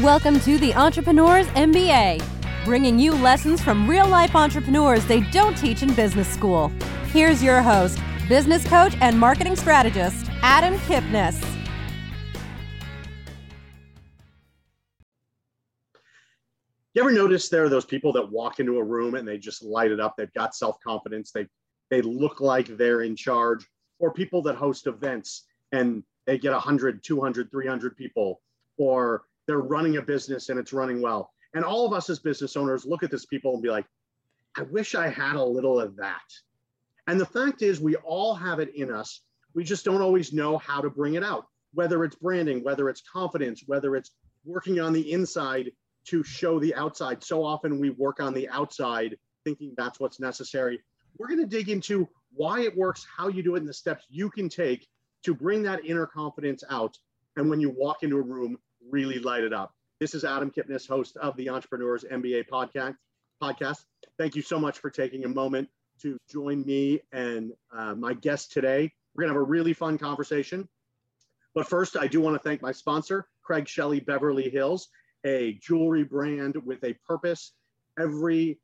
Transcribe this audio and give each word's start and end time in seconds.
Welcome 0.00 0.40
to 0.40 0.56
the 0.56 0.72
Entrepreneurs 0.74 1.46
MBA, 1.48 2.24
bringing 2.64 2.98
you 2.98 3.12
lessons 3.12 3.60
from 3.60 3.86
real 3.86 4.08
life 4.08 4.34
entrepreneurs 4.34 5.04
they 5.04 5.20
don't 5.20 5.54
teach 5.54 5.82
in 5.82 5.92
business 5.92 6.26
school. 6.26 6.72
Here's 7.08 7.42
your 7.42 7.60
host, 7.60 7.98
business 8.26 8.66
coach 8.66 8.96
and 9.02 9.20
marketing 9.20 9.54
strategist, 9.54 10.30
Adam 10.40 10.78
Kipnis. 10.78 11.38
You 16.94 17.02
ever 17.02 17.12
notice 17.12 17.50
there 17.50 17.64
are 17.64 17.68
those 17.68 17.84
people 17.84 18.14
that 18.14 18.32
walk 18.32 18.60
into 18.60 18.78
a 18.78 18.82
room 18.82 19.14
and 19.14 19.28
they 19.28 19.36
just 19.36 19.62
light 19.62 19.90
it 19.90 20.00
up? 20.00 20.14
They've 20.16 20.32
got 20.32 20.54
self 20.54 20.80
confidence. 20.80 21.32
They 21.32 21.46
they 21.90 22.00
look 22.00 22.40
like 22.40 22.78
they're 22.78 23.02
in 23.02 23.14
charge. 23.14 23.68
Or 23.98 24.10
people 24.10 24.40
that 24.44 24.54
host 24.54 24.86
events 24.86 25.44
and 25.70 26.02
they 26.26 26.38
get 26.38 26.52
100, 26.52 27.04
200, 27.04 27.50
300 27.50 27.94
people. 27.94 28.40
Or 28.78 29.24
they're 29.46 29.60
running 29.60 29.96
a 29.96 30.02
business 30.02 30.48
and 30.48 30.58
it's 30.58 30.72
running 30.72 31.00
well. 31.00 31.30
And 31.54 31.64
all 31.64 31.86
of 31.86 31.92
us 31.92 32.08
as 32.08 32.18
business 32.18 32.56
owners 32.56 32.86
look 32.86 33.02
at 33.02 33.10
this 33.10 33.26
people 33.26 33.54
and 33.54 33.62
be 33.62 33.68
like, 33.68 33.86
I 34.56 34.62
wish 34.62 34.94
I 34.94 35.08
had 35.08 35.36
a 35.36 35.44
little 35.44 35.80
of 35.80 35.96
that. 35.96 36.22
And 37.06 37.20
the 37.20 37.26
fact 37.26 37.62
is, 37.62 37.80
we 37.80 37.96
all 37.96 38.34
have 38.34 38.60
it 38.60 38.74
in 38.74 38.92
us. 38.92 39.22
We 39.54 39.64
just 39.64 39.84
don't 39.84 40.02
always 40.02 40.32
know 40.32 40.58
how 40.58 40.80
to 40.80 40.88
bring 40.88 41.14
it 41.14 41.24
out, 41.24 41.46
whether 41.74 42.04
it's 42.04 42.16
branding, 42.16 42.62
whether 42.62 42.88
it's 42.88 43.02
confidence, 43.02 43.64
whether 43.66 43.96
it's 43.96 44.12
working 44.44 44.80
on 44.80 44.92
the 44.92 45.12
inside 45.12 45.72
to 46.04 46.22
show 46.22 46.58
the 46.58 46.74
outside. 46.74 47.22
So 47.22 47.44
often 47.44 47.78
we 47.78 47.90
work 47.90 48.20
on 48.20 48.34
the 48.34 48.48
outside 48.48 49.16
thinking 49.44 49.74
that's 49.76 50.00
what's 50.00 50.20
necessary. 50.20 50.80
We're 51.18 51.28
going 51.28 51.40
to 51.40 51.46
dig 51.46 51.68
into 51.68 52.08
why 52.34 52.60
it 52.60 52.76
works, 52.76 53.06
how 53.16 53.28
you 53.28 53.42
do 53.42 53.56
it, 53.56 53.60
and 53.60 53.68
the 53.68 53.74
steps 53.74 54.04
you 54.08 54.30
can 54.30 54.48
take 54.48 54.88
to 55.24 55.34
bring 55.34 55.62
that 55.62 55.84
inner 55.84 56.06
confidence 56.06 56.64
out. 56.70 56.96
And 57.36 57.50
when 57.50 57.60
you 57.60 57.70
walk 57.70 58.02
into 58.02 58.16
a 58.16 58.22
room, 58.22 58.58
really 58.92 59.18
light 59.18 59.42
it 59.42 59.54
up. 59.54 59.74
This 60.00 60.14
is 60.14 60.22
Adam 60.22 60.50
Kipnis, 60.50 60.86
host 60.86 61.16
of 61.16 61.34
the 61.38 61.48
Entrepreneurs 61.48 62.04
MBA 62.04 62.44
podcast. 62.46 62.96
Podcast. 63.42 63.86
Thank 64.18 64.36
you 64.36 64.42
so 64.42 64.58
much 64.58 64.78
for 64.78 64.90
taking 64.90 65.24
a 65.24 65.28
moment 65.28 65.70
to 66.02 66.18
join 66.30 66.62
me 66.66 67.00
and 67.10 67.52
uh, 67.74 67.94
my 67.94 68.12
guest 68.12 68.52
today. 68.52 68.92
We're 69.14 69.22
gonna 69.22 69.32
have 69.32 69.42
a 69.42 69.46
really 69.46 69.72
fun 69.72 69.96
conversation. 69.96 70.68
But 71.54 71.68
first, 71.68 71.96
I 71.96 72.06
do 72.06 72.20
want 72.20 72.34
to 72.34 72.46
thank 72.46 72.60
my 72.60 72.72
sponsor, 72.72 73.26
Craig 73.42 73.66
Shelley 73.66 74.00
Beverly 74.00 74.50
Hills, 74.50 74.88
a 75.24 75.54
jewelry 75.54 76.04
brand 76.04 76.56
with 76.62 76.84
a 76.84 76.92
purpose. 77.06 77.52
Every 77.98 78.58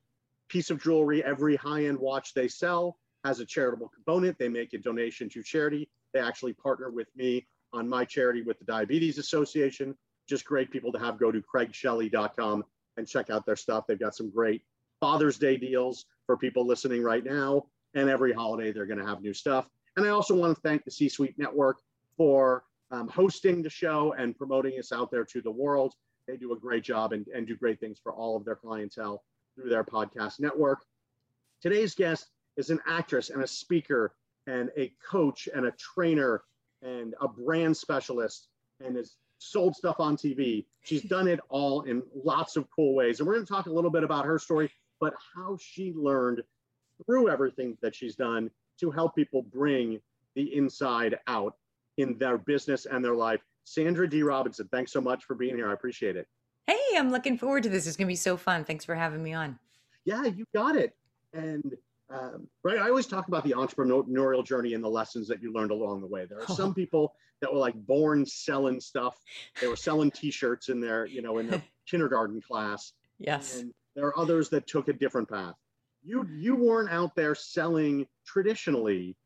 piece 0.49 0.69
of 0.69 0.83
jewelry, 0.83 1.25
every 1.25 1.56
high-end 1.56 1.99
watch 1.99 2.34
they 2.34 2.49
sell 2.49 2.99
has 3.25 3.41
a 3.41 3.47
charitable 3.47 3.89
component. 3.89 4.39
They 4.39 4.49
make 4.49 4.75
a 4.75 4.79
donation 4.79 5.31
to 5.31 5.43
charity. 5.43 5.89
They 6.12 6.21
actually 6.21 6.53
partner 6.53 6.91
with 6.91 7.09
me 7.17 7.47
on 7.73 7.89
my 7.89 8.05
charity 8.05 8.43
with 8.43 8.59
the 8.59 8.65
Diabetes 8.67 9.19
Association 9.19 9.97
just 10.29 10.45
great 10.45 10.71
people 10.71 10.93
to 10.93 10.98
have. 10.98 11.19
Go 11.19 11.33
to 11.33 11.43
craigshelley.com 11.43 12.65
and 12.97 13.09
check 13.09 13.31
out 13.31 13.47
their 13.47 13.57
stuff. 13.57 13.87
They've 13.87 13.98
got 13.98 14.15
some 14.15 14.31
great 14.31 14.62
Father's 15.01 15.39
Day 15.39 15.57
deals 15.57 16.07
for 16.27 16.37
people 16.37 16.67
listening 16.67 17.03
right 17.03 17.25
now. 17.25 17.67
And 17.95 18.09
every 18.11 18.33
holiday, 18.33 18.71
they're 18.73 18.87
going 18.87 18.99
to 18.99 19.06
have 19.06 19.23
new 19.23 19.33
stuff. 19.33 19.69
And 19.97 20.06
I 20.06 20.11
also 20.11 20.34
want 20.34 20.55
to 20.55 20.61
thank 20.61 20.84
the 20.84 20.91
C 20.91 21.09
Suite 21.09 21.39
Network 21.39 21.79
for 22.17 22.65
um, 22.91 23.09
hosting 23.09 23.62
the 23.62 23.71
show 23.71 24.15
and 24.19 24.37
promoting 24.37 24.79
us 24.79 24.93
out 24.93 25.11
there 25.11 25.25
to 25.25 25.41
the 25.41 25.51
world. 25.51 25.95
They 26.27 26.37
do 26.37 26.53
a 26.53 26.59
great 26.59 26.84
job 26.84 27.12
and, 27.12 27.27
and 27.29 27.47
do 27.47 27.56
great 27.56 27.81
things 27.81 27.99
for 28.03 28.12
all 28.12 28.37
of 28.37 28.45
their 28.45 28.56
clientele 28.56 29.25
through 29.55 29.71
their 29.71 29.84
podcast 29.84 30.41
network. 30.41 30.84
Today's 31.62 31.95
guest 31.95 32.29
is 32.56 32.71
an 32.71 32.81
actress 32.87 33.31
and 33.31 33.43
a 33.43 33.47
speaker 33.47 34.15
and 34.47 34.71
a 34.77 34.93
coach 35.05 35.49
and 35.55 35.67
a 35.67 35.73
trainer 35.73 36.43
and 36.83 37.15
a 37.21 37.29
brand 37.29 37.77
specialist 37.77 38.49
and 38.81 38.97
is 38.97 39.17
sold 39.39 39.75
stuff 39.77 39.97
on 39.98 40.17
TV. 40.17 40.67
She's 40.83 41.03
done 41.03 41.28
it 41.28 41.41
all 41.48 41.83
in 41.83 42.03
lots 42.25 42.56
of 42.56 42.69
cool 42.70 42.94
ways. 42.94 43.20
And 43.20 43.27
we're 43.27 43.34
going 43.34 43.47
to 43.47 43.53
talk 43.53 43.67
a 43.67 43.72
little 43.72 43.91
bit 43.91 44.03
about 44.03 44.25
her 44.25 44.39
story, 44.39 44.70
but 45.00 45.14
how 45.34 45.56
she 45.61 45.92
learned 45.92 46.42
through 47.06 47.28
everything 47.28 47.77
that 47.81 47.94
she's 47.94 48.16
done 48.16 48.50
to 48.81 48.91
help 48.91 49.15
people 49.15 49.43
bring 49.43 50.00
the 50.34 50.54
inside 50.54 51.19
out 51.27 51.54
in 51.97 52.16
their 52.19 52.38
business 52.38 52.87
and 52.87 53.04
their 53.04 53.15
life. 53.15 53.41
Sandra 53.65 54.09
Dee 54.09 54.22
Robinson, 54.22 54.69
thanks 54.72 54.93
so 54.93 55.00
much 55.00 55.25
for 55.25 55.34
being 55.34 55.56
here. 55.56 55.71
I 55.71 55.72
appreciate 55.72 56.16
it. 56.16 56.27
Hey, 56.66 56.97
I'm 56.97 57.10
looking 57.10 57.38
forward 57.38 57.62
to 57.65 57.69
this. 57.69 57.87
It's 57.87 57.97
going 57.97 58.06
to 58.06 58.12
be 58.12 58.16
so 58.16 58.37
fun. 58.37 58.65
Thanks 58.65 58.84
for 58.84 58.94
having 58.94 59.22
me 59.22 59.32
on. 59.32 59.59
Yeah, 60.04 60.25
you 60.25 60.44
got 60.54 60.77
it. 60.77 60.94
And 61.32 61.77
um, 62.10 62.48
right, 62.62 62.78
I 62.78 62.88
always 62.88 63.06
talk 63.06 63.28
about 63.28 63.44
the 63.44 63.50
entrepreneurial 63.50 64.44
journey 64.44 64.75
and 64.75 64.82
the 64.82 64.88
lessons 64.88 65.28
that 65.28 65.43
you 65.43 65.53
learned 65.53 65.71
along 65.71 66.00
the 66.00 66.06
way. 66.06 66.25
There 66.25 66.41
are 66.41 66.47
some 66.47 66.72
people 66.72 67.15
that 67.41 67.53
were 67.53 67.59
like 67.59 67.75
born 67.75 68.26
selling 68.26 68.81
stuff. 68.81 69.16
They 69.60 69.69
were 69.69 69.76
selling 69.76 70.10
T-shirts 70.10 70.69
in 70.69 70.81
their, 70.81 71.06
you 71.06 71.22
know, 71.22 71.38
in 71.38 71.49
their 71.49 71.62
kindergarten 71.88 72.41
class. 72.41 72.93
Yes. 73.19 73.59
And 73.59 73.72
there 73.94 74.06
are 74.06 74.19
others 74.19 74.49
that 74.50 74.66
took 74.66 74.88
a 74.88 74.93
different 74.93 75.28
path. 75.28 75.54
You 76.04 76.27
you 76.31 76.54
weren't 76.54 76.91
out 76.91 77.16
there 77.16 77.34
selling 77.34 78.06
traditionally, 78.25 79.16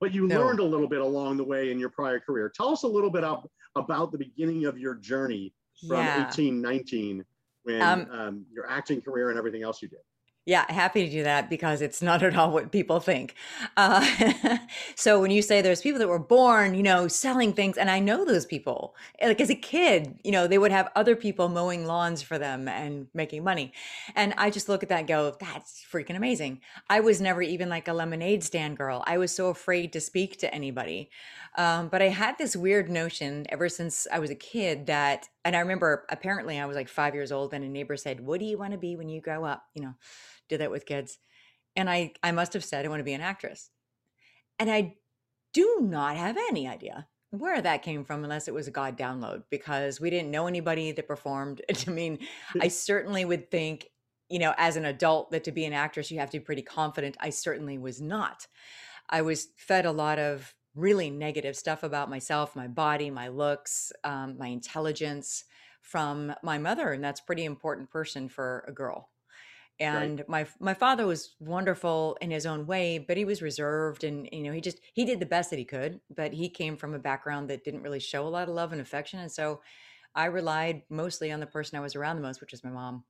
but 0.00 0.14
you 0.14 0.26
no. 0.26 0.40
learned 0.40 0.60
a 0.60 0.64
little 0.64 0.88
bit 0.88 1.00
along 1.00 1.36
the 1.36 1.44
way 1.44 1.70
in 1.70 1.78
your 1.78 1.90
prior 1.90 2.18
career. 2.18 2.50
Tell 2.54 2.70
us 2.70 2.82
a 2.84 2.88
little 2.88 3.10
bit 3.10 3.22
of, 3.22 3.46
about 3.76 4.12
the 4.12 4.18
beginning 4.18 4.64
of 4.64 4.78
your 4.78 4.94
journey 4.94 5.52
from 5.86 5.98
yeah. 5.98 6.28
18, 6.28 6.60
19, 6.60 7.24
when 7.64 7.82
um, 7.82 8.08
um, 8.10 8.46
your 8.52 8.68
acting 8.68 9.00
career 9.00 9.28
and 9.28 9.38
everything 9.38 9.62
else 9.62 9.82
you 9.82 9.88
did. 9.88 10.00
Yeah, 10.46 10.64
happy 10.72 11.04
to 11.04 11.10
do 11.12 11.22
that 11.22 11.50
because 11.50 11.82
it's 11.82 12.00
not 12.00 12.22
at 12.22 12.34
all 12.34 12.50
what 12.50 12.72
people 12.72 12.98
think. 12.98 13.34
Uh, 13.76 14.58
so 14.96 15.20
when 15.20 15.30
you 15.30 15.42
say 15.42 15.60
there's 15.60 15.82
people 15.82 15.98
that 16.00 16.08
were 16.08 16.18
born, 16.18 16.74
you 16.74 16.82
know, 16.82 17.08
selling 17.08 17.52
things, 17.52 17.76
and 17.76 17.90
I 17.90 18.00
know 18.00 18.24
those 18.24 18.46
people. 18.46 18.96
Like 19.22 19.40
as 19.40 19.50
a 19.50 19.54
kid, 19.54 20.18
you 20.24 20.32
know, 20.32 20.46
they 20.46 20.58
would 20.58 20.72
have 20.72 20.88
other 20.96 21.14
people 21.14 21.48
mowing 21.50 21.84
lawns 21.86 22.22
for 22.22 22.38
them 22.38 22.68
and 22.68 23.06
making 23.14 23.44
money, 23.44 23.72
and 24.16 24.32
I 24.38 24.50
just 24.50 24.68
look 24.68 24.82
at 24.82 24.88
that 24.88 25.00
and 25.00 25.08
go, 25.08 25.36
"That's 25.38 25.84
freaking 25.92 26.16
amazing." 26.16 26.62
I 26.88 27.00
was 27.00 27.20
never 27.20 27.42
even 27.42 27.68
like 27.68 27.86
a 27.86 27.92
lemonade 27.92 28.42
stand 28.42 28.78
girl. 28.78 29.04
I 29.06 29.18
was 29.18 29.32
so 29.32 29.48
afraid 29.50 29.92
to 29.92 30.00
speak 30.00 30.38
to 30.38 30.52
anybody, 30.54 31.10
um, 31.56 31.88
but 31.88 32.02
I 32.02 32.08
had 32.08 32.38
this 32.38 32.54
weird 32.54 32.88
notion 32.88 33.46
ever 33.48 33.68
since 33.68 34.06
I 34.12 34.18
was 34.18 34.30
a 34.30 34.34
kid 34.34 34.86
that, 34.86 35.28
and 35.44 35.56
I 35.56 35.60
remember 35.60 36.06
apparently 36.10 36.58
I 36.58 36.66
was 36.66 36.76
like 36.76 36.88
five 36.88 37.14
years 37.14 37.32
old, 37.32 37.52
and 37.52 37.64
a 37.64 37.68
neighbor 37.68 37.96
said, 37.96 38.20
"What 38.20 38.40
do 38.40 38.46
you 38.46 38.58
want 38.58 38.72
to 38.72 38.78
be 38.78 38.96
when 38.96 39.08
you 39.08 39.20
grow 39.20 39.44
up?" 39.44 39.64
You 39.74 39.82
know 39.82 39.94
did 40.50 40.60
that 40.60 40.70
with 40.70 40.84
kids. 40.84 41.18
And 41.74 41.88
I, 41.88 42.12
I 42.22 42.32
must 42.32 42.52
have 42.52 42.64
said, 42.64 42.84
I 42.84 42.88
want 42.88 43.00
to 43.00 43.04
be 43.04 43.14
an 43.14 43.22
actress. 43.22 43.70
And 44.58 44.70
I 44.70 44.96
do 45.54 45.78
not 45.80 46.16
have 46.16 46.36
any 46.36 46.68
idea 46.68 47.06
where 47.30 47.62
that 47.62 47.82
came 47.82 48.04
from 48.04 48.24
unless 48.24 48.48
it 48.48 48.54
was 48.54 48.66
a 48.66 48.72
God 48.72 48.98
download 48.98 49.44
because 49.50 50.00
we 50.00 50.10
didn't 50.10 50.32
know 50.32 50.48
anybody 50.48 50.92
that 50.92 51.08
performed. 51.08 51.62
I 51.86 51.90
mean, 51.90 52.18
I 52.60 52.68
certainly 52.68 53.24
would 53.24 53.50
think, 53.50 53.86
you 54.28 54.40
know, 54.40 54.52
as 54.58 54.76
an 54.76 54.84
adult, 54.84 55.30
that 55.30 55.44
to 55.44 55.52
be 55.52 55.64
an 55.64 55.72
actress, 55.72 56.10
you 56.10 56.18
have 56.18 56.30
to 56.30 56.38
be 56.38 56.44
pretty 56.44 56.62
confident. 56.62 57.16
I 57.20 57.30
certainly 57.30 57.78
was 57.78 58.00
not. 58.00 58.46
I 59.08 59.22
was 59.22 59.48
fed 59.56 59.86
a 59.86 59.92
lot 59.92 60.18
of 60.18 60.54
really 60.74 61.10
negative 61.10 61.56
stuff 61.56 61.82
about 61.82 62.10
myself, 62.10 62.54
my 62.54 62.68
body, 62.68 63.10
my 63.10 63.28
looks, 63.28 63.92
um, 64.04 64.36
my 64.38 64.48
intelligence 64.48 65.44
from 65.82 66.34
my 66.42 66.58
mother. 66.58 66.92
And 66.92 67.02
that's 67.02 67.20
pretty 67.20 67.44
important 67.44 67.90
person 67.90 68.28
for 68.28 68.64
a 68.68 68.72
girl 68.72 69.10
and 69.80 70.18
right. 70.18 70.28
my 70.28 70.46
my 70.60 70.74
father 70.74 71.06
was 71.06 71.34
wonderful 71.40 72.16
in 72.20 72.30
his 72.30 72.46
own 72.46 72.66
way 72.66 72.98
but 72.98 73.16
he 73.16 73.24
was 73.24 73.42
reserved 73.42 74.04
and 74.04 74.28
you 74.30 74.42
know 74.42 74.52
he 74.52 74.60
just 74.60 74.80
he 74.92 75.04
did 75.04 75.18
the 75.18 75.26
best 75.26 75.50
that 75.50 75.58
he 75.58 75.64
could 75.64 76.00
but 76.14 76.32
he 76.32 76.48
came 76.48 76.76
from 76.76 76.94
a 76.94 76.98
background 76.98 77.48
that 77.48 77.64
didn't 77.64 77.82
really 77.82 77.98
show 77.98 78.26
a 78.26 78.28
lot 78.28 78.48
of 78.48 78.54
love 78.54 78.72
and 78.72 78.80
affection 78.80 79.18
and 79.18 79.32
so 79.32 79.60
i 80.14 80.26
relied 80.26 80.82
mostly 80.90 81.32
on 81.32 81.40
the 81.40 81.46
person 81.46 81.78
i 81.78 81.80
was 81.80 81.96
around 81.96 82.16
the 82.16 82.22
most 82.22 82.40
which 82.40 82.52
is 82.52 82.62
my 82.62 82.70
mom 82.70 83.02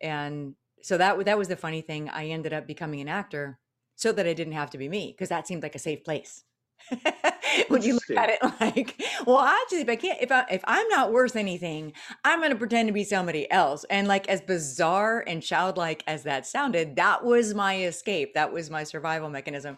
and 0.00 0.54
so 0.82 0.96
that 0.96 1.22
that 1.26 1.38
was 1.38 1.48
the 1.48 1.56
funny 1.56 1.82
thing 1.82 2.08
i 2.08 2.26
ended 2.26 2.52
up 2.52 2.66
becoming 2.66 3.00
an 3.00 3.08
actor 3.08 3.58
so 3.94 4.10
that 4.10 4.26
i 4.26 4.32
didn't 4.32 4.54
have 4.54 4.70
to 4.70 4.78
be 4.78 4.88
me 4.88 5.12
because 5.12 5.28
that 5.28 5.46
seemed 5.46 5.62
like 5.62 5.74
a 5.74 5.78
safe 5.80 6.02
place 6.02 6.44
when 7.68 7.82
you 7.82 7.94
look 7.94 8.10
at 8.16 8.30
it 8.30 8.38
like, 8.60 9.02
well, 9.26 9.38
I 9.38 9.64
just 9.70 9.82
if 9.82 9.88
I 9.88 9.96
can't 9.96 10.20
if 10.20 10.30
I 10.30 10.44
if 10.50 10.62
I'm 10.64 10.88
not 10.88 11.12
worth 11.12 11.36
anything, 11.36 11.92
I'm 12.24 12.40
gonna 12.40 12.56
pretend 12.56 12.88
to 12.88 12.92
be 12.92 13.04
somebody 13.04 13.50
else. 13.50 13.84
And 13.90 14.06
like 14.08 14.28
as 14.28 14.40
bizarre 14.40 15.24
and 15.26 15.42
childlike 15.42 16.02
as 16.06 16.22
that 16.24 16.46
sounded, 16.46 16.96
that 16.96 17.24
was 17.24 17.54
my 17.54 17.82
escape. 17.82 18.34
That 18.34 18.52
was 18.52 18.70
my 18.70 18.84
survival 18.84 19.28
mechanism. 19.28 19.76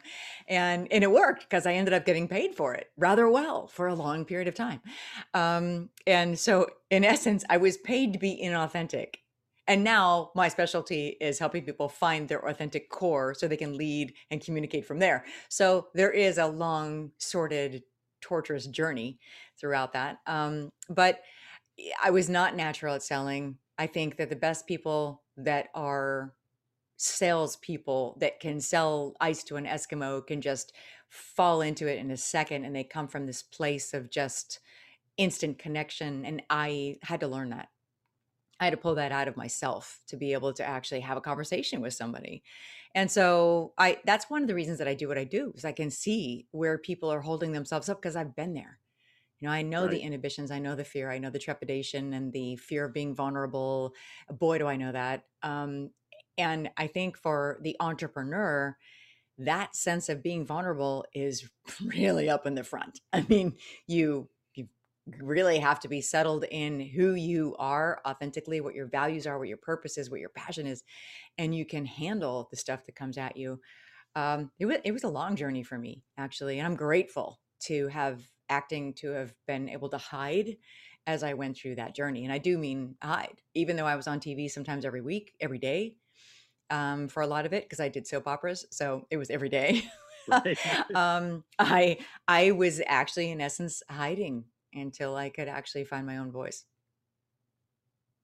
And 0.49 0.91
and 0.93 1.03
it 1.03 1.11
worked 1.11 1.43
because 1.43 1.67
I 1.67 1.75
ended 1.75 1.95
up 1.95 2.05
getting 2.05 2.29
paid 2.29 2.55
for 2.55 2.75
it 2.75 2.91
rather 2.97 3.29
well 3.29 3.67
for 3.69 3.89
a 3.89 3.95
long 3.95 4.25
period 4.25 4.49
of 4.49 4.55
time. 4.55 4.81
Um, 5.35 5.91
and 6.07 6.39
so 6.39 6.67
in 6.91 7.05
essence, 7.05 7.45
I 7.49 7.57
was 7.57 7.77
paid 7.79 8.13
to 8.13 8.19
be 8.19 8.41
inauthentic 8.43 9.17
and 9.69 9.85
now 9.85 10.31
my 10.35 10.49
specialty 10.49 11.17
is 11.21 11.39
helping 11.39 11.63
people 11.63 11.91
find 11.91 12.27
their 12.27 12.45
authentic 12.49 12.89
core 12.89 13.35
so 13.35 13.47
they 13.47 13.57
can 13.57 13.77
lead 13.77 14.15
and 14.31 14.41
communicate 14.41 14.87
from 14.87 14.99
there. 14.99 15.27
So 15.51 15.89
there 15.95 16.11
is 16.11 16.39
a 16.39 16.47
long, 16.47 17.13
sorted, 17.19 17.83
torturous 18.23 18.67
journey 18.67 19.19
throughout 19.61 19.93
that. 19.93 20.19
Um, 20.27 20.73
but 20.89 21.21
I 22.03 22.11
was 22.11 22.31
not 22.31 22.57
natural 22.57 22.95
at 22.95 23.03
selling. 23.03 23.59
I 23.77 23.87
think 23.87 24.17
that 24.17 24.31
the 24.31 24.37
best 24.37 24.67
people 24.67 25.23
that 25.37 25.69
are 25.75 26.33
salespeople 26.97 28.17
that 28.21 28.41
can 28.41 28.61
sell 28.61 29.15
ice 29.21 29.45
to 29.45 29.57
an 29.57 29.67
Eskimo 29.67 30.27
can 30.27 30.41
just 30.41 30.73
fall 31.11 31.61
into 31.61 31.87
it 31.87 31.99
in 31.99 32.11
a 32.11 32.17
second 32.17 32.65
and 32.65 32.75
they 32.75 32.85
come 32.85 33.07
from 33.07 33.27
this 33.27 33.43
place 33.43 33.93
of 33.93 34.11
just 34.11 34.61
instant 35.19 35.59
connection. 35.59 36.25
And 36.25 36.43
I 36.49 36.97
had 37.03 37.21
to 37.21 37.29
learn 37.29 37.51
that. 37.51 37.69
I 38.61 38.65
had 38.65 38.71
to 38.71 38.77
pull 38.77 38.97
that 38.97 39.13
out 39.13 39.29
of 39.29 39.37
myself 39.37 40.01
to 40.09 40.17
be 40.17 40.33
able 40.33 40.53
to 40.55 40.65
actually 40.65 41.01
have 41.01 41.17
a 41.17 41.23
conversation 41.23 41.81
with 41.81 41.95
somebody. 41.95 42.43
And 42.95 43.11
so 43.11 43.73
I 43.79 43.99
that's 44.05 44.31
one 44.31 44.43
of 44.43 44.49
the 44.49 44.55
reasons 44.55 44.79
that 44.79 44.89
I 44.89 44.95
do 44.95 45.09
what 45.09 45.19
I 45.19 45.25
do 45.25 45.53
is 45.55 45.65
I 45.65 45.73
can 45.73 45.91
see 45.91 46.47
where 46.51 46.79
people 46.79 47.13
are 47.13 47.21
holding 47.21 47.53
themselves 47.53 47.89
up 47.89 48.01
because 48.01 48.17
I've 48.17 48.35
been 48.35 48.55
there. 48.55 48.81
You 49.41 49.47
know, 49.47 49.55
I 49.55 49.63
know 49.63 49.83
right. 49.83 49.93
the 49.93 50.01
inhibitions, 50.01 50.51
I 50.51 50.59
know 50.59 50.75
the 50.75 50.85
fear, 50.85 51.11
I 51.11 51.19
know 51.19 51.31
the 51.31 51.39
trepidation 51.39 52.13
and 52.13 52.33
the 52.33 52.57
fear 52.57 52.87
of 52.87 52.95
being 52.95 53.15
vulnerable. 53.15 53.95
Boy, 54.31 54.59
do 54.59 54.67
I 54.67 54.77
know 54.77 54.91
that. 54.91 55.25
Um, 55.43 55.91
and 56.37 56.71
I 56.77 56.87
think 56.89 57.17
for 57.17 57.59
the 57.63 57.77
entrepreneur, 57.79 58.77
that 59.39 59.77
sense 59.77 60.09
of 60.09 60.23
being 60.23 60.45
vulnerable 60.45 61.05
is 61.15 61.49
really 61.85 62.29
up 62.29 62.47
in 62.47 62.55
the 62.55 62.65
front. 62.65 63.01
I 63.13 63.25
mean, 63.29 63.57
you 63.87 63.97
you 63.97 64.29
really 65.21 65.59
have 65.59 65.81
to 65.81 65.89
be 65.89 66.01
settled 66.01 66.45
in 66.51 66.81
who 66.81 67.15
you 67.15 67.57
are 67.59 68.01
authentically, 68.07 68.61
what 68.61 68.75
your 68.75 68.87
values 68.87 69.27
are, 69.27 69.39
what 69.39 69.49
your 69.49 69.59
purpose 69.59 69.99
is, 69.99 70.11
what 70.11 70.21
your 70.21 70.31
passion 70.31 70.67
is, 70.67 70.83
and 71.37 71.55
you 71.55 71.65
can 71.65 71.85
handle 71.85 72.49
the 72.51 72.57
stuff 72.57 72.85
that 72.87 72.97
comes 72.97 73.19
at 73.19 73.37
you. 73.37 73.61
Um, 74.15 74.51
it 74.59 74.67
was 74.67 74.79
it 74.85 74.93
was 74.93 75.05
a 75.05 75.09
long 75.09 75.37
journey 75.37 75.63
for 75.63 75.79
me 75.79 76.03
actually, 76.17 76.59
and 76.59 76.67
I'm 76.67 76.77
grateful 76.77 77.41
to 77.65 77.89
have 77.89 78.23
acting 78.49 78.95
to 78.95 79.11
have 79.11 79.35
been 79.47 79.69
able 79.69 79.89
to 79.91 79.99
hide 79.99 80.57
as 81.07 81.23
I 81.23 81.35
went 81.35 81.57
through 81.57 81.77
that 81.77 81.95
journey. 81.95 82.25
And 82.25 82.33
I 82.33 82.39
do 82.39 82.59
mean 82.59 82.97
hide, 83.03 83.41
even 83.55 83.77
though 83.77 83.87
I 83.87 83.97
was 83.97 84.07
on 84.07 84.21
TV 84.21 84.51
sometimes 84.51 84.85
every 84.85 85.01
week, 85.01 85.35
every 85.41 85.59
day 85.59 85.97
um, 86.71 87.09
for 87.09 87.23
a 87.23 87.27
lot 87.27 87.47
of 87.47 87.53
it 87.53 87.65
because 87.65 87.81
I 87.81 87.89
did 87.89 88.07
soap 88.07 88.27
operas, 88.27 88.67
so 88.71 89.07
it 89.11 89.17
was 89.17 89.31
every 89.31 89.49
day. 89.49 89.83
um, 90.95 91.45
I 91.59 91.99
I 92.27 92.51
was 92.51 92.81
actually 92.87 93.31
in 93.31 93.41
essence 93.41 93.83
hiding 93.89 94.45
until 94.75 95.17
I 95.17 95.31
could 95.31 95.49
actually 95.49 95.85
find 95.85 96.07
my 96.07 96.19
own 96.19 96.31
voice. 96.31 96.65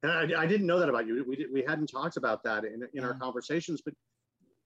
And 0.02 0.12
I, 0.12 0.42
I 0.42 0.46
didn't 0.46 0.66
know 0.66 0.78
that 0.78 0.88
about 0.88 1.06
you. 1.06 1.24
We 1.26 1.36
did, 1.36 1.52
we 1.52 1.62
hadn't 1.66 1.86
talked 1.86 2.16
about 2.16 2.42
that 2.44 2.64
in 2.64 2.82
in 2.82 2.88
yeah. 2.92 3.04
our 3.04 3.14
conversations, 3.14 3.80
but 3.82 3.94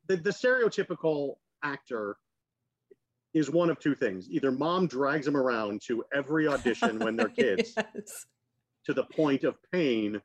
the, 0.08 0.16
the 0.16 0.30
stereotypical 0.30 1.36
actor 1.62 2.16
is 3.34 3.48
one 3.48 3.70
of 3.70 3.78
two 3.78 3.94
things: 3.94 4.28
either 4.30 4.50
mom 4.50 4.88
drags 4.88 5.26
them 5.26 5.36
around 5.36 5.82
to 5.82 6.04
every 6.12 6.48
audition 6.48 6.98
when 6.98 7.16
they're 7.16 7.28
kids, 7.28 7.74
yes. 7.76 8.26
to 8.86 8.92
the 8.92 9.04
point 9.04 9.44
of 9.44 9.56
pain, 9.70 10.20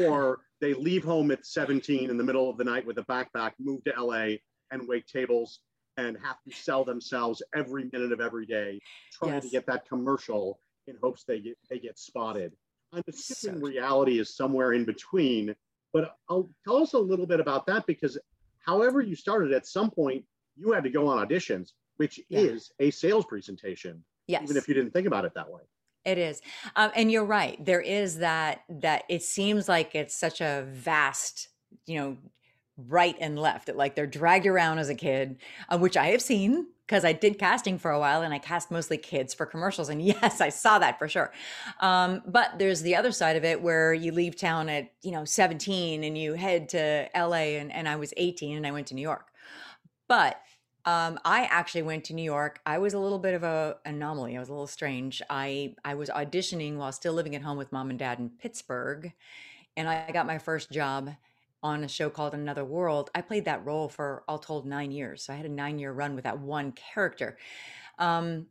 or 0.00 0.40
they 0.62 0.72
leave 0.72 1.04
home 1.04 1.30
at 1.30 1.44
17 1.44 2.08
in 2.08 2.16
the 2.16 2.24
middle 2.24 2.48
of 2.48 2.56
the 2.56 2.64
night 2.64 2.86
with 2.86 2.96
a 2.96 3.02
backpack, 3.02 3.52
move 3.58 3.84
to 3.84 3.92
LA 4.00 4.36
and 4.70 4.88
wait 4.88 5.06
tables 5.06 5.60
and 5.98 6.16
have 6.24 6.36
to 6.48 6.54
sell 6.54 6.84
themselves 6.84 7.42
every 7.54 7.88
minute 7.92 8.12
of 8.12 8.20
every 8.20 8.46
day, 8.46 8.80
trying 9.12 9.34
yes. 9.34 9.44
to 9.44 9.50
get 9.50 9.66
that 9.66 9.86
commercial 9.86 10.58
in 10.86 10.96
hopes 11.02 11.24
they 11.24 11.40
get 11.40 11.56
they 11.70 11.78
get 11.78 11.98
spotted. 11.98 12.52
I'm 12.92 13.02
assuming 13.08 13.60
so 13.60 13.66
reality 13.66 14.20
is 14.20 14.36
somewhere 14.36 14.72
in 14.72 14.84
between, 14.84 15.54
but 15.92 16.16
I'll 16.28 16.48
tell 16.64 16.76
us 16.76 16.92
a 16.92 16.98
little 16.98 17.26
bit 17.26 17.40
about 17.40 17.66
that 17.66 17.86
because 17.86 18.18
however 18.64 19.00
you 19.00 19.16
started, 19.16 19.52
at 19.52 19.66
some 19.66 19.90
point 19.90 20.24
you 20.56 20.72
had 20.72 20.84
to 20.84 20.90
go 20.90 21.08
on 21.08 21.26
auditions, 21.26 21.72
which 21.96 22.20
yeah. 22.28 22.40
is 22.40 22.70
a 22.78 22.90
sales 22.90 23.24
presentation. 23.24 24.04
Yes. 24.26 24.42
Even 24.44 24.56
if 24.56 24.68
you 24.68 24.74
didn't 24.74 24.92
think 24.92 25.06
about 25.06 25.24
it 25.24 25.32
that 25.34 25.50
way. 25.50 25.60
It 26.04 26.18
is. 26.18 26.40
Um, 26.76 26.90
and 26.94 27.10
you're 27.10 27.24
right. 27.24 27.62
There 27.64 27.80
is 27.80 28.18
that, 28.18 28.62
that 28.68 29.04
it 29.08 29.22
seems 29.22 29.68
like 29.68 29.94
it's 29.94 30.14
such 30.14 30.40
a 30.40 30.66
vast, 30.68 31.48
you 31.86 31.98
know, 31.98 32.16
right 32.76 33.16
and 33.20 33.38
left. 33.38 33.66
That 33.66 33.76
like 33.76 33.94
they're 33.94 34.06
dragged 34.06 34.46
around 34.46 34.78
as 34.78 34.88
a 34.88 34.94
kid, 34.94 35.38
uh, 35.68 35.78
which 35.78 35.96
I 35.96 36.06
have 36.06 36.22
seen 36.22 36.66
because 36.86 37.04
I 37.04 37.12
did 37.12 37.38
casting 37.38 37.78
for 37.78 37.90
a 37.90 37.98
while 37.98 38.22
and 38.22 38.34
I 38.34 38.38
cast 38.38 38.70
mostly 38.70 38.98
kids 38.98 39.32
for 39.32 39.46
commercials. 39.46 39.88
And 39.88 40.02
yes, 40.02 40.40
I 40.40 40.50
saw 40.50 40.78
that 40.78 40.98
for 40.98 41.08
sure. 41.08 41.32
Um, 41.80 42.22
but 42.26 42.58
there's 42.58 42.82
the 42.82 42.96
other 42.96 43.12
side 43.12 43.36
of 43.36 43.44
it 43.44 43.62
where 43.62 43.94
you 43.94 44.12
leave 44.12 44.36
town 44.36 44.68
at, 44.68 44.92
you 45.02 45.12
know, 45.12 45.24
17 45.24 46.04
and 46.04 46.18
you 46.18 46.34
head 46.34 46.68
to 46.70 47.08
LA 47.14 47.56
and, 47.58 47.72
and 47.72 47.88
I 47.88 47.96
was 47.96 48.12
18 48.16 48.56
and 48.56 48.66
I 48.66 48.72
went 48.72 48.88
to 48.88 48.94
New 48.94 49.02
York. 49.02 49.28
But 50.08 50.40
um, 50.86 51.18
I 51.24 51.44
actually 51.44 51.82
went 51.82 52.04
to 52.04 52.14
New 52.14 52.22
York. 52.22 52.60
I 52.66 52.78
was 52.78 52.92
a 52.92 52.98
little 52.98 53.18
bit 53.18 53.34
of 53.34 53.42
a 53.42 53.76
anomaly. 53.86 54.36
I 54.36 54.40
was 54.40 54.50
a 54.50 54.52
little 54.52 54.66
strange. 54.66 55.22
I 55.30 55.74
I 55.82 55.94
was 55.94 56.10
auditioning 56.10 56.76
while 56.76 56.92
still 56.92 57.14
living 57.14 57.34
at 57.34 57.40
home 57.40 57.56
with 57.56 57.72
mom 57.72 57.88
and 57.88 57.98
dad 57.98 58.18
in 58.18 58.28
Pittsburgh, 58.28 59.10
and 59.78 59.88
I 59.88 60.10
got 60.12 60.26
my 60.26 60.36
first 60.36 60.70
job 60.70 61.10
on 61.64 61.82
a 61.82 61.88
show 61.88 62.10
called 62.10 62.34
Another 62.34 62.64
World. 62.64 63.10
I 63.14 63.22
played 63.22 63.46
that 63.46 63.64
role 63.64 63.88
for 63.88 64.22
all 64.28 64.38
told 64.38 64.66
nine 64.66 64.92
years. 64.92 65.24
So 65.24 65.32
I 65.32 65.36
had 65.36 65.46
a 65.46 65.48
nine 65.48 65.78
year 65.78 65.92
run 65.92 66.14
with 66.14 66.24
that 66.24 66.38
one 66.38 66.72
character. 66.72 67.38
Um, 67.98 68.46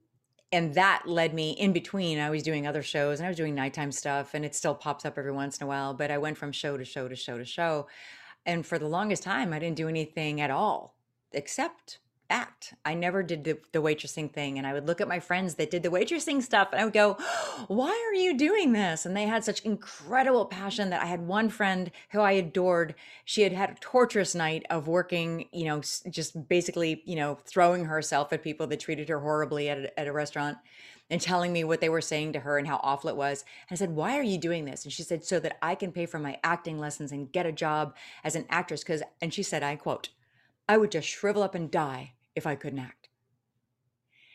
and 0.52 0.74
that 0.74 1.04
led 1.06 1.34
me 1.34 1.52
in 1.52 1.74
between. 1.74 2.20
I 2.20 2.30
was 2.30 2.44
doing 2.44 2.68
other 2.68 2.84
shows 2.84 3.20
and 3.20 3.26
I 3.26 3.30
was 3.30 3.38
doing 3.38 3.56
nighttime 3.56 3.92
stuff, 3.92 4.34
and 4.34 4.44
it 4.44 4.54
still 4.54 4.76
pops 4.76 5.06
up 5.06 5.18
every 5.18 5.32
once 5.32 5.58
in 5.58 5.64
a 5.64 5.68
while. 5.68 5.94
But 5.94 6.12
I 6.12 6.18
went 6.18 6.38
from 6.38 6.52
show 6.52 6.78
to 6.78 6.86
show 6.86 7.08
to 7.08 7.16
show 7.16 7.38
to 7.38 7.46
show. 7.46 7.88
And 8.46 8.66
for 8.66 8.78
the 8.78 8.88
longest 8.88 9.24
time, 9.24 9.54
I 9.54 9.60
didn't 9.60 9.78
do 9.78 9.88
anything 9.88 10.42
at 10.42 10.52
all 10.52 10.96
except 11.32 12.00
act. 12.30 12.74
I 12.86 12.94
never 12.94 13.24
did 13.24 13.44
the, 13.44 13.58
the, 13.72 13.82
waitressing 13.82 14.32
thing. 14.32 14.58
And 14.58 14.66
I 14.66 14.74
would 14.74 14.88
look 14.88 15.02
at 15.02 15.08
my 15.08 15.20
friends 15.20 15.56
that 15.56 15.70
did 15.70 15.84
the 15.84 15.90
waitressing 15.90 16.42
stuff 16.42 16.70
and 16.72 16.82
I 16.82 16.86
would 16.86 16.94
go, 16.94 17.18
Why 17.68 17.90
are 17.90 18.14
you 18.14 18.38
doing 18.38 18.74
this? 18.74 19.06
And 19.06 19.16
they 19.16 19.26
had 19.26 19.44
such 19.44 19.62
incredible 19.62 20.46
passion 20.46 20.90
that 20.90 21.02
I 21.02 21.06
had 21.06 21.28
one 21.28 21.50
friend 21.50 21.92
who 22.12 22.20
I 22.20 22.32
adored. 22.32 22.96
She 23.26 23.42
had 23.42 23.54
had 23.54 23.72
a 23.72 23.76
torturous 23.76 24.34
night 24.36 24.66
of 24.70 24.88
working, 24.88 25.48
you 25.52 25.66
know, 25.66 25.82
just 26.10 26.48
basically, 26.48 27.04
you 27.06 27.16
know, 27.16 27.38
throwing 27.46 27.86
herself 27.86 28.34
at 28.34 28.44
people 28.44 28.68
that 28.68 28.80
treated 28.80 29.10
her 29.10 29.20
horribly 29.20 29.70
at 29.70 29.78
a, 29.78 30.00
at 30.00 30.08
a 30.08 30.14
restaurant 30.14 30.58
and 31.10 31.22
telling 31.22 31.54
me 31.54 31.64
what 31.64 31.82
they 31.82 31.90
were 31.90 32.02
saying 32.02 32.34
to 32.34 32.40
her 32.40 32.58
and 32.58 32.68
how 32.68 32.80
awful 32.82 33.10
it 33.10 33.16
was. 33.16 33.44
And 33.70 33.76
I 33.76 33.78
said, 33.78 33.92
Why 33.92 34.18
are 34.18 34.24
you 34.24 34.38
doing 34.38 34.66
this? 34.66 34.84
And 34.84 34.94
she 34.94 35.04
said, 35.04 35.24
So 35.24 35.40
that 35.40 35.58
I 35.62 35.76
can 35.76 35.92
pay 35.92 36.06
for 36.06 36.20
my 36.20 36.40
acting 36.44 36.80
lessons 36.80 37.12
and 37.12 37.32
get 37.32 37.46
a 37.46 37.52
job 37.52 37.96
as 38.24 38.36
an 38.36 38.46
actress. 38.50 38.84
Because, 38.84 39.04
and 39.22 39.34
she 39.34 39.44
said, 39.44 39.64
I 39.64 39.76
quote, 39.76 40.10
I 40.68 40.78
would 40.78 40.92
just 40.92 41.08
shrivel 41.08 41.44
up 41.44 41.56
and 41.56 41.70
die 41.70 42.14
if 42.36 42.48
I 42.48 42.56
couldn't 42.56 42.80
act. 42.80 43.10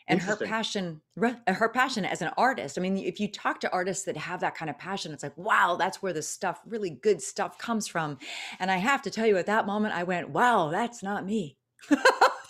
And 0.07 0.19
her 0.21 0.35
passion, 0.35 1.01
uh, 1.21 1.53
her 1.53 1.69
passion 1.69 2.03
as 2.03 2.23
an 2.23 2.31
artist. 2.35 2.79
I 2.79 2.81
mean, 2.81 2.97
if 2.97 3.19
you 3.19 3.27
talk 3.27 3.59
to 3.59 3.71
artists 3.71 4.05
that 4.05 4.17
have 4.17 4.39
that 4.39 4.55
kind 4.55 4.67
of 4.67 4.77
passion, 4.79 5.13
it's 5.13 5.21
like, 5.21 5.37
wow, 5.37 5.75
that's 5.77 6.01
where 6.01 6.13
the 6.13 6.23
stuff, 6.23 6.61
really 6.65 6.89
good 6.89 7.21
stuff 7.21 7.59
comes 7.59 7.87
from. 7.87 8.17
And 8.59 8.71
I 8.71 8.77
have 8.77 9.03
to 9.03 9.11
tell 9.11 9.27
you, 9.27 9.37
at 9.37 9.45
that 9.45 9.67
moment, 9.67 9.93
I 9.93 10.01
went, 10.03 10.31
wow, 10.31 10.69
that's 10.71 11.03
not 11.03 11.25
me. 11.27 11.57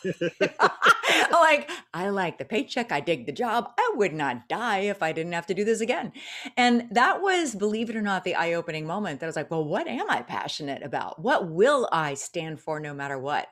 like, 1.31 1.69
I 1.93 2.09
like 2.09 2.37
the 2.37 2.45
paycheck. 2.45 2.91
I 2.91 2.99
dig 2.99 3.25
the 3.25 3.31
job. 3.31 3.71
I 3.77 3.91
would 3.95 4.13
not 4.13 4.47
die 4.47 4.79
if 4.79 5.01
I 5.01 5.11
didn't 5.11 5.33
have 5.33 5.47
to 5.47 5.53
do 5.53 5.63
this 5.63 5.81
again. 5.81 6.11
And 6.57 6.87
that 6.91 7.21
was, 7.21 7.55
believe 7.55 7.89
it 7.89 7.95
or 7.95 8.01
not, 8.01 8.23
the 8.23 8.35
eye 8.35 8.53
opening 8.53 8.85
moment 8.85 9.19
that 9.19 9.25
I 9.25 9.29
was 9.29 9.35
like, 9.35 9.51
well, 9.51 9.63
what 9.63 9.87
am 9.87 10.09
I 10.09 10.21
passionate 10.21 10.83
about? 10.83 11.19
What 11.19 11.49
will 11.49 11.89
I 11.91 12.13
stand 12.13 12.59
for 12.59 12.79
no 12.79 12.93
matter 12.93 13.17
what? 13.17 13.47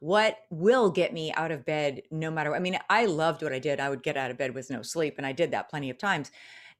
What 0.00 0.38
will 0.50 0.90
get 0.90 1.12
me 1.12 1.32
out 1.32 1.50
of 1.50 1.64
bed 1.64 2.02
no 2.10 2.30
matter 2.30 2.50
what? 2.50 2.56
I 2.56 2.60
mean, 2.60 2.78
I 2.88 3.06
loved 3.06 3.42
what 3.42 3.52
I 3.52 3.58
did. 3.58 3.80
I 3.80 3.90
would 3.90 4.02
get 4.02 4.16
out 4.16 4.30
of 4.30 4.38
bed 4.38 4.54
with 4.54 4.70
no 4.70 4.82
sleep. 4.82 5.14
And 5.18 5.26
I 5.26 5.32
did 5.32 5.50
that 5.52 5.68
plenty 5.68 5.90
of 5.90 5.98
times 5.98 6.30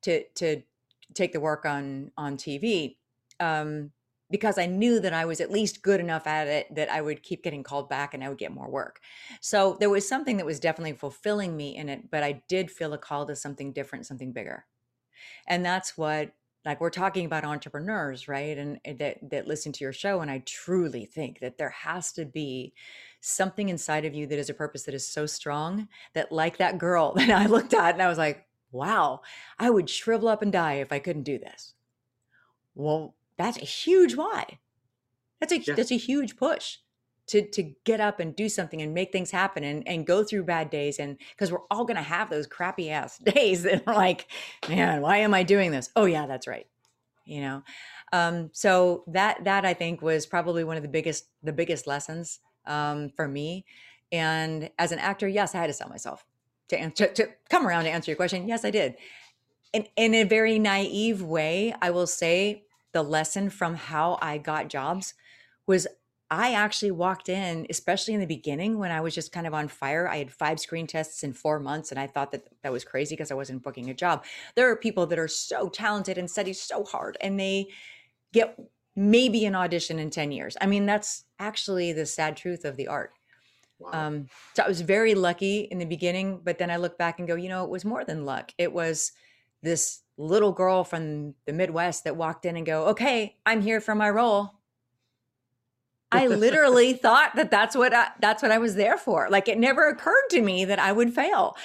to, 0.02 0.24
to, 0.34 0.62
take 1.14 1.32
the 1.32 1.40
work 1.40 1.64
on 1.64 2.10
on 2.16 2.36
TV. 2.36 2.96
Um, 3.40 3.90
because 4.32 4.58
I 4.58 4.66
knew 4.66 4.98
that 4.98 5.12
I 5.12 5.24
was 5.24 5.40
at 5.40 5.52
least 5.52 5.82
good 5.82 6.00
enough 6.00 6.26
at 6.26 6.48
it 6.48 6.74
that 6.74 6.90
I 6.90 7.00
would 7.00 7.22
keep 7.22 7.44
getting 7.44 7.62
called 7.62 7.88
back 7.88 8.14
and 8.14 8.24
I 8.24 8.28
would 8.28 8.38
get 8.38 8.50
more 8.52 8.68
work. 8.68 9.00
So 9.40 9.76
there 9.78 9.90
was 9.90 10.08
something 10.08 10.38
that 10.38 10.46
was 10.46 10.58
definitely 10.58 10.94
fulfilling 10.94 11.56
me 11.56 11.76
in 11.76 11.88
it, 11.88 12.10
but 12.10 12.24
I 12.24 12.42
did 12.48 12.70
feel 12.70 12.94
a 12.94 12.98
call 12.98 13.26
to 13.26 13.36
something 13.36 13.72
different, 13.72 14.06
something 14.06 14.32
bigger. 14.32 14.64
And 15.46 15.64
that's 15.64 15.96
what 15.96 16.32
like 16.64 16.80
we're 16.80 16.90
talking 16.90 17.26
about 17.26 17.44
entrepreneurs, 17.44 18.28
right? 18.28 18.56
And 18.56 18.80
that 18.98 19.18
that 19.30 19.46
listen 19.46 19.72
to 19.72 19.84
your 19.84 19.92
show 19.92 20.20
and 20.20 20.30
I 20.30 20.42
truly 20.46 21.04
think 21.04 21.40
that 21.40 21.58
there 21.58 21.70
has 21.70 22.12
to 22.12 22.24
be 22.24 22.72
something 23.20 23.68
inside 23.68 24.04
of 24.04 24.14
you 24.14 24.26
that 24.26 24.38
is 24.38 24.50
a 24.50 24.54
purpose 24.54 24.84
that 24.84 24.94
is 24.94 25.06
so 25.06 25.26
strong 25.26 25.88
that 26.14 26.32
like 26.32 26.56
that 26.58 26.78
girl 26.78 27.12
that 27.16 27.30
I 27.30 27.46
looked 27.46 27.74
at 27.74 27.94
and 27.94 28.02
I 28.02 28.08
was 28.08 28.18
like, 28.18 28.46
"Wow, 28.70 29.20
I 29.58 29.70
would 29.70 29.90
shrivel 29.90 30.28
up 30.28 30.42
and 30.42 30.52
die 30.52 30.74
if 30.74 30.92
I 30.92 30.98
couldn't 31.00 31.24
do 31.24 31.38
this." 31.38 31.74
Well, 32.74 33.14
that's 33.42 33.58
a 33.58 33.64
huge 33.64 34.16
why. 34.16 34.58
That's 35.40 35.52
a 35.52 35.58
yeah. 35.58 35.74
that's 35.74 35.90
a 35.90 35.96
huge 35.96 36.36
push 36.36 36.78
to 37.28 37.48
to 37.50 37.74
get 37.84 38.00
up 38.00 38.20
and 38.20 38.34
do 38.34 38.48
something 38.48 38.82
and 38.82 38.94
make 38.94 39.12
things 39.12 39.30
happen 39.30 39.64
and 39.64 39.86
and 39.86 40.06
go 40.06 40.24
through 40.24 40.44
bad 40.44 40.70
days 40.70 40.98
and 40.98 41.18
because 41.30 41.50
we're 41.50 41.66
all 41.70 41.84
gonna 41.84 42.02
have 42.02 42.30
those 42.30 42.46
crappy 42.46 42.90
ass 42.90 43.18
days 43.34 43.62
that 43.62 43.82
are 43.86 43.94
like, 43.94 44.26
man, 44.68 45.00
why 45.00 45.18
am 45.18 45.34
I 45.34 45.42
doing 45.42 45.70
this? 45.70 45.90
Oh 45.96 46.04
yeah, 46.04 46.26
that's 46.26 46.46
right. 46.46 46.66
You 47.24 47.40
know, 47.40 47.62
um, 48.12 48.50
so 48.52 49.04
that 49.08 49.44
that 49.44 49.64
I 49.64 49.74
think 49.74 50.02
was 50.02 50.26
probably 50.26 50.64
one 50.64 50.76
of 50.76 50.82
the 50.82 50.88
biggest 50.88 51.26
the 51.42 51.52
biggest 51.52 51.86
lessons 51.86 52.40
um, 52.66 53.10
for 53.10 53.28
me. 53.28 53.64
And 54.10 54.70
as 54.78 54.92
an 54.92 54.98
actor, 54.98 55.26
yes, 55.26 55.54
I 55.54 55.58
had 55.58 55.68
to 55.68 55.72
sell 55.72 55.88
myself 55.88 56.24
to 56.68 56.78
answer 56.78 57.06
to 57.06 57.28
come 57.48 57.66
around 57.66 57.84
to 57.84 57.90
answer 57.90 58.10
your 58.10 58.16
question. 58.16 58.48
Yes, 58.48 58.64
I 58.64 58.70
did. 58.70 58.96
In 59.72 59.86
in 59.96 60.14
a 60.14 60.24
very 60.24 60.58
naive 60.58 61.22
way, 61.22 61.74
I 61.80 61.90
will 61.90 62.06
say 62.06 62.64
the 62.92 63.02
lesson 63.02 63.50
from 63.50 63.74
how 63.74 64.18
I 64.20 64.38
got 64.38 64.68
jobs 64.68 65.14
was 65.66 65.86
I 66.30 66.54
actually 66.54 66.92
walked 66.92 67.28
in, 67.28 67.66
especially 67.68 68.14
in 68.14 68.20
the 68.20 68.26
beginning 68.26 68.78
when 68.78 68.90
I 68.90 69.02
was 69.02 69.14
just 69.14 69.32
kind 69.32 69.46
of 69.46 69.52
on 69.52 69.68
fire. 69.68 70.08
I 70.08 70.16
had 70.16 70.32
five 70.32 70.60
screen 70.60 70.86
tests 70.86 71.22
in 71.22 71.34
four 71.34 71.60
months, 71.60 71.90
and 71.90 72.00
I 72.00 72.06
thought 72.06 72.32
that 72.32 72.48
that 72.62 72.72
was 72.72 72.84
crazy 72.84 73.14
because 73.14 73.30
I 73.30 73.34
wasn't 73.34 73.62
booking 73.62 73.90
a 73.90 73.94
job. 73.94 74.24
There 74.54 74.70
are 74.70 74.76
people 74.76 75.06
that 75.08 75.18
are 75.18 75.28
so 75.28 75.68
talented 75.68 76.16
and 76.16 76.30
study 76.30 76.54
so 76.54 76.84
hard, 76.84 77.18
and 77.20 77.38
they 77.38 77.68
get 78.32 78.58
maybe 78.96 79.44
an 79.44 79.54
audition 79.54 79.98
in 79.98 80.08
10 80.08 80.32
years. 80.32 80.56
I 80.58 80.66
mean, 80.66 80.86
that's 80.86 81.24
actually 81.38 81.92
the 81.92 82.06
sad 82.06 82.36
truth 82.36 82.64
of 82.64 82.76
the 82.76 82.88
art. 82.88 83.12
Wow. 83.78 83.90
Um, 83.92 84.28
so 84.54 84.62
I 84.62 84.68
was 84.68 84.80
very 84.80 85.14
lucky 85.14 85.60
in 85.60 85.78
the 85.78 85.84
beginning, 85.84 86.40
but 86.42 86.56
then 86.56 86.70
I 86.70 86.76
look 86.76 86.96
back 86.96 87.18
and 87.18 87.28
go, 87.28 87.34
you 87.34 87.50
know, 87.50 87.64
it 87.64 87.70
was 87.70 87.84
more 87.84 88.04
than 88.04 88.24
luck. 88.24 88.52
It 88.56 88.72
was 88.72 89.12
this 89.62 90.02
little 90.16 90.52
girl 90.52 90.84
from 90.84 91.34
the 91.46 91.52
Midwest 91.52 92.04
that 92.04 92.16
walked 92.16 92.44
in 92.44 92.56
and 92.56 92.66
go, 92.66 92.86
okay, 92.88 93.36
I'm 93.46 93.62
here 93.62 93.80
for 93.80 93.94
my 93.94 94.10
role. 94.10 94.54
I 96.10 96.26
literally 96.28 96.92
thought 96.92 97.36
that 97.36 97.50
that's 97.50 97.74
what 97.74 97.94
I, 97.94 98.08
that's 98.20 98.42
what 98.42 98.52
I 98.52 98.58
was 98.58 98.74
there 98.74 98.98
for. 98.98 99.28
Like 99.30 99.48
it 99.48 99.58
never 99.58 99.88
occurred 99.88 100.28
to 100.30 100.42
me 100.42 100.64
that 100.66 100.78
I 100.78 100.92
would 100.92 101.14
fail. 101.14 101.56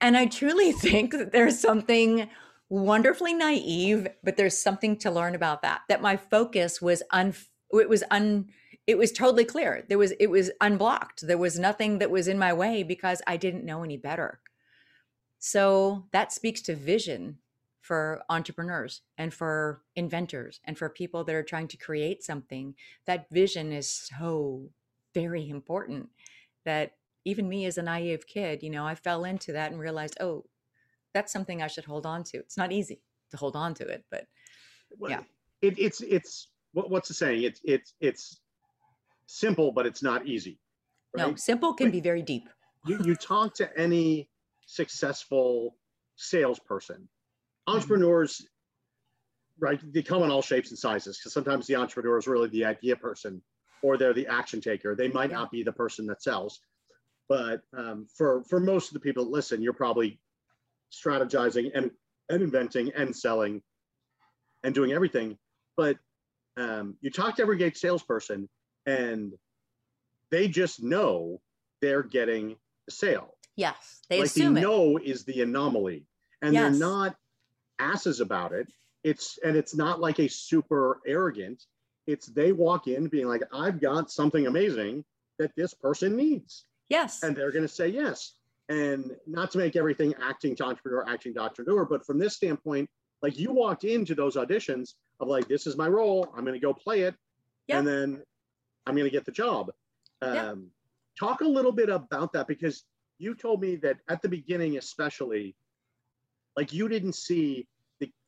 And 0.00 0.16
I 0.16 0.26
truly 0.26 0.72
think 0.72 1.12
that 1.12 1.32
there's 1.32 1.58
something 1.58 2.28
wonderfully 2.68 3.34
naive, 3.34 4.08
but 4.24 4.36
there's 4.36 4.60
something 4.60 4.96
to 4.98 5.10
learn 5.10 5.34
about 5.34 5.62
that. 5.62 5.82
That 5.88 6.02
my 6.02 6.16
focus 6.16 6.80
was 6.82 7.02
un 7.10 7.34
it 7.72 7.88
was 7.88 8.02
un 8.10 8.48
it 8.86 8.98
was 8.98 9.12
totally 9.12 9.44
clear. 9.44 9.84
There 9.88 9.98
was 9.98 10.12
it 10.18 10.28
was 10.28 10.50
unblocked. 10.60 11.26
There 11.26 11.38
was 11.38 11.58
nothing 11.58 11.98
that 11.98 12.10
was 12.10 12.28
in 12.28 12.38
my 12.38 12.52
way 12.52 12.82
because 12.82 13.22
I 13.26 13.36
didn't 13.36 13.64
know 13.64 13.84
any 13.84 13.96
better. 13.96 14.40
So 15.38 16.06
that 16.12 16.32
speaks 16.32 16.60
to 16.62 16.74
vision 16.74 17.38
for 17.82 18.22
entrepreneurs 18.30 19.02
and 19.18 19.34
for 19.34 19.82
inventors 19.96 20.60
and 20.64 20.78
for 20.78 20.88
people 20.88 21.24
that 21.24 21.34
are 21.34 21.42
trying 21.42 21.68
to 21.68 21.76
create 21.76 22.22
something. 22.22 22.74
That 23.06 23.28
vision 23.30 23.72
is 23.72 23.90
so 23.90 24.70
very 25.12 25.48
important 25.48 26.08
that 26.64 26.92
even 27.24 27.48
me 27.48 27.66
as 27.66 27.78
a 27.78 27.82
naive 27.82 28.26
kid, 28.26 28.62
you 28.62 28.70
know, 28.70 28.86
I 28.86 28.94
fell 28.94 29.24
into 29.24 29.52
that 29.52 29.72
and 29.72 29.80
realized, 29.80 30.16
oh, 30.20 30.44
that's 31.12 31.32
something 31.32 31.60
I 31.60 31.66
should 31.66 31.84
hold 31.84 32.06
on 32.06 32.22
to. 32.24 32.38
It's 32.38 32.56
not 32.56 32.72
easy 32.72 33.02
to 33.32 33.36
hold 33.36 33.56
on 33.56 33.74
to 33.74 33.86
it, 33.86 34.04
but 34.10 34.26
well, 34.98 35.10
yeah, 35.10 35.20
it, 35.60 35.78
it's 35.78 36.00
it's 36.00 36.48
what, 36.72 36.88
what's 36.90 37.08
the 37.08 37.14
saying? 37.14 37.42
It's 37.42 37.60
it's 37.64 37.94
it's 38.00 38.40
simple, 39.26 39.72
but 39.72 39.86
it's 39.86 40.02
not 40.02 40.26
easy. 40.26 40.58
Right? 41.16 41.28
No, 41.28 41.34
simple 41.34 41.74
can 41.74 41.86
like, 41.86 41.92
be 41.92 42.00
very 42.00 42.22
deep. 42.22 42.48
you 42.86 43.00
you 43.04 43.16
talk 43.16 43.54
to 43.54 43.78
any 43.78 44.30
successful 44.66 45.76
salesperson. 46.16 47.08
Entrepreneurs, 47.66 48.40
mm-hmm. 48.40 49.64
right? 49.64 49.92
They 49.92 50.02
come 50.02 50.22
in 50.22 50.30
all 50.30 50.42
shapes 50.42 50.70
and 50.70 50.78
sizes 50.78 51.18
because 51.18 51.32
sometimes 51.32 51.66
the 51.66 51.76
entrepreneur 51.76 52.18
is 52.18 52.26
really 52.26 52.48
the 52.48 52.64
idea 52.64 52.96
person 52.96 53.42
or 53.82 53.96
they're 53.96 54.14
the 54.14 54.26
action 54.28 54.60
taker. 54.60 54.94
They 54.94 55.08
might 55.08 55.30
yeah. 55.30 55.38
not 55.38 55.50
be 55.50 55.62
the 55.62 55.72
person 55.72 56.06
that 56.06 56.22
sells. 56.22 56.60
But 57.28 57.62
um, 57.76 58.06
for 58.16 58.44
for 58.44 58.60
most 58.60 58.88
of 58.88 58.94
the 58.94 59.00
people 59.00 59.24
that 59.24 59.30
listen, 59.30 59.62
you're 59.62 59.72
probably 59.72 60.20
strategizing 60.92 61.70
and, 61.74 61.90
and 62.28 62.42
inventing 62.42 62.92
and 62.94 63.14
selling 63.14 63.62
and 64.64 64.74
doing 64.74 64.92
everything. 64.92 65.38
But 65.76 65.98
um, 66.56 66.96
you 67.00 67.10
talk 67.10 67.36
to 67.36 67.42
every 67.42 67.56
gate 67.56 67.76
salesperson 67.76 68.48
and 68.86 69.32
they 70.30 70.48
just 70.48 70.82
know 70.82 71.40
they're 71.80 72.02
getting 72.02 72.56
a 72.88 72.90
sale. 72.90 73.34
Yes, 73.56 74.00
they 74.08 74.18
like 74.18 74.26
assume 74.26 74.54
the 74.54 74.60
it. 74.60 74.64
no 74.64 74.98
is 74.98 75.24
the 75.24 75.42
anomaly, 75.42 76.06
and 76.40 76.54
yes. 76.54 76.62
they're 76.62 76.88
not 76.88 77.16
asses 77.82 78.20
about 78.20 78.52
it. 78.52 78.68
It's 79.04 79.38
and 79.44 79.56
it's 79.56 79.74
not 79.74 80.00
like 80.00 80.20
a 80.20 80.28
super 80.28 81.00
arrogant. 81.06 81.64
It's 82.06 82.26
they 82.26 82.52
walk 82.52 82.86
in 82.86 83.08
being 83.08 83.26
like, 83.26 83.42
I've 83.52 83.80
got 83.80 84.10
something 84.10 84.46
amazing 84.46 85.04
that 85.38 85.54
this 85.56 85.74
person 85.74 86.16
needs. 86.16 86.64
Yes, 86.88 87.22
and 87.22 87.34
they're 87.34 87.52
going 87.52 87.66
to 87.66 87.74
say 87.74 87.88
yes 87.88 88.34
and 88.68 89.16
not 89.26 89.50
to 89.50 89.58
make 89.58 89.76
everything 89.76 90.14
acting 90.22 90.56
to 90.56 90.64
entrepreneur, 90.64 91.04
acting 91.08 91.34
to 91.34 91.40
entrepreneur, 91.40 91.84
but 91.84 92.06
from 92.06 92.18
this 92.18 92.34
standpoint, 92.34 92.88
like 93.20 93.38
you 93.38 93.52
walked 93.52 93.84
into 93.84 94.14
those 94.14 94.36
auditions 94.36 94.94
of 95.20 95.28
like, 95.28 95.48
this 95.48 95.66
is 95.66 95.76
my 95.76 95.88
role, 95.88 96.32
I'm 96.36 96.44
going 96.44 96.58
to 96.58 96.64
go 96.64 96.72
play 96.72 97.02
it, 97.02 97.14
yeah. 97.66 97.78
and 97.78 97.86
then 97.86 98.22
I'm 98.86 98.94
going 98.94 99.04
to 99.04 99.10
get 99.10 99.24
the 99.24 99.32
job. 99.32 99.70
Um, 100.22 100.34
yeah. 100.34 100.54
Talk 101.18 101.40
a 101.42 101.46
little 101.46 101.72
bit 101.72 101.88
about 101.88 102.32
that 102.32 102.46
because 102.46 102.84
you 103.18 103.34
told 103.34 103.60
me 103.60 103.76
that 103.76 103.98
at 104.08 104.22
the 104.22 104.28
beginning, 104.28 104.78
especially, 104.78 105.54
like 106.56 106.72
you 106.72 106.88
didn't 106.88 107.14
see 107.14 107.66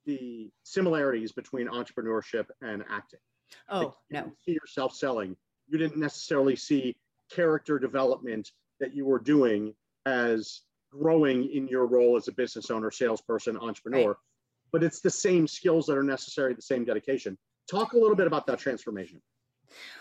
the, 0.07 0.51
similarities 0.63 1.33
between 1.33 1.69
entrepreneurship 1.69 2.47
and 2.63 2.85
acting. 2.91 3.21
Oh, 3.69 3.95
like, 4.11 4.27
no. 4.27 4.33
see 4.45 4.53
yourself 4.53 4.95
selling. 4.95 5.37
You 5.69 5.79
didn't 5.79 5.99
necessarily 5.99 6.57
see 6.57 6.97
character 7.31 7.79
development 7.79 8.51
that 8.81 8.95
you 8.95 9.05
were 9.07 9.19
doing 9.19 9.75
as 10.07 10.63
growing 10.91 11.51
in 11.51 11.69
your 11.69 11.87
role 11.87 12.17
as 12.17 12.29
a 12.29 12.33
business 12.33 12.71
owner, 12.71 12.91
salesperson, 12.91 13.57
entrepreneur, 13.57 14.09
right. 14.09 14.17
but 14.73 14.83
it's 14.83 15.01
the 15.01 15.11
same 15.11 15.47
skills 15.47 15.87
that 15.87 15.97
are 15.97 16.03
necessary, 16.03 16.55
the 16.55 16.63
same 16.63 16.85
dedication. 16.85 17.37
Talk 17.71 17.95
a 17.95 17.99
little 17.99 18.17
bit 18.17 18.27
about 18.27 18.47
that 18.47 18.59
transformation. 18.59 19.21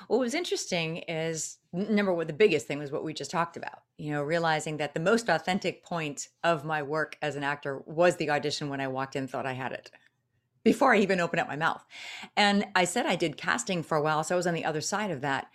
What 0.07 0.19
was 0.19 0.33
interesting 0.33 0.97
is 0.97 1.57
number 1.71 2.13
one, 2.13 2.27
the 2.27 2.33
biggest 2.33 2.67
thing 2.67 2.79
was 2.79 2.91
what 2.91 3.03
we 3.03 3.13
just 3.13 3.31
talked 3.31 3.57
about, 3.57 3.83
you 3.97 4.11
know, 4.11 4.21
realizing 4.21 4.77
that 4.77 4.93
the 4.93 4.99
most 4.99 5.29
authentic 5.29 5.83
point 5.83 6.29
of 6.43 6.65
my 6.65 6.81
work 6.81 7.17
as 7.21 7.35
an 7.35 7.43
actor 7.43 7.81
was 7.85 8.17
the 8.17 8.29
audition 8.29 8.69
when 8.69 8.81
I 8.81 8.87
walked 8.87 9.15
in, 9.15 9.27
thought 9.27 9.45
I 9.45 9.53
had 9.53 9.71
it 9.71 9.91
before 10.63 10.93
I 10.93 10.99
even 10.99 11.19
opened 11.19 11.41
up 11.41 11.47
my 11.47 11.57
mouth. 11.57 11.85
And 12.37 12.65
I 12.73 12.85
said 12.85 13.05
I 13.05 13.15
did 13.15 13.35
casting 13.35 13.83
for 13.83 13.97
a 13.97 14.01
while, 14.01 14.23
so 14.23 14.35
I 14.35 14.37
was 14.37 14.47
on 14.47 14.53
the 14.53 14.63
other 14.63 14.79
side 14.79 15.11
of 15.11 15.21
that. 15.21 15.47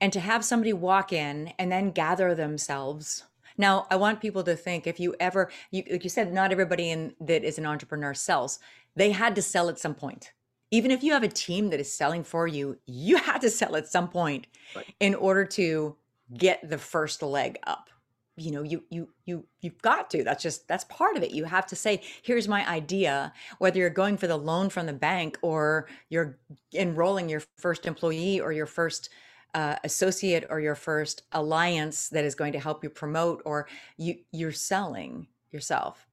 And 0.00 0.12
to 0.12 0.20
have 0.20 0.44
somebody 0.44 0.72
walk 0.72 1.12
in 1.12 1.52
and 1.58 1.70
then 1.70 1.90
gather 1.90 2.34
themselves 2.34 3.24
now, 3.56 3.86
I 3.90 3.96
want 3.96 4.20
people 4.20 4.42
to 4.44 4.56
think 4.56 4.86
if 4.86 4.98
you 4.98 5.14
ever, 5.20 5.50
you, 5.70 5.84
like 5.90 6.04
you 6.04 6.10
said, 6.10 6.32
not 6.32 6.50
everybody 6.50 6.90
in 6.90 7.14
that 7.20 7.44
is 7.44 7.58
an 7.58 7.66
entrepreneur 7.66 8.14
sells. 8.14 8.58
They 8.96 9.12
had 9.12 9.34
to 9.36 9.42
sell 9.42 9.68
at 9.68 9.78
some 9.78 9.94
point. 9.94 10.32
Even 10.74 10.90
if 10.90 11.04
you 11.04 11.12
have 11.12 11.22
a 11.22 11.28
team 11.28 11.70
that 11.70 11.78
is 11.78 11.92
selling 11.92 12.24
for 12.24 12.48
you, 12.48 12.78
you 12.84 13.16
had 13.16 13.38
to 13.42 13.50
sell 13.50 13.76
at 13.76 13.86
some 13.86 14.08
point 14.08 14.48
right. 14.74 14.92
in 14.98 15.14
order 15.14 15.44
to 15.44 15.94
get 16.36 16.68
the 16.68 16.78
first 16.78 17.22
leg 17.22 17.58
up. 17.64 17.90
You 18.36 18.50
know, 18.50 18.62
you 18.62 18.82
you 18.90 19.10
you 19.24 19.46
you've 19.60 19.80
got 19.80 20.10
to. 20.10 20.24
That's 20.24 20.42
just 20.42 20.66
that's 20.66 20.82
part 20.86 21.16
of 21.16 21.22
it. 21.22 21.30
You 21.30 21.44
have 21.44 21.66
to 21.66 21.76
say, 21.76 22.02
"Here's 22.22 22.48
my 22.48 22.68
idea." 22.68 23.32
Whether 23.58 23.78
you're 23.78 23.90
going 23.90 24.16
for 24.16 24.26
the 24.26 24.36
loan 24.36 24.68
from 24.68 24.86
the 24.86 24.92
bank 24.92 25.38
or 25.40 25.86
you're 26.08 26.36
enrolling 26.72 27.28
your 27.28 27.42
first 27.56 27.86
employee 27.86 28.40
or 28.40 28.50
your 28.50 28.66
first 28.66 29.10
uh, 29.54 29.76
associate 29.84 30.44
or 30.50 30.58
your 30.58 30.74
first 30.74 31.22
alliance 31.30 32.08
that 32.08 32.24
is 32.24 32.34
going 32.34 32.52
to 32.54 32.58
help 32.58 32.82
you 32.82 32.90
promote 32.90 33.40
or 33.44 33.68
you 33.96 34.16
you're 34.32 34.50
selling 34.50 35.28
yourself 35.52 36.08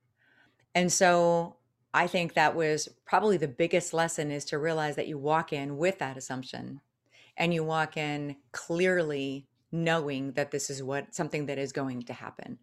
and 0.76 0.92
so 0.92 1.56
i 1.94 2.08
think 2.08 2.34
that 2.34 2.56
was 2.56 2.90
probably 3.06 3.38
the 3.38 3.48
biggest 3.48 3.94
lesson 3.94 4.32
is 4.32 4.46
to 4.46 4.58
realize 4.58 4.96
that 4.96 5.08
you 5.08 5.18
walk 5.18 5.54
in 5.54 5.78
with 5.78 6.00
that 6.00 6.18
assumption 6.18 6.82
and 7.38 7.54
you 7.54 7.64
walk 7.64 7.98
in 7.98 8.36
clearly 8.52 9.48
knowing 9.72 10.34
that 10.34 10.52
this 10.52 10.70
is 10.70 10.84
what 10.84 11.14
something 11.16 11.46
that 11.46 11.58
is 11.58 11.72
going 11.72 12.02
to 12.02 12.14
happen 12.14 12.58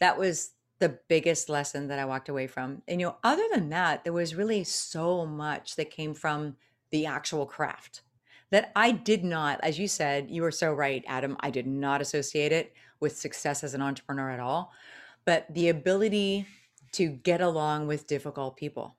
that 0.00 0.18
was 0.18 0.52
the 0.78 0.98
biggest 1.08 1.48
lesson 1.48 1.88
that 1.88 1.98
i 1.98 2.04
walked 2.04 2.28
away 2.28 2.46
from 2.46 2.82
and 2.88 3.00
you 3.00 3.06
know 3.06 3.16
other 3.24 3.44
than 3.52 3.68
that 3.70 4.04
there 4.04 4.12
was 4.12 4.34
really 4.34 4.64
so 4.64 5.26
much 5.26 5.76
that 5.76 5.90
came 5.90 6.14
from 6.14 6.56
the 6.90 7.06
actual 7.06 7.46
craft 7.46 8.02
that 8.50 8.70
I 8.76 8.92
did 8.92 9.24
not, 9.24 9.60
as 9.62 9.78
you 9.78 9.88
said, 9.88 10.30
you 10.30 10.42
were 10.42 10.52
so 10.52 10.72
right, 10.72 11.04
Adam. 11.06 11.36
I 11.40 11.50
did 11.50 11.66
not 11.66 12.00
associate 12.00 12.52
it 12.52 12.72
with 13.00 13.16
success 13.16 13.64
as 13.64 13.74
an 13.74 13.82
entrepreneur 13.82 14.30
at 14.30 14.40
all, 14.40 14.72
but 15.24 15.46
the 15.52 15.68
ability 15.68 16.46
to 16.96 17.08
get 17.08 17.40
along 17.40 17.86
with 17.86 18.06
difficult 18.06 18.56
people. 18.56 18.96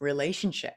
Relationship. 0.00 0.74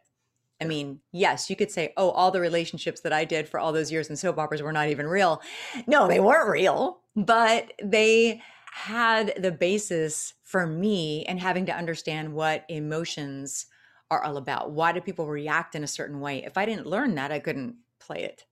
I 0.62 0.66
mean, 0.66 1.00
yes, 1.12 1.50
you 1.50 1.56
could 1.56 1.72
say, 1.72 1.92
oh, 1.98 2.12
all 2.12 2.30
the 2.30 2.40
relationships 2.40 3.02
that 3.02 3.12
I 3.12 3.26
did 3.26 3.50
for 3.50 3.60
all 3.60 3.74
those 3.74 3.92
years 3.92 4.10
in 4.10 4.16
soap 4.16 4.38
operas 4.38 4.62
were 4.62 4.72
not 4.72 4.90
even 4.90 5.08
real. 5.08 5.42
No, 5.88 6.08
they 6.08 6.20
weren't 6.20 6.50
real, 6.50 7.00
but 7.16 7.74
they 7.84 8.42
had 8.72 9.34
the 9.42 9.52
basis 9.52 10.36
for 10.44 10.68
me 10.68 11.26
and 11.26 11.40
having 11.40 11.66
to 11.66 11.76
understand 11.76 12.32
what 12.32 12.64
emotions 12.70 13.66
are 14.12 14.24
all 14.24 14.38
about. 14.38 14.72
Why 14.72 14.92
do 14.92 15.02
people 15.02 15.26
react 15.26 15.74
in 15.74 15.84
a 15.84 15.88
certain 15.88 16.20
way? 16.20 16.44
If 16.44 16.58
I 16.58 16.66
didn't 16.66 16.86
learn 16.86 17.16
that, 17.16 17.32
I 17.32 17.40
couldn't 17.40 17.78
play 18.00 18.24
it. 18.24 18.46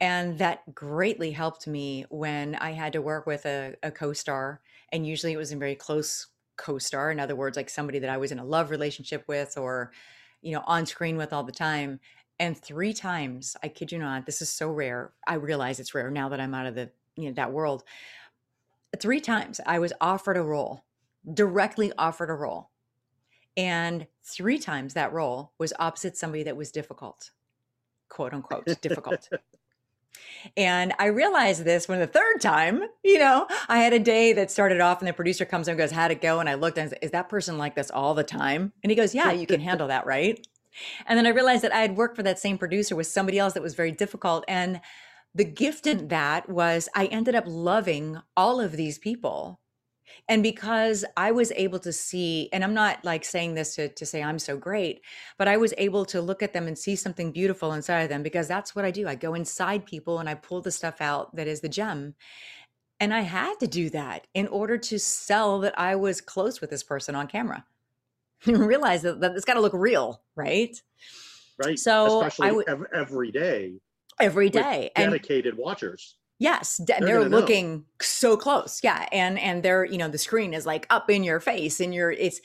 And 0.00 0.38
that 0.38 0.74
greatly 0.74 1.32
helped 1.32 1.66
me 1.66 2.06
when 2.08 2.54
I 2.56 2.70
had 2.70 2.92
to 2.92 3.02
work 3.02 3.26
with 3.26 3.46
a, 3.46 3.74
a 3.82 3.90
co 3.90 4.12
star. 4.12 4.60
And 4.92 5.06
usually 5.06 5.32
it 5.32 5.36
was 5.36 5.52
a 5.52 5.56
very 5.56 5.74
close 5.74 6.28
co 6.56 6.78
star. 6.78 7.10
In 7.10 7.18
other 7.18 7.36
words, 7.36 7.56
like 7.56 7.68
somebody 7.68 7.98
that 7.98 8.10
I 8.10 8.16
was 8.16 8.30
in 8.30 8.38
a 8.38 8.44
love 8.44 8.70
relationship 8.70 9.24
with 9.26 9.58
or, 9.58 9.92
you 10.40 10.52
know, 10.52 10.62
on 10.66 10.86
screen 10.86 11.16
with 11.16 11.32
all 11.32 11.42
the 11.42 11.52
time. 11.52 12.00
And 12.38 12.56
three 12.56 12.92
times, 12.92 13.56
I 13.64 13.68
kid 13.68 13.90
you 13.90 13.98
not, 13.98 14.24
this 14.24 14.40
is 14.40 14.48
so 14.48 14.70
rare. 14.70 15.12
I 15.26 15.34
realize 15.34 15.80
it's 15.80 15.94
rare 15.94 16.10
now 16.10 16.28
that 16.28 16.40
I'm 16.40 16.54
out 16.54 16.66
of 16.66 16.76
the, 16.76 16.90
you 17.16 17.26
know, 17.26 17.32
that 17.32 17.52
world. 17.52 17.82
Three 19.00 19.20
times 19.20 19.60
I 19.66 19.80
was 19.80 19.92
offered 20.00 20.36
a 20.36 20.42
role, 20.42 20.84
directly 21.34 21.92
offered 21.98 22.30
a 22.30 22.34
role 22.34 22.70
and 23.58 24.06
three 24.22 24.60
times 24.60 24.94
that 24.94 25.12
role 25.12 25.50
was 25.58 25.72
opposite 25.80 26.16
somebody 26.16 26.44
that 26.44 26.56
was 26.56 26.70
difficult. 26.70 27.32
quote 28.08 28.32
unquote 28.32 28.64
difficult. 28.80 29.28
And 30.56 30.94
I 30.98 31.06
realized 31.06 31.64
this 31.64 31.88
when 31.88 31.98
the 31.98 32.06
third 32.06 32.40
time, 32.40 32.82
you 33.04 33.18
know, 33.18 33.46
I 33.68 33.78
had 33.78 33.92
a 33.92 33.98
day 33.98 34.32
that 34.34 34.50
started 34.50 34.80
off 34.80 35.00
and 35.00 35.08
the 35.08 35.12
producer 35.12 35.44
comes 35.44 35.68
and 35.68 35.78
goes, 35.78 35.90
How'd 35.90 36.10
it 36.10 36.20
go? 36.20 36.40
And 36.40 36.48
I 36.48 36.54
looked 36.54 36.78
and 36.78 36.86
I 36.86 36.88
said, 36.90 36.98
Is 37.02 37.10
that 37.10 37.28
person 37.28 37.58
like 37.58 37.74
this 37.74 37.90
all 37.90 38.14
the 38.14 38.24
time? 38.24 38.72
And 38.82 38.90
he 38.90 38.96
goes, 38.96 39.14
Yeah, 39.14 39.32
you 39.32 39.46
can 39.46 39.60
handle 39.60 39.88
that, 39.88 40.06
right? 40.06 40.44
And 41.06 41.18
then 41.18 41.26
I 41.26 41.30
realized 41.30 41.64
that 41.64 41.74
I 41.74 41.80
had 41.80 41.96
worked 41.96 42.16
for 42.16 42.22
that 42.22 42.38
same 42.38 42.58
producer 42.58 42.94
with 42.94 43.06
somebody 43.06 43.38
else 43.38 43.54
that 43.54 43.62
was 43.62 43.74
very 43.74 43.92
difficult. 43.92 44.44
And 44.46 44.80
the 45.34 45.44
gift 45.44 45.86
in 45.86 46.08
that 46.08 46.48
was 46.48 46.88
I 46.94 47.06
ended 47.06 47.34
up 47.34 47.44
loving 47.46 48.20
all 48.36 48.60
of 48.60 48.72
these 48.72 48.98
people 48.98 49.60
and 50.28 50.42
because 50.42 51.04
I 51.16 51.30
was 51.30 51.52
able 51.52 51.78
to 51.80 51.92
see, 51.92 52.48
and 52.52 52.62
I'm 52.62 52.74
not 52.74 53.04
like 53.04 53.24
saying 53.24 53.54
this 53.54 53.74
to, 53.76 53.88
to 53.88 54.06
say 54.06 54.22
I'm 54.22 54.38
so 54.38 54.56
great, 54.56 55.02
but 55.38 55.48
I 55.48 55.56
was 55.56 55.74
able 55.78 56.04
to 56.06 56.20
look 56.20 56.42
at 56.42 56.52
them 56.52 56.66
and 56.66 56.78
see 56.78 56.96
something 56.96 57.32
beautiful 57.32 57.72
inside 57.72 58.02
of 58.02 58.08
them 58.08 58.22
because 58.22 58.48
that's 58.48 58.74
what 58.74 58.84
I 58.84 58.90
do. 58.90 59.08
I 59.08 59.14
go 59.14 59.34
inside 59.34 59.86
people 59.86 60.18
and 60.18 60.28
I 60.28 60.34
pull 60.34 60.60
the 60.60 60.70
stuff 60.70 61.00
out 61.00 61.34
that 61.36 61.46
is 61.46 61.60
the 61.60 61.68
gem. 61.68 62.14
And 63.00 63.14
I 63.14 63.20
had 63.20 63.60
to 63.60 63.66
do 63.66 63.90
that 63.90 64.26
in 64.34 64.48
order 64.48 64.76
to 64.76 64.98
sell 64.98 65.60
that 65.60 65.78
I 65.78 65.94
was 65.94 66.20
close 66.20 66.60
with 66.60 66.70
this 66.70 66.82
person 66.82 67.14
on 67.14 67.28
camera. 67.28 67.64
realize 68.46 69.02
that, 69.02 69.20
that 69.20 69.32
it's 69.34 69.44
got 69.44 69.54
to 69.54 69.60
look 69.60 69.72
real, 69.72 70.22
right? 70.36 70.80
Right. 71.64 71.78
So 71.78 72.20
especially 72.20 72.48
I 72.48 72.52
would 72.52 72.68
ev- 72.68 72.86
every 72.92 73.30
day 73.32 73.80
every 74.20 74.50
day. 74.50 74.90
And 74.96 75.10
dedicated 75.10 75.56
watchers. 75.56 76.16
Yes, 76.38 76.80
They're 76.98 77.00
they're 77.00 77.18
gonna 77.18 77.28
know. 77.28 77.36
looking 77.36 77.86
so 78.00 78.36
close. 78.36 78.80
Yeah, 78.82 79.08
and 79.12 79.38
and 79.38 79.62
they're 79.62 79.84
you 79.84 79.98
know 79.98 80.08
the 80.08 80.18
screen 80.18 80.54
is 80.54 80.66
like 80.66 80.86
up 80.90 81.10
in 81.10 81.24
your 81.24 81.40
face, 81.40 81.80
and 81.80 81.92
you're 81.94 82.12
it's 82.12 82.40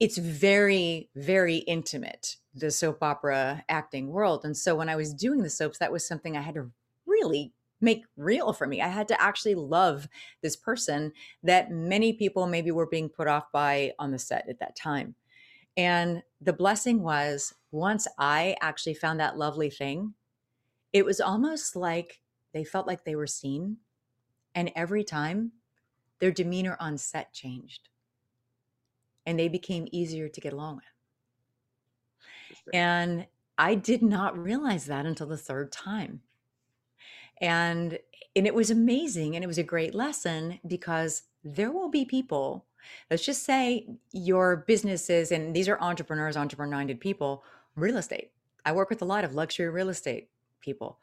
it's 0.00 0.18
very 0.18 1.08
very 1.16 1.56
intimate 1.58 2.36
the 2.54 2.70
soap 2.70 3.02
opera 3.02 3.64
acting 3.68 4.08
world. 4.08 4.44
And 4.44 4.56
so 4.56 4.74
when 4.74 4.88
I 4.88 4.96
was 4.96 5.14
doing 5.14 5.42
the 5.42 5.50
soaps, 5.50 5.78
that 5.78 5.92
was 5.92 6.06
something 6.06 6.36
I 6.36 6.40
had 6.42 6.54
to 6.56 6.70
really 7.06 7.52
make 7.80 8.04
real 8.16 8.52
for 8.52 8.66
me. 8.66 8.82
I 8.82 8.88
had 8.88 9.06
to 9.08 9.22
actually 9.22 9.54
love 9.54 10.08
this 10.42 10.56
person 10.56 11.12
that 11.44 11.70
many 11.70 12.12
people 12.12 12.46
maybe 12.48 12.72
were 12.72 12.86
being 12.88 13.08
put 13.08 13.28
off 13.28 13.44
by 13.52 13.92
on 14.00 14.10
the 14.10 14.18
set 14.18 14.48
at 14.48 14.58
that 14.58 14.74
time. 14.74 15.14
And 15.76 16.22
the 16.40 16.52
blessing 16.52 17.02
was 17.02 17.54
once 17.72 18.08
I 18.18 18.56
actually 18.60 18.94
found 18.94 19.20
that 19.20 19.38
lovely 19.38 19.70
thing, 19.70 20.14
it 20.92 21.04
was 21.04 21.20
almost 21.20 21.76
like 21.76 22.20
they 22.52 22.64
felt 22.64 22.86
like 22.86 23.04
they 23.04 23.16
were 23.16 23.26
seen. 23.26 23.78
And 24.54 24.72
every 24.74 25.04
time 25.04 25.52
their 26.18 26.30
demeanor 26.32 26.76
on 26.80 26.98
set 26.98 27.32
changed 27.32 27.88
and 29.26 29.38
they 29.38 29.48
became 29.48 29.86
easier 29.92 30.28
to 30.28 30.40
get 30.40 30.52
along 30.52 30.76
with. 30.76 30.84
And 32.72 33.26
I 33.56 33.74
did 33.74 34.02
not 34.02 34.38
realize 34.38 34.86
that 34.86 35.06
until 35.06 35.26
the 35.26 35.36
third 35.36 35.72
time. 35.72 36.22
And 37.40 37.98
and 38.36 38.46
it 38.46 38.54
was 38.54 38.70
amazing 38.70 39.34
and 39.34 39.42
it 39.44 39.48
was 39.48 39.58
a 39.58 39.64
great 39.64 39.94
lesson 39.94 40.60
because 40.66 41.22
there 41.42 41.72
will 41.72 41.88
be 41.88 42.04
people 42.04 42.66
let's 43.10 43.24
just 43.24 43.42
say 43.42 43.86
your 44.12 44.64
businesses 44.68 45.32
and 45.32 45.54
these 45.54 45.68
are 45.68 45.80
entrepreneurs 45.80 46.36
entrepreneur-minded 46.36 47.00
people 47.00 47.42
real 47.74 47.96
estate 47.96 48.30
i 48.64 48.72
work 48.72 48.90
with 48.90 49.02
a 49.02 49.04
lot 49.04 49.24
of 49.24 49.34
luxury 49.34 49.68
real 49.68 49.88
estate 49.88 50.28
people 50.60 50.98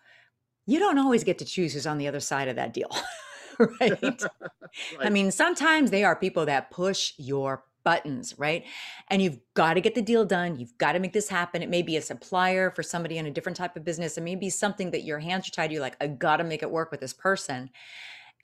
you 0.65 0.79
don't 0.79 0.97
always 0.97 1.23
get 1.23 1.37
to 1.39 1.45
choose 1.45 1.73
who's 1.73 1.87
on 1.87 1.97
the 1.97 2.07
other 2.07 2.19
side 2.19 2.47
of 2.47 2.55
that 2.55 2.73
deal 2.73 2.89
right 3.81 4.23
I 4.99 5.09
mean, 5.09 5.31
sometimes 5.31 5.91
they 5.91 6.03
are 6.03 6.15
people 6.15 6.45
that 6.45 6.71
push 6.71 7.13
your 7.17 7.63
buttons, 7.83 8.33
right? 8.37 8.65
And 9.09 9.21
you've 9.21 9.39
got 9.53 9.75
to 9.75 9.81
get 9.81 9.95
the 9.95 10.01
deal 10.01 10.25
done. 10.25 10.57
You've 10.57 10.77
got 10.77 10.93
to 10.93 10.99
make 10.99 11.13
this 11.13 11.29
happen. 11.29 11.61
It 11.61 11.69
may 11.69 11.81
be 11.81 11.97
a 11.97 12.01
supplier 12.01 12.71
for 12.71 12.83
somebody 12.83 13.17
in 13.17 13.27
a 13.27 13.31
different 13.31 13.57
type 13.57 13.75
of 13.75 13.85
business. 13.85 14.17
It 14.17 14.21
may 14.23 14.35
be 14.35 14.49
something 14.49 14.91
that 14.91 15.03
your 15.03 15.19
hands 15.19 15.47
are 15.47 15.51
tied. 15.51 15.71
You're 15.71 15.81
like, 15.81 15.97
I 16.01 16.07
got 16.07 16.37
to 16.37 16.43
make 16.43 16.63
it 16.63 16.71
work 16.71 16.91
with 16.91 16.99
this 16.99 17.13
person. 17.13 17.69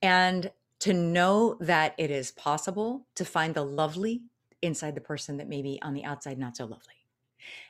And 0.01 0.51
to 0.79 0.93
know 0.93 1.57
that 1.59 1.93
it 1.97 2.09
is 2.11 2.31
possible 2.31 3.05
to 3.15 3.25
find 3.25 3.53
the 3.53 3.65
lovely 3.65 4.21
inside 4.61 4.95
the 4.95 5.01
person 5.01 5.37
that 5.37 5.49
may 5.49 5.61
be 5.61 5.79
on 5.81 5.93
the 5.93 6.03
outside 6.03 6.37
not 6.37 6.55
so 6.55 6.65
lovely. 6.65 7.05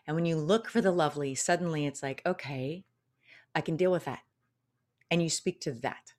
And 0.06 0.16
when 0.16 0.26
you 0.26 0.36
look 0.36 0.70
for 0.70 0.82
the 0.82 0.92
lovely, 0.92 1.36
suddenly 1.36 1.86
it's 1.86 2.04
like, 2.04 2.22
okay, 2.26 2.84
I 3.56 3.62
can 3.62 3.78
deal 3.78 3.92
with 3.92 4.06
that. 4.06 4.20
And 5.12 5.22
you 5.22 5.30
speak 5.30 5.62
to 5.62 5.74
that. 5.74 6.14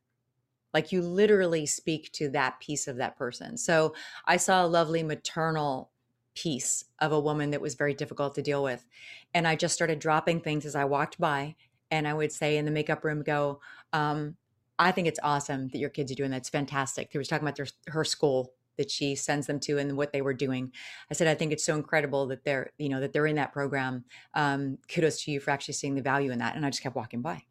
Like 0.72 0.92
you 0.92 1.02
literally 1.02 1.66
speak 1.66 2.12
to 2.12 2.28
that 2.31 2.61
piece 2.61 2.87
of 2.88 2.96
that 2.96 3.16
person. 3.16 3.57
So 3.57 3.94
I 4.26 4.37
saw 4.37 4.64
a 4.64 4.68
lovely 4.68 5.02
maternal 5.02 5.90
piece 6.35 6.85
of 7.00 7.12
a 7.12 7.20
woman 7.20 7.50
that 7.50 7.61
was 7.61 7.74
very 7.74 7.94
difficult 7.94 8.35
to 8.35 8.42
deal 8.42 8.62
with. 8.62 8.87
And 9.35 9.46
I 9.46 9.57
just 9.57 9.74
started 9.74 9.98
dropping 9.98 10.40
things 10.40 10.64
as 10.64 10.74
I 10.74 10.85
walked 10.85 11.18
by. 11.18 11.57
And 11.90 12.09
I 12.09 12.14
would 12.14 12.33
say 12.33 12.57
in 12.57 12.64
the 12.64 12.70
makeup 12.70 13.05
room, 13.05 13.22
go, 13.22 13.61
um, 13.92 14.37
I 14.78 14.92
think 14.92 15.09
it's 15.09 15.20
awesome 15.22 15.68
that 15.68 15.78
your 15.78 15.90
kids 15.90 16.11
are 16.11 16.14
doing 16.14 16.31
that. 16.31 16.38
It's 16.38 16.48
fantastic. 16.48 17.12
They 17.12 17.18
was 17.18 17.28
talking 17.28 17.46
about 17.46 17.57
their, 17.57 17.66
her 17.88 18.05
school 18.05 18.55
that 18.78 18.90
she 18.90 19.14
sends 19.14 19.46
them 19.46 19.61
to 19.61 19.76
and 19.76 19.96
what 19.98 20.12
they 20.12 20.22
were 20.22 20.33
doing. 20.33 20.72
I 21.11 21.14
said, 21.14 21.28
I 21.28 21.35
think 21.35 21.52
it's 21.52 21.64
so 21.64 21.76
incredible 21.76 22.26
that 22.28 22.44
they're, 22.44 22.70
you 22.78 22.88
know, 22.88 23.00
that 23.00 23.12
they're 23.12 23.26
in 23.26 23.37
that 23.37 23.52
program. 23.52 24.05
Um, 24.33 24.78
kudos 24.88 25.22
to 25.24 25.31
you 25.31 25.40
for 25.40 25.50
actually 25.50 25.74
seeing 25.74 25.94
the 25.94 26.02
value 26.02 26.31
in 26.31 26.38
that. 26.38 26.57
And 26.57 26.64
I 26.64 26.70
just 26.70 26.83
kept 26.83 26.96
walking 26.96 27.20
by. 27.20 27.44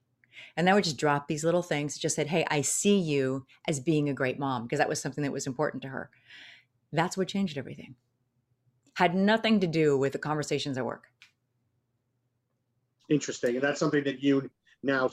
And 0.58 0.70
I 0.70 0.74
would 0.74 0.84
just 0.84 0.98
drop 0.98 1.28
these 1.28 1.44
little 1.44 1.62
things, 1.64 1.98
just 1.98 2.16
said, 2.16 2.28
Hey, 2.28 2.46
I 2.50 2.62
see 2.62 2.98
you 2.98 3.46
as 3.68 3.80
being 3.80 4.10
a 4.10 4.14
great 4.14 4.40
mom, 4.40 4.64
because 4.64 4.80
that 4.80 4.90
was 4.90 5.02
something 5.02 5.24
that 5.24 5.32
was 5.32 5.48
important 5.48 5.82
to 5.84 5.90
her. 5.90 6.10
That's 6.92 7.18
what 7.18 7.28
changed 7.28 7.58
everything. 7.58 7.96
Had 8.96 9.16
nothing 9.16 9.60
to 9.62 9.68
do 9.68 9.98
with 9.98 10.14
the 10.14 10.20
conversations 10.20 10.78
at 10.78 10.86
work. 10.86 11.08
Interesting. 13.10 13.56
And 13.56 13.64
that's 13.64 13.80
something 13.80 14.04
that 14.04 14.22
you 14.22 14.50
now 14.84 15.10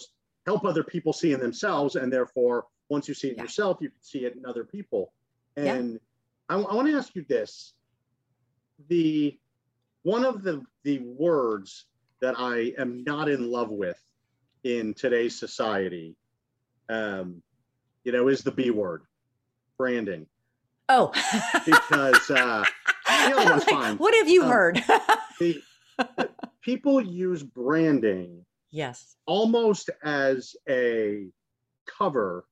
help 0.46 0.64
other 0.64 0.82
people 0.82 1.12
see 1.12 1.32
in 1.32 1.40
themselves. 1.40 1.96
And 1.96 2.12
therefore, 2.12 2.66
once 2.88 3.08
you 3.08 3.14
see 3.14 3.28
it 3.28 3.36
Yeah. 3.36 3.42
yourself, 3.42 3.78
you 3.80 3.90
can 3.90 4.02
see 4.02 4.24
it 4.24 4.36
in 4.36 4.46
other 4.46 4.64
people. 4.64 5.12
Yeah. 5.56 5.74
And 5.74 6.00
I, 6.48 6.56
want 6.56 6.88
to 6.88 6.94
ask 6.94 7.14
you 7.14 7.24
this. 7.28 7.74
The 8.88 9.38
one 10.02 10.24
of 10.24 10.42
the 10.42 10.64
the 10.84 11.00
words 11.00 11.86
that 12.20 12.38
I 12.38 12.72
am 12.78 13.04
not 13.04 13.28
in 13.28 13.50
love 13.50 13.70
with 13.70 14.00
in 14.68 14.92
today's 14.92 15.38
society, 15.38 16.14
um, 16.90 17.42
you 18.04 18.12
know, 18.12 18.28
is 18.28 18.42
the 18.42 18.50
B 18.50 18.70
word, 18.70 19.02
branding. 19.78 20.26
Oh, 20.90 21.10
Because 21.64 22.30
uh, 22.30 22.64
the 23.06 23.34
other 23.36 23.50
one's 23.50 23.64
fine. 23.64 23.96
what 23.96 24.14
have 24.14 24.28
you 24.28 24.42
Um, 24.42 24.50
heard? 24.50 24.84
the, 25.40 25.62
the 25.98 26.28
people 26.60 27.00
use 27.00 27.42
branding 27.42 28.44
yes. 28.70 29.16
almost 29.26 29.88
as 30.04 30.54
a 30.68 31.28
cover 31.86 32.44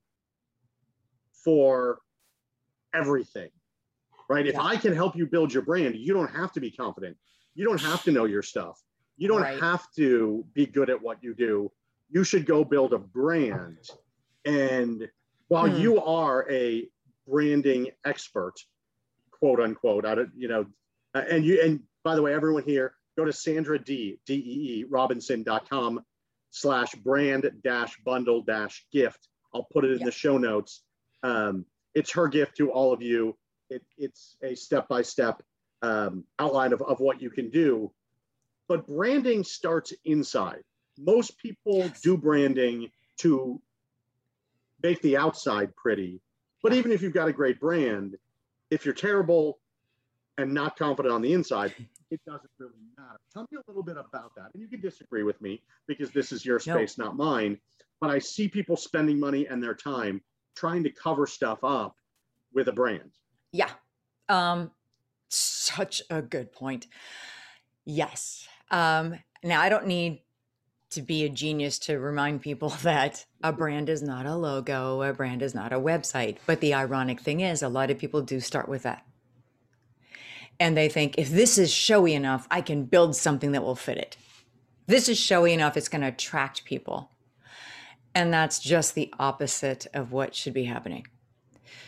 for 1.44 1.98
everything, 2.94 3.50
right? 4.30 4.46
If 4.46 4.58
I 4.58 4.76
can 4.76 4.94
help 4.94 5.16
you 5.16 5.26
build 5.26 5.52
your 5.52 5.62
brand, 5.62 5.96
you 5.96 6.14
don't 6.14 6.30
have 6.34 6.52
to 6.52 6.60
be 6.60 6.70
confident. 6.70 7.16
You 7.54 7.64
don't 7.66 7.80
have 7.80 8.02
to 8.04 8.10
know 8.10 8.24
your 8.24 8.42
stuff. 8.42 8.80
You 9.18 9.28
don't 9.28 9.42
Right. 9.42 9.60
have 9.60 9.86
to 9.96 10.44
be 10.54 10.66
good 10.66 10.90
at 10.90 11.00
what 11.00 11.22
you 11.22 11.34
do. 11.34 11.70
You 12.10 12.24
should 12.24 12.46
go 12.46 12.64
build 12.64 12.92
a 12.92 12.98
brand. 12.98 13.78
And 14.44 15.10
while 15.48 15.68
Hmm. 15.68 15.80
you 15.80 16.00
are 16.02 16.48
a 16.50 16.88
branding 17.26 17.90
expert, 18.04 18.54
quote 19.30 19.60
unquote, 19.60 20.04
I 20.04 20.14
don't, 20.14 20.30
you 20.36 20.48
know, 20.48 20.66
uh, 21.14 21.24
and 21.28 21.44
you, 21.44 21.60
and 21.62 21.82
by 22.04 22.14
the 22.14 22.22
way, 22.22 22.32
everyone 22.34 22.62
here, 22.62 22.94
go 23.16 23.24
to 23.24 23.32
Sandra 23.32 23.78
Dee, 23.78 24.20
D-E-E, 24.26 24.84
Robinson.com 24.88 26.04
slash 26.50 26.94
brand 26.94 27.50
dash 27.64 27.98
bundle 28.04 28.42
dash 28.42 28.86
gift. 28.92 29.28
I'll 29.54 29.64
put 29.72 29.84
it 29.84 29.92
in 29.92 29.98
Yeah. 30.00 30.04
the 30.06 30.12
show 30.12 30.38
notes. 30.38 30.82
Um, 31.22 31.66
it's 31.94 32.12
her 32.12 32.28
gift 32.28 32.56
to 32.58 32.70
all 32.70 32.92
of 32.92 33.02
you. 33.02 33.36
It, 33.68 33.84
it's 33.98 34.36
a 34.42 34.54
step-by-step 34.54 35.42
um, 35.82 36.24
outline 36.38 36.72
of, 36.72 36.82
of 36.82 37.00
what 37.00 37.20
you 37.20 37.30
can 37.30 37.50
do. 37.50 37.92
But 38.68 38.86
branding 38.86 39.44
starts 39.44 39.92
inside. 40.04 40.62
Most 40.98 41.38
people 41.38 41.78
Yes. 41.78 42.00
do 42.00 42.16
branding 42.16 42.90
to 43.18 43.60
make 44.82 45.00
the 45.02 45.16
outside 45.16 45.74
pretty. 45.76 46.20
But 46.62 46.72
even 46.74 46.92
if 46.92 47.02
you've 47.02 47.12
got 47.14 47.28
a 47.28 47.32
great 47.32 47.60
brand, 47.60 48.18
if 48.70 48.84
you're 48.84 48.94
terrible 48.94 49.60
and 50.38 50.52
not 50.52 50.76
confident 50.76 51.14
on 51.14 51.22
the 51.22 51.32
inside, 51.32 51.72
it 52.10 52.20
doesn't 52.26 52.50
really 52.58 52.74
matter. 52.96 53.18
Tell 53.32 53.46
me 53.50 53.58
a 53.58 53.62
little 53.70 53.82
bit 53.82 53.96
about 53.96 54.34
that. 54.36 54.50
And 54.54 54.62
you 54.62 54.68
can 54.68 54.80
disagree 54.80 55.22
with 55.22 55.40
me 55.40 55.62
because 55.86 56.10
this 56.10 56.32
is 56.32 56.44
your 56.44 56.56
No. 56.66 56.74
space, 56.74 56.98
not 56.98 57.16
mine. 57.16 57.58
But 58.00 58.10
I 58.10 58.18
see 58.18 58.48
people 58.48 58.76
spending 58.76 59.18
money 59.18 59.46
and 59.46 59.62
their 59.62 59.74
time 59.74 60.22
trying 60.54 60.82
to 60.84 60.90
cover 60.90 61.26
stuff 61.26 61.58
up 61.62 61.96
with 62.52 62.68
a 62.68 62.72
brand. 62.72 63.10
Yeah. 63.52 63.70
Um, 64.28 64.70
such 65.28 66.02
a 66.10 66.20
good 66.20 66.52
point. 66.52 66.86
Yes. 67.84 68.46
Um, 68.70 69.14
now 69.42 69.60
I 69.60 69.68
don't 69.68 69.86
need 69.86 70.22
to 70.96 71.02
be 71.02 71.24
a 71.24 71.28
genius 71.28 71.78
to 71.78 71.98
remind 71.98 72.40
people 72.42 72.70
that 72.82 73.24
a 73.42 73.52
brand 73.52 73.88
is 73.88 74.02
not 74.02 74.26
a 74.26 74.34
logo, 74.34 75.02
a 75.02 75.12
brand 75.12 75.42
is 75.42 75.54
not 75.54 75.72
a 75.72 75.78
website. 75.78 76.38
But 76.46 76.60
the 76.60 76.74
ironic 76.74 77.20
thing 77.20 77.40
is, 77.40 77.62
a 77.62 77.68
lot 77.68 77.90
of 77.90 77.98
people 77.98 78.22
do 78.22 78.40
start 78.40 78.68
with 78.68 78.82
that. 78.82 79.06
And 80.58 80.76
they 80.76 80.88
think 80.88 81.14
if 81.18 81.30
this 81.30 81.58
is 81.58 81.72
showy 81.72 82.14
enough, 82.14 82.48
I 82.50 82.62
can 82.62 82.84
build 82.84 83.14
something 83.14 83.52
that 83.52 83.62
will 83.62 83.76
fit 83.76 83.98
it. 83.98 84.16
This 84.86 85.08
is 85.08 85.18
showy 85.18 85.52
enough, 85.52 85.76
it's 85.76 85.88
going 85.88 86.02
to 86.02 86.08
attract 86.08 86.64
people. 86.64 87.10
And 88.14 88.32
that's 88.32 88.58
just 88.58 88.94
the 88.94 89.12
opposite 89.18 89.86
of 89.92 90.12
what 90.12 90.34
should 90.34 90.54
be 90.54 90.64
happening. 90.64 91.06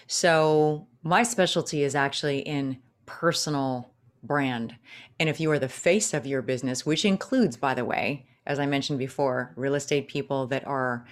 So, 0.06 0.86
my 1.02 1.22
specialty 1.22 1.82
is 1.82 1.94
actually 1.94 2.40
in 2.40 2.78
personal 3.06 3.94
brand. 4.22 4.76
And 5.18 5.28
if 5.28 5.40
you 5.40 5.50
are 5.50 5.58
the 5.58 5.68
face 5.68 6.12
of 6.12 6.26
your 6.26 6.42
business, 6.42 6.84
which 6.84 7.04
includes, 7.04 7.56
by 7.56 7.72
the 7.72 7.84
way, 7.84 8.26
as 8.48 8.58
I 8.58 8.66
mentioned 8.66 8.98
before, 8.98 9.52
real 9.56 9.74
estate 9.74 10.08
people 10.08 10.48
that 10.48 10.66
are 10.66 11.06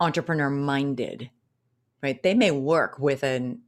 entrepreneur 0.00 0.48
minded, 0.48 1.28
right? 2.02 2.22
They 2.22 2.34
may 2.34 2.52
work 2.52 2.98
with 2.98 3.22
an 3.22 3.60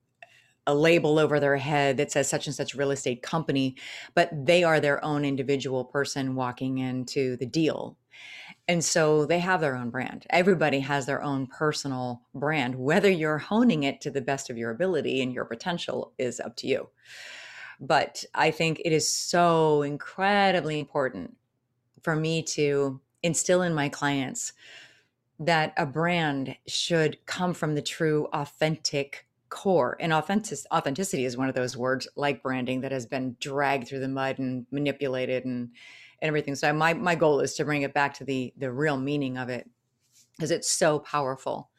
a 0.68 0.74
label 0.74 1.18
over 1.18 1.38
their 1.38 1.56
head 1.56 1.96
that 1.96 2.10
says 2.10 2.28
such 2.28 2.46
and 2.46 2.54
such 2.54 2.74
real 2.74 2.90
estate 2.90 3.22
company, 3.22 3.76
but 4.14 4.30
they 4.32 4.64
are 4.64 4.80
their 4.80 5.04
own 5.04 5.24
individual 5.24 5.84
person 5.84 6.34
walking 6.34 6.78
into 6.78 7.36
the 7.36 7.46
deal. 7.46 7.96
And 8.66 8.84
so 8.84 9.26
they 9.26 9.38
have 9.38 9.60
their 9.60 9.76
own 9.76 9.90
brand. 9.90 10.26
Everybody 10.30 10.80
has 10.80 11.06
their 11.06 11.22
own 11.22 11.46
personal 11.46 12.22
brand. 12.34 12.74
Whether 12.74 13.10
you're 13.10 13.38
honing 13.38 13.84
it 13.84 14.00
to 14.00 14.10
the 14.10 14.20
best 14.20 14.50
of 14.50 14.58
your 14.58 14.72
ability 14.72 15.22
and 15.22 15.32
your 15.32 15.44
potential 15.44 16.12
is 16.18 16.40
up 16.40 16.56
to 16.56 16.66
you. 16.66 16.88
But 17.78 18.24
I 18.34 18.50
think 18.50 18.80
it 18.84 18.92
is 18.92 19.08
so 19.08 19.82
incredibly 19.82 20.80
important 20.80 21.35
for 22.06 22.14
me 22.14 22.40
to 22.40 23.00
instill 23.24 23.62
in 23.62 23.74
my 23.74 23.88
clients 23.88 24.52
that 25.40 25.74
a 25.76 25.84
brand 25.84 26.56
should 26.68 27.18
come 27.26 27.52
from 27.52 27.74
the 27.74 27.82
true, 27.82 28.28
authentic 28.32 29.26
core. 29.48 29.96
And 29.98 30.12
authentic, 30.12 30.56
authenticity 30.72 31.24
is 31.24 31.36
one 31.36 31.48
of 31.48 31.56
those 31.56 31.76
words 31.76 32.06
like 32.14 32.44
branding 32.44 32.82
that 32.82 32.92
has 32.92 33.06
been 33.06 33.36
dragged 33.40 33.88
through 33.88 33.98
the 33.98 34.08
mud 34.08 34.38
and 34.38 34.66
manipulated 34.70 35.44
and, 35.46 35.70
and 36.22 36.28
everything. 36.28 36.54
So 36.54 36.72
my, 36.72 36.94
my 36.94 37.16
goal 37.16 37.40
is 37.40 37.54
to 37.54 37.64
bring 37.64 37.82
it 37.82 37.92
back 37.92 38.14
to 38.18 38.24
the, 38.24 38.54
the 38.56 38.70
real 38.70 38.96
meaning 38.96 39.36
of 39.36 39.48
it 39.48 39.68
because 40.36 40.52
it's 40.52 40.70
so 40.70 41.00
powerful. 41.00 41.70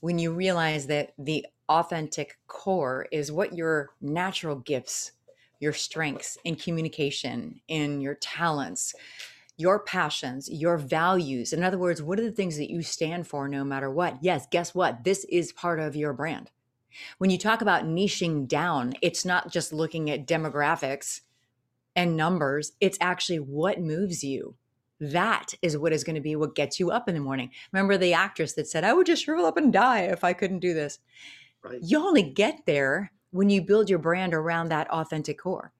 When 0.00 0.18
you 0.18 0.32
realize 0.32 0.88
that 0.88 1.12
the 1.16 1.46
authentic 1.68 2.36
core 2.48 3.06
is 3.12 3.30
what 3.30 3.56
your 3.56 3.90
natural 4.00 4.56
gifts, 4.56 5.12
your 5.60 5.72
strengths 5.72 6.36
in 6.42 6.56
communication, 6.56 7.60
in 7.68 8.00
your 8.00 8.16
talents, 8.16 8.92
your 9.58 9.80
passions, 9.80 10.48
your 10.48 10.78
values. 10.78 11.52
In 11.52 11.62
other 11.62 11.78
words, 11.78 12.00
what 12.00 12.18
are 12.18 12.24
the 12.24 12.32
things 12.32 12.56
that 12.56 12.70
you 12.70 12.80
stand 12.80 13.26
for 13.26 13.48
no 13.48 13.64
matter 13.64 13.90
what? 13.90 14.16
Yes, 14.22 14.46
guess 14.50 14.74
what? 14.74 15.04
This 15.04 15.24
is 15.24 15.52
part 15.52 15.80
of 15.80 15.96
your 15.96 16.12
brand. 16.12 16.50
When 17.18 17.28
you 17.28 17.38
talk 17.38 17.60
about 17.60 17.84
niching 17.84 18.46
down, 18.46 18.94
it's 19.02 19.24
not 19.24 19.52
just 19.52 19.72
looking 19.72 20.10
at 20.10 20.26
demographics 20.26 21.20
and 21.94 22.16
numbers, 22.16 22.72
it's 22.80 22.98
actually 23.00 23.40
what 23.40 23.80
moves 23.80 24.22
you. 24.22 24.54
That 25.00 25.54
is 25.60 25.76
what 25.76 25.92
is 25.92 26.04
going 26.04 26.16
to 26.16 26.20
be 26.20 26.36
what 26.36 26.54
gets 26.54 26.78
you 26.78 26.90
up 26.90 27.08
in 27.08 27.14
the 27.14 27.20
morning. 27.20 27.50
Remember 27.72 27.98
the 27.98 28.14
actress 28.14 28.54
that 28.54 28.68
said, 28.68 28.84
I 28.84 28.92
would 28.92 29.06
just 29.06 29.24
shrivel 29.24 29.46
up 29.46 29.56
and 29.56 29.72
die 29.72 30.02
if 30.02 30.22
I 30.22 30.32
couldn't 30.32 30.60
do 30.60 30.74
this. 30.74 31.00
Right. 31.62 31.80
You 31.82 31.98
only 31.98 32.22
get 32.22 32.66
there 32.66 33.12
when 33.30 33.50
you 33.50 33.62
build 33.62 33.90
your 33.90 33.98
brand 33.98 34.34
around 34.34 34.68
that 34.68 34.90
authentic 34.90 35.38
core. 35.38 35.72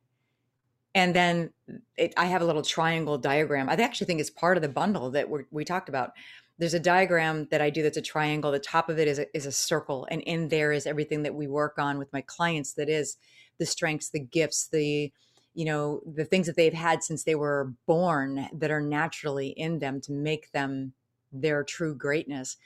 And 0.98 1.14
then 1.14 1.50
it, 1.96 2.12
I 2.16 2.26
have 2.26 2.42
a 2.42 2.44
little 2.44 2.62
triangle 2.62 3.18
diagram. 3.18 3.68
I 3.68 3.74
actually 3.74 4.08
think 4.08 4.18
it's 4.20 4.30
part 4.30 4.56
of 4.56 4.62
the 4.62 4.68
bundle 4.68 5.12
that 5.12 5.28
we 5.52 5.64
talked 5.64 5.88
about 5.88 6.10
there's 6.58 6.74
a 6.74 6.80
diagram 6.80 7.46
that 7.52 7.60
I 7.60 7.70
do 7.70 7.84
that's 7.84 7.96
a 7.96 8.02
triangle. 8.02 8.50
The 8.50 8.58
top 8.58 8.88
of 8.88 8.98
it 8.98 9.06
is 9.06 9.20
a, 9.20 9.36
is 9.36 9.46
a 9.46 9.52
circle, 9.52 10.08
and 10.10 10.20
in 10.22 10.48
there 10.48 10.72
is 10.72 10.86
everything 10.86 11.22
that 11.22 11.36
we 11.36 11.46
work 11.46 11.78
on 11.78 11.98
with 11.98 12.12
my 12.12 12.20
clients. 12.22 12.72
That 12.72 12.88
is 12.88 13.16
the 13.58 13.66
strengths, 13.66 14.10
the 14.10 14.18
gifts, 14.18 14.68
the 14.72 15.12
you 15.54 15.64
know 15.64 16.00
the 16.04 16.24
things 16.24 16.48
that 16.48 16.56
they've 16.56 16.74
had 16.74 17.04
since 17.04 17.22
they 17.22 17.36
were 17.36 17.72
born 17.86 18.48
that 18.52 18.72
are 18.72 18.80
naturally 18.80 19.48
in 19.50 19.78
them 19.78 20.00
to 20.02 20.12
make 20.12 20.50
them 20.50 20.94
their 21.30 21.62
true 21.62 21.94
greatness 21.94 22.56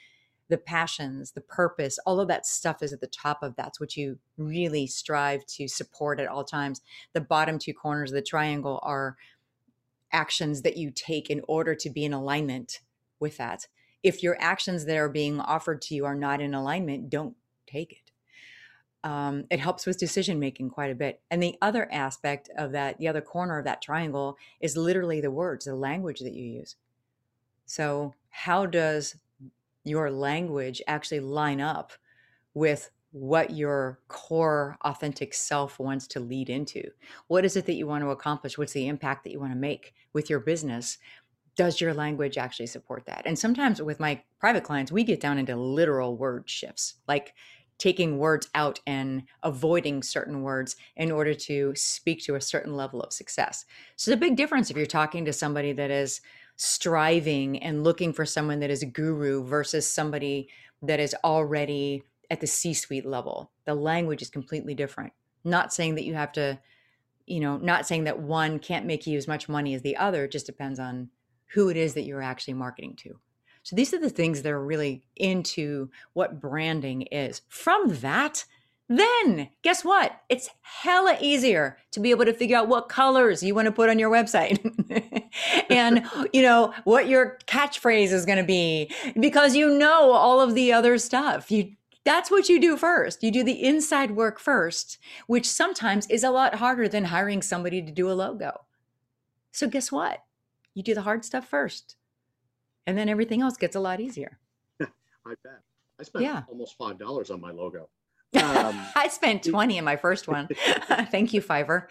the 0.53 0.59
passions 0.59 1.33
the 1.33 1.41
purpose 1.41 1.99
all 2.07 2.21
of 2.21 2.29
that 2.29 2.47
stuff 2.47 2.83
is 2.83 2.93
at 2.93 3.01
the 3.01 3.07
top 3.07 3.43
of 3.43 3.57
that's 3.57 3.81
what 3.81 3.97
you 3.97 4.19
really 4.37 4.87
strive 4.87 5.45
to 5.47 5.67
support 5.67 6.21
at 6.21 6.29
all 6.29 6.45
times 6.45 6.81
the 7.13 7.21
bottom 7.21 7.59
two 7.59 7.75
corners 7.75 8.11
of 8.11 8.15
the 8.15 8.23
triangle 8.23 8.79
are 8.83 9.17
actions 10.13 10.63
that 10.63 10.77
you 10.77 10.91
take 10.91 11.31
in 11.31 11.41
order 11.49 11.75
to 11.75 11.91
be 11.91 12.05
in 12.05 12.13
alignment 12.13 12.81
with 13.19 13.37
that 13.39 13.67
if 14.03 14.23
your 14.23 14.37
actions 14.41 14.85
that 14.85 14.97
are 14.97 15.09
being 15.09 15.41
offered 15.41 15.81
to 15.83 15.95
you 15.95 16.05
are 16.05 16.15
not 16.15 16.41
in 16.41 16.55
alignment, 16.55 17.09
don't 17.09 17.37
take 17.67 17.93
it. 17.93 18.11
Um, 19.05 19.45
it 19.51 19.59
helps 19.59 19.87
with 19.87 19.99
decision 19.99 20.39
making 20.39 20.71
quite 20.71 20.91
a 20.91 20.97
bit. 20.97 21.21
And 21.31 21.43
the 21.43 21.57
other 21.61 21.91
aspect 21.93 22.51
of 22.57 22.73
that, 22.73 22.99
the 22.99 23.09
other 23.09 23.21
corner 23.21 23.59
of 23.59 23.65
that 23.65 23.83
triangle, 23.83 24.37
is 24.61 24.77
literally 24.77 25.21
the 25.21 25.31
words, 25.31 25.65
the 25.65 25.75
language 25.75 26.21
that 26.21 26.35
you 26.35 26.45
use. 26.45 26.77
So, 27.67 28.15
how 28.31 28.67
does 28.67 29.17
your 29.85 30.11
language 30.11 30.81
actually 30.87 31.21
line 31.21 31.61
up 31.61 31.93
with 32.55 32.91
what 33.13 33.51
your 33.51 33.99
core 34.09 34.77
authentic 34.83 35.35
self 35.35 35.79
wants 35.79 36.07
to 36.09 36.21
lead 36.21 36.49
into? 36.49 36.83
What 37.27 37.45
is 37.45 37.57
it 37.57 37.67
that 37.67 37.75
you 37.75 37.87
want 37.87 38.05
to 38.05 38.11
accomplish? 38.11 38.57
What's 38.57 38.73
the 38.73 38.89
impact 38.89 39.25
that 39.25 39.33
you 39.33 39.41
want 39.41 39.53
to 39.53 39.59
make 39.59 39.95
with 40.13 40.31
your 40.31 40.41
business? 40.41 40.99
does 41.57 41.81
your 41.81 41.93
language 41.93 42.39
actually 42.39 42.67
support 42.67 43.05
that? 43.07 43.23
And 43.27 43.39
sometimes 43.39 43.83
with 43.83 44.01
my 44.01 44.23
private 44.39 44.65
clients, 44.65 44.93
we 44.93 45.05
get 45.05 45.21
down 45.21 45.39
into 45.39 45.57
literal 45.57 46.17
word 46.17 46.49
shifts, 46.49 46.95
like 47.07 47.35
taking 47.79 48.19
words 48.19 48.49
out 48.55 48.79
and 48.87 49.25
avoiding 49.43 50.03
certain 50.03 50.43
words 50.43 50.77
in 50.97 51.11
order 51.11 51.35
to 51.35 51.73
speak 51.75 52.23
to 52.23 52.37
a 52.37 52.41
certain 52.41 52.77
level 52.77 53.01
of 53.01 53.13
success. 53.13 53.65
So 53.97 54.13
a 54.13 54.17
big 54.17 54.37
difference 54.37 54.71
if 54.71 54.77
you're 54.77 54.87
talking 54.87 55.25
to 55.25 55.33
somebody 55.33 55.73
that 55.73 55.91
is 55.91 56.21
striving 56.63 57.59
and 57.61 57.83
looking 57.83 58.13
for 58.13 58.25
someone 58.25 58.61
that 58.61 58.71
is 58.71 58.83
a 58.83 58.87
guru 58.87 59.43
versus 59.43 59.85
somebody 59.89 60.49
that 60.81 61.01
is 61.01 61.15
already 61.25 62.05
at 62.31 62.41
the 62.41 62.47
C 62.47 62.73
suite 62.73 63.05
level. 63.05 63.51
The 63.65 63.75
language 63.75 64.23
is 64.23 64.31
completely 64.31 64.73
different. 64.73 65.13
Not 65.43 65.73
saying 65.73 65.97
that 65.97 66.05
you 66.05 66.15
have 66.15 66.31
to, 66.33 66.61
you 67.27 67.41
know, 67.41 67.57
not 67.57 67.87
saying 67.87 68.05
that 68.05 68.21
one 68.21 68.61
can't 68.61 68.87
make 68.87 69.09
you 69.09 69.19
as 69.19 69.27
much 69.27 69.49
money 69.49 69.75
as 69.75 69.83
the 69.83 69.97
other, 69.97 70.25
it 70.25 70.31
just 70.31 70.47
depends 70.47 70.79
on 70.79 71.11
who 71.49 71.69
it 71.69 71.77
is 71.77 71.95
that 71.95 72.05
you're 72.05 72.23
actually 72.23 72.55
marketing 72.55 72.95
to. 72.97 73.19
So 73.65 73.75
these 73.75 73.93
are 73.93 74.01
the 74.01 74.09
things 74.09 74.43
that 74.43 74.53
are 74.53 74.65
really 74.65 75.03
into 75.17 75.91
what 76.13 76.41
branding 76.41 77.03
is. 77.03 77.43
From 77.49 77.97
that, 77.97 78.45
then 78.89 79.49
guess 79.63 79.85
what? 79.85 80.21
It's 80.29 80.51
hella 80.61 81.17
easier 81.21 81.79
to 81.93 82.01
be 82.01 82.11
able 82.11 82.25
to 82.25 82.35
figure 82.35 82.57
out 82.57 82.69
what 82.69 82.89
colors 82.89 83.43
you 83.43 83.55
want 83.55 83.67
to 83.67 83.73
put 83.73 83.89
on 83.89 83.99
your 83.99 84.11
website 84.11 84.61
and 85.73 86.07
you 86.33 86.43
know 86.43 86.75
what 86.85 87.09
your 87.09 87.39
catchphrase 87.47 88.13
is 88.13 88.27
going 88.27 88.39
to 88.39 88.45
be 88.45 88.91
because 89.19 89.55
you 89.55 89.71
know 89.71 90.13
all 90.13 90.41
of 90.41 90.55
the 90.55 90.73
other 90.73 90.99
stuff. 90.99 91.51
You 91.51 91.73
that's 92.05 92.31
what 92.31 92.49
you 92.49 92.61
do 92.61 92.77
first. 92.77 93.23
You 93.23 93.31
do 93.31 93.45
the 93.45 93.63
inside 93.63 94.13
work 94.13 94.41
first, 94.41 94.99
which 95.29 95.49
sometimes 95.49 96.07
is 96.09 96.25
a 96.25 96.31
lot 96.31 96.57
harder 96.57 96.89
than 96.89 97.05
hiring 97.05 97.43
somebody 97.43 97.81
to 97.81 97.93
do 97.93 98.11
a 98.11 98.13
logo. 98.13 98.63
So 99.53 99.69
guess 99.69 99.93
what? 99.93 100.25
you 100.75 100.83
do 100.83 100.95
the 100.95 101.03
hard 101.03 101.25
stuff 101.25 101.47
first 101.47 101.97
and 102.87 102.97
then 102.97 103.09
everything 103.09 103.43
else 103.43 103.57
gets 103.57 103.77
a 103.77 103.81
lot 103.81 104.01
easier 104.01 104.39
i 104.81 105.35
bet 105.43 105.61
i 106.01 106.03
spent 106.03 106.25
yeah. 106.25 106.43
almost 106.49 106.77
five 106.77 106.99
dollars 106.99 107.31
on 107.31 107.41
my 107.41 107.51
logo 107.51 107.89
um, 108.43 108.81
i 108.97 109.09
spent 109.09 109.43
20 109.43 109.79
in 109.79 109.85
my 109.85 109.97
first 109.97 110.27
one 110.29 110.49
thank 111.11 111.33
you 111.33 111.43
fiverr 111.43 111.87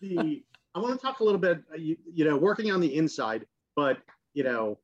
the, 0.00 0.42
i 0.78 0.80
want 0.80 0.98
to 0.98 1.04
talk 1.04 1.20
a 1.20 1.24
little 1.24 1.40
bit 1.40 1.58
uh, 1.72 1.76
you, 1.76 1.96
you 2.12 2.24
know 2.24 2.36
working 2.36 2.70
on 2.70 2.80
the 2.80 2.94
inside 2.94 3.44
but 3.74 3.98
you 4.34 4.44
know 4.44 4.78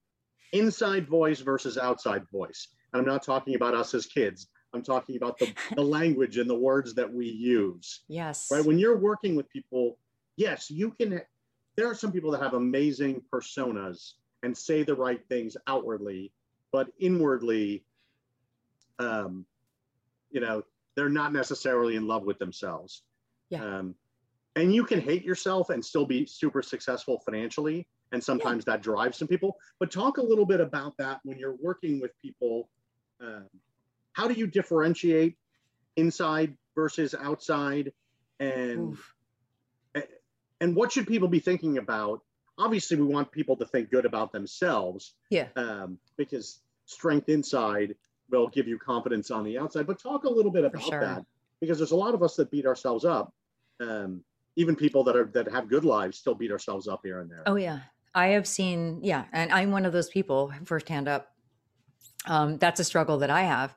inside 0.52 1.08
voice 1.08 1.40
versus 1.40 1.76
outside 1.78 2.22
voice. 2.32 2.68
And 2.92 3.00
i'm 3.00 3.06
not 3.06 3.22
talking 3.22 3.54
about 3.54 3.74
us 3.74 3.94
as 3.94 4.06
kids. 4.06 4.48
I'm 4.72 4.82
talking 4.82 5.16
about 5.16 5.38
the, 5.38 5.52
the 5.76 5.82
language 5.82 6.36
and 6.38 6.50
the 6.50 6.54
words 6.56 6.94
that 6.94 7.12
we 7.12 7.26
use. 7.26 8.00
Yes. 8.08 8.48
Right? 8.50 8.64
When 8.64 8.76
you're 8.78 8.98
working 8.98 9.36
with 9.36 9.48
people 9.50 9.98
yes 10.36 10.70
you 10.70 10.90
can 10.90 11.20
there 11.76 11.88
are 11.88 11.94
some 11.94 12.12
people 12.12 12.30
that 12.32 12.42
have 12.42 12.54
amazing 12.54 13.22
personas 13.32 14.14
and 14.42 14.56
say 14.56 14.82
the 14.82 14.94
right 14.94 15.20
things 15.28 15.56
outwardly, 15.66 16.32
but 16.70 16.88
inwardly, 17.00 17.84
um, 18.98 19.46
you 20.30 20.40
know, 20.40 20.62
they're 20.94 21.08
not 21.08 21.32
necessarily 21.32 21.96
in 21.96 22.06
love 22.06 22.24
with 22.24 22.38
themselves. 22.38 23.02
Yeah. 23.48 23.64
Um, 23.64 23.94
and 24.56 24.74
you 24.74 24.84
can 24.84 25.00
hate 25.00 25.24
yourself 25.24 25.70
and 25.70 25.84
still 25.84 26.06
be 26.06 26.26
super 26.26 26.62
successful 26.62 27.20
financially. 27.24 27.86
And 28.12 28.22
sometimes 28.22 28.64
yeah. 28.66 28.74
that 28.74 28.82
drives 28.82 29.18
some 29.18 29.26
people. 29.26 29.56
But 29.80 29.90
talk 29.90 30.18
a 30.18 30.22
little 30.22 30.46
bit 30.46 30.60
about 30.60 30.96
that 30.98 31.20
when 31.24 31.38
you're 31.38 31.56
working 31.60 32.00
with 32.00 32.12
people. 32.22 32.68
Um, 33.20 33.48
how 34.12 34.28
do 34.28 34.34
you 34.34 34.46
differentiate 34.46 35.36
inside 35.96 36.56
versus 36.76 37.14
outside? 37.18 37.92
And 38.38 38.92
Oof 38.92 39.14
and 40.64 40.74
what 40.74 40.92
should 40.92 41.06
people 41.06 41.28
be 41.28 41.40
thinking 41.40 41.76
about? 41.76 42.22
Obviously, 42.56 42.96
we 42.96 43.04
want 43.04 43.30
people 43.30 43.56
to 43.56 43.66
think 43.66 43.90
good 43.90 44.06
about 44.06 44.32
themselves. 44.32 45.12
Yeah. 45.30 45.48
Um, 45.56 45.98
because 46.16 46.60
strength 46.86 47.28
inside 47.28 47.96
will 48.30 48.48
give 48.48 48.66
you 48.66 48.78
confidence 48.78 49.30
on 49.30 49.44
the 49.44 49.58
outside. 49.58 49.86
But 49.86 49.98
talk 49.98 50.24
a 50.24 50.30
little 50.30 50.50
bit 50.50 50.64
about 50.64 50.82
sure. 50.82 51.00
that 51.00 51.24
because 51.60 51.78
there's 51.78 51.90
a 51.90 51.96
lot 51.96 52.14
of 52.14 52.22
us 52.22 52.36
that 52.36 52.50
beat 52.50 52.64
ourselves 52.64 53.04
up. 53.04 53.34
Um, 53.78 54.22
even 54.56 54.76
people 54.76 55.04
that 55.04 55.16
are 55.16 55.30
that 55.34 55.50
have 55.50 55.68
good 55.68 55.84
lives 55.84 56.18
still 56.18 56.34
beat 56.34 56.50
ourselves 56.50 56.88
up 56.88 57.00
here 57.02 57.20
and 57.20 57.30
there. 57.30 57.42
Oh 57.46 57.56
yeah, 57.56 57.80
I 58.14 58.28
have 58.28 58.46
seen, 58.46 59.00
yeah, 59.02 59.24
and 59.32 59.52
I'm 59.52 59.70
one 59.70 59.84
of 59.84 59.92
those 59.92 60.08
people 60.08 60.52
firsthand 60.64 61.08
up. 61.08 61.32
Um, 62.26 62.56
that's 62.58 62.80
a 62.80 62.84
struggle 62.84 63.18
that 63.18 63.30
I 63.30 63.42
have 63.42 63.76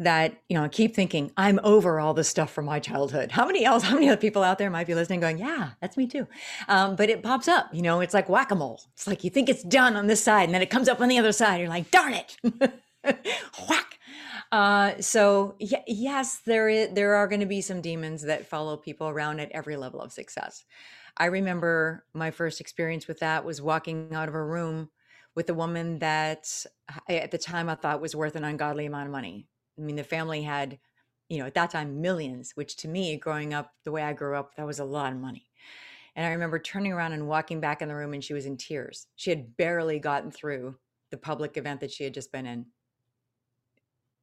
that 0.00 0.40
you 0.48 0.56
know 0.56 0.62
I 0.62 0.68
keep 0.68 0.94
thinking 0.94 1.32
i'm 1.36 1.58
over 1.64 1.98
all 1.98 2.14
the 2.14 2.22
stuff 2.22 2.52
from 2.52 2.66
my 2.66 2.78
childhood. 2.78 3.32
How 3.32 3.46
many 3.46 3.64
else 3.64 3.82
how 3.84 3.94
many 3.94 4.08
other 4.08 4.20
people 4.20 4.42
out 4.42 4.58
there 4.58 4.70
might 4.70 4.86
be 4.86 4.94
listening 4.94 5.20
going 5.20 5.38
yeah 5.38 5.70
that's 5.80 5.96
me 5.96 6.06
too. 6.06 6.26
Um, 6.68 6.96
but 6.96 7.10
it 7.10 7.22
pops 7.22 7.48
up 7.48 7.68
you 7.72 7.82
know 7.82 8.00
it's 8.00 8.14
like 8.14 8.28
whack-a-mole. 8.28 8.80
It's 8.94 9.06
like 9.06 9.24
you 9.24 9.30
think 9.30 9.48
it's 9.48 9.62
done 9.62 9.96
on 9.96 10.06
this 10.06 10.22
side 10.22 10.44
and 10.44 10.54
then 10.54 10.62
it 10.62 10.70
comes 10.70 10.88
up 10.88 11.00
on 11.00 11.08
the 11.08 11.18
other 11.18 11.32
side. 11.32 11.60
You're 11.60 11.68
like 11.68 11.90
darn 11.90 12.14
it. 12.14 12.36
Whack 13.68 13.87
uh, 14.52 15.00
so 15.00 15.56
y- 15.60 15.84
yes 15.86 16.38
there 16.40 16.68
is, 16.68 16.90
there 16.94 17.14
are 17.14 17.28
going 17.28 17.40
to 17.40 17.46
be 17.46 17.60
some 17.60 17.80
demons 17.80 18.22
that 18.22 18.46
follow 18.46 18.76
people 18.76 19.08
around 19.08 19.40
at 19.40 19.50
every 19.52 19.76
level 19.76 20.00
of 20.00 20.12
success 20.12 20.64
i 21.18 21.26
remember 21.26 22.06
my 22.14 22.30
first 22.30 22.60
experience 22.60 23.06
with 23.08 23.20
that 23.20 23.44
was 23.44 23.60
walking 23.62 24.14
out 24.14 24.28
of 24.28 24.34
a 24.34 24.44
room 24.44 24.90
with 25.34 25.50
a 25.50 25.54
woman 25.54 25.98
that 26.00 26.64
at 27.08 27.30
the 27.30 27.38
time 27.38 27.68
I 27.68 27.76
thought 27.76 28.00
was 28.00 28.16
worth 28.16 28.34
an 28.34 28.42
ungodly 28.42 28.86
amount 28.86 29.06
of 29.06 29.12
money. 29.12 29.46
I 29.78 29.82
mean, 29.82 29.94
the 29.94 30.02
family 30.02 30.42
had, 30.42 30.80
you 31.28 31.38
know, 31.38 31.46
at 31.46 31.54
that 31.54 31.70
time, 31.70 32.00
millions, 32.00 32.52
which 32.56 32.74
to 32.78 32.88
me, 32.88 33.16
growing 33.16 33.54
up 33.54 33.72
the 33.84 33.92
way 33.92 34.02
I 34.02 34.14
grew 34.14 34.36
up, 34.36 34.56
that 34.56 34.66
was 34.66 34.80
a 34.80 34.84
lot 34.84 35.12
of 35.12 35.20
money. 35.20 35.46
And 36.16 36.26
I 36.26 36.30
remember 36.30 36.58
turning 36.58 36.92
around 36.92 37.12
and 37.12 37.28
walking 37.28 37.60
back 37.60 37.82
in 37.82 37.88
the 37.88 37.94
room, 37.94 38.14
and 38.14 38.24
she 38.24 38.34
was 38.34 38.46
in 38.46 38.56
tears. 38.56 39.06
She 39.16 39.30
had 39.30 39.56
barely 39.56 39.98
gotten 39.98 40.30
through 40.30 40.78
the 41.10 41.18
public 41.18 41.56
event 41.56 41.80
that 41.80 41.92
she 41.92 42.04
had 42.04 42.14
just 42.14 42.32
been 42.32 42.46
in. 42.46 42.66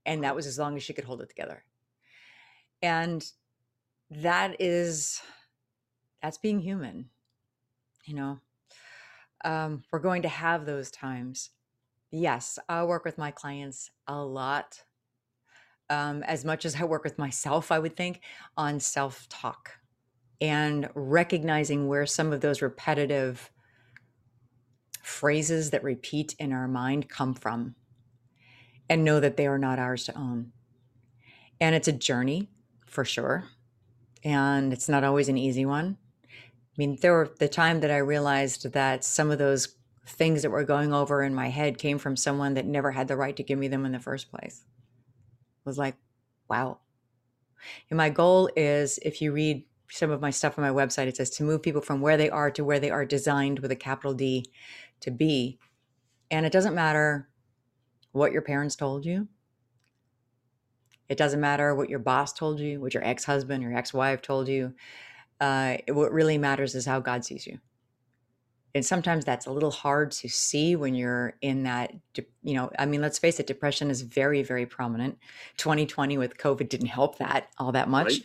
And 0.05 0.23
that 0.23 0.35
was 0.35 0.47
as 0.47 0.59
long 0.59 0.75
as 0.75 0.83
she 0.83 0.93
could 0.93 1.05
hold 1.05 1.21
it 1.21 1.29
together. 1.29 1.63
And 2.81 3.25
that 4.09 4.61
is, 4.61 5.21
that's 6.21 6.37
being 6.37 6.59
human, 6.59 7.09
you 8.05 8.15
know. 8.15 8.39
Um, 9.43 9.83
we're 9.91 9.99
going 9.99 10.23
to 10.23 10.27
have 10.27 10.65
those 10.65 10.89
times. 10.91 11.51
Yes, 12.11 12.57
I 12.69 12.83
work 12.83 13.05
with 13.05 13.17
my 13.17 13.31
clients 13.31 13.91
a 14.07 14.21
lot 14.21 14.83
um, 15.89 16.23
as 16.23 16.43
much 16.43 16.65
as 16.65 16.75
I 16.75 16.83
work 16.83 17.03
with 17.03 17.17
myself, 17.17 17.71
I 17.71 17.79
would 17.79 17.95
think, 17.95 18.21
on 18.57 18.79
self 18.79 19.27
talk 19.29 19.71
and 20.41 20.89
recognizing 20.95 21.87
where 21.87 22.05
some 22.05 22.33
of 22.33 22.41
those 22.41 22.61
repetitive 22.61 23.51
phrases 25.01 25.69
that 25.69 25.83
repeat 25.83 26.35
in 26.39 26.51
our 26.51 26.67
mind 26.67 27.07
come 27.09 27.33
from 27.33 27.75
and 28.89 29.03
know 29.03 29.19
that 29.19 29.37
they 29.37 29.47
are 29.47 29.57
not 29.57 29.79
ours 29.79 30.05
to 30.05 30.17
own. 30.17 30.51
And 31.59 31.75
it's 31.75 31.87
a 31.87 31.93
journey 31.93 32.49
for 32.85 33.05
sure. 33.05 33.45
And 34.23 34.73
it's 34.73 34.89
not 34.89 35.03
always 35.03 35.29
an 35.29 35.37
easy 35.37 35.65
one. 35.65 35.97
I 36.23 36.77
mean, 36.77 36.97
there 37.01 37.13
were 37.13 37.31
the 37.39 37.47
time 37.47 37.79
that 37.81 37.91
I 37.91 37.97
realized 37.97 38.73
that 38.73 39.03
some 39.03 39.31
of 39.31 39.37
those 39.37 39.75
things 40.05 40.41
that 40.41 40.51
were 40.51 40.63
going 40.63 40.93
over 40.93 41.23
in 41.23 41.33
my 41.33 41.49
head 41.49 41.77
came 41.77 41.97
from 41.97 42.15
someone 42.15 42.53
that 42.55 42.65
never 42.65 42.91
had 42.91 43.07
the 43.07 43.15
right 43.15 43.35
to 43.35 43.43
give 43.43 43.57
me 43.57 43.67
them 43.67 43.85
in 43.85 43.91
the 43.91 43.99
first 43.99 44.29
place 44.29 44.65
was 45.63 45.77
like, 45.77 45.95
wow. 46.49 46.79
And 47.89 47.97
my 47.97 48.09
goal 48.09 48.49
is 48.55 48.99
if 48.99 49.21
you 49.21 49.31
read 49.31 49.65
some 49.89 50.11
of 50.11 50.21
my 50.21 50.29
stuff 50.29 50.57
on 50.57 50.63
my 50.63 50.69
website, 50.69 51.07
it 51.07 51.17
says 51.17 51.29
to 51.31 51.43
move 51.43 51.63
people 51.63 51.81
from 51.81 52.01
where 52.01 52.17
they 52.17 52.29
are 52.29 52.51
to 52.51 52.63
where 52.63 52.79
they 52.79 52.91
are 52.91 53.05
designed 53.05 53.59
with 53.59 53.71
a 53.71 53.75
capital 53.75 54.13
D 54.13 54.45
to 54.99 55.11
be. 55.11 55.57
And 56.29 56.45
it 56.45 56.51
doesn't 56.51 56.75
matter 56.75 57.29
what 58.15 58.31
your 58.31 58.41
parents 58.41 58.75
told 58.75 59.05
you. 59.05 59.27
It 61.07 61.17
doesn't 61.17 61.39
matter 61.39 61.75
what 61.75 61.89
your 61.89 61.99
boss 61.99 62.33
told 62.33 62.59
you, 62.59 62.81
what 62.81 62.93
your 62.93 63.03
ex 63.03 63.25
husband 63.25 63.63
or 63.63 63.75
ex 63.75 63.93
wife 63.93 64.21
told 64.21 64.47
you. 64.47 64.73
Uh, 65.39 65.77
what 65.89 66.11
really 66.11 66.37
matters 66.37 66.75
is 66.75 66.85
how 66.85 66.99
God 66.99 67.25
sees 67.25 67.45
you 67.45 67.59
and 68.75 68.85
sometimes 68.85 69.23
that's 69.23 69.45
a 69.45 69.51
little 69.51 69.71
hard 69.71 70.11
to 70.11 70.27
see 70.27 70.75
when 70.75 70.93
you're 70.93 71.33
in 71.41 71.63
that 71.63 71.93
you 72.43 72.53
know 72.53 72.69
i 72.77 72.85
mean 72.85 73.01
let's 73.01 73.17
face 73.17 73.39
it 73.39 73.47
depression 73.47 73.89
is 73.89 74.01
very 74.01 74.43
very 74.43 74.65
prominent 74.67 75.17
2020 75.57 76.17
with 76.19 76.37
covid 76.37 76.69
didn't 76.69 76.87
help 76.87 77.17
that 77.17 77.49
all 77.57 77.71
that 77.71 77.89
much 77.89 78.05
right. 78.05 78.23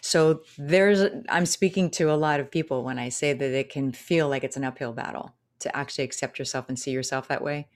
so 0.00 0.40
there's 0.58 1.12
i'm 1.28 1.46
speaking 1.46 1.90
to 1.90 2.10
a 2.10 2.16
lot 2.16 2.40
of 2.40 2.50
people 2.50 2.82
when 2.82 2.98
i 2.98 3.08
say 3.08 3.32
that 3.32 3.52
it 3.52 3.68
can 3.68 3.92
feel 3.92 4.28
like 4.28 4.42
it's 4.42 4.56
an 4.56 4.64
uphill 4.64 4.92
battle 4.92 5.34
to 5.60 5.74
actually 5.76 6.04
accept 6.04 6.38
yourself 6.38 6.68
and 6.68 6.78
see 6.78 6.90
yourself 6.90 7.28
that 7.28 7.44
way 7.44 7.68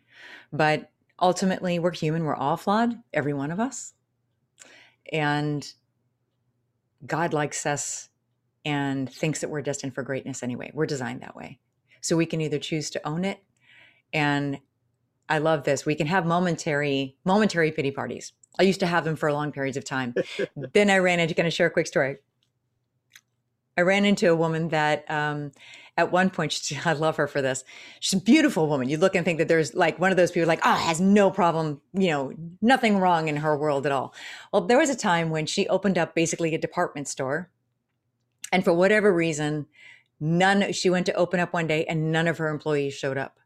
but 0.52 0.90
ultimately 1.20 1.78
we're 1.78 1.92
human 1.92 2.24
we're 2.24 2.34
all 2.34 2.56
flawed 2.56 2.94
every 3.12 3.32
one 3.32 3.50
of 3.50 3.60
us 3.60 3.94
and 5.12 5.72
god 7.06 7.32
likes 7.32 7.66
us 7.66 8.08
and 8.64 9.12
thinks 9.12 9.40
that 9.40 9.50
we're 9.50 9.62
destined 9.62 9.94
for 9.94 10.02
greatness 10.02 10.42
anyway 10.42 10.70
we're 10.74 10.86
designed 10.86 11.20
that 11.20 11.36
way 11.36 11.58
so 12.00 12.16
we 12.16 12.26
can 12.26 12.40
either 12.40 12.58
choose 12.58 12.90
to 12.90 13.06
own 13.06 13.24
it 13.24 13.42
and 14.12 14.58
I 15.28 15.38
love 15.38 15.64
this. 15.64 15.86
We 15.86 15.94
can 15.94 16.06
have 16.06 16.26
momentary 16.26 17.16
momentary 17.24 17.72
pity 17.72 17.90
parties. 17.90 18.32
I 18.58 18.62
used 18.62 18.80
to 18.80 18.86
have 18.86 19.04
them 19.04 19.16
for 19.16 19.32
long 19.32 19.52
periods 19.52 19.76
of 19.76 19.84
time. 19.84 20.14
then 20.72 20.90
I 20.90 20.98
ran 20.98 21.20
into 21.20 21.34
going 21.34 21.44
to 21.44 21.50
share 21.50 21.66
a 21.66 21.70
quick 21.70 21.86
story. 21.86 22.18
I 23.76 23.80
ran 23.80 24.04
into 24.04 24.30
a 24.30 24.36
woman 24.36 24.68
that 24.68 25.10
um, 25.10 25.50
at 25.96 26.10
one 26.10 26.30
point, 26.30 26.52
she, 26.52 26.78
I 26.84 26.92
love 26.92 27.16
her 27.16 27.26
for 27.26 27.42
this. 27.42 27.64
She's 28.00 28.18
a 28.18 28.22
beautiful 28.22 28.68
woman. 28.68 28.88
You 28.88 28.98
look 28.98 29.14
and 29.14 29.24
think 29.24 29.38
that 29.38 29.48
there's 29.48 29.74
like 29.74 29.98
one 29.98 30.10
of 30.10 30.16
those 30.16 30.30
people 30.30 30.48
like, 30.48 30.60
oh, 30.64 30.74
has 30.74 31.00
no 31.00 31.30
problem, 31.30 31.80
you 31.92 32.08
know, 32.08 32.32
nothing 32.60 32.98
wrong 32.98 33.28
in 33.28 33.36
her 33.36 33.56
world 33.56 33.86
at 33.86 33.92
all. 33.92 34.14
Well, 34.52 34.66
there 34.66 34.78
was 34.78 34.90
a 34.90 34.96
time 34.96 35.30
when 35.30 35.46
she 35.46 35.66
opened 35.68 35.98
up 35.98 36.14
basically 36.14 36.54
a 36.54 36.58
department 36.58 37.08
store. 37.08 37.50
And 38.52 38.62
for 38.62 38.72
whatever 38.72 39.12
reason, 39.12 39.66
None, 40.20 40.72
she 40.72 40.90
went 40.90 41.06
to 41.06 41.14
open 41.14 41.40
up 41.40 41.52
one 41.52 41.66
day 41.66 41.84
and 41.84 42.12
none 42.12 42.28
of 42.28 42.38
her 42.38 42.48
employees 42.48 42.94
showed 42.94 43.18
up. 43.18 43.38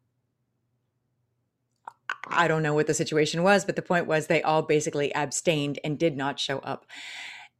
I 2.28 2.46
don't 2.46 2.62
know 2.62 2.74
what 2.74 2.86
the 2.86 2.94
situation 2.94 3.42
was, 3.42 3.64
but 3.64 3.74
the 3.74 3.82
point 3.82 4.06
was 4.06 4.26
they 4.26 4.42
all 4.42 4.62
basically 4.62 5.14
abstained 5.14 5.78
and 5.82 5.98
did 5.98 6.16
not 6.16 6.38
show 6.38 6.58
up. 6.58 6.84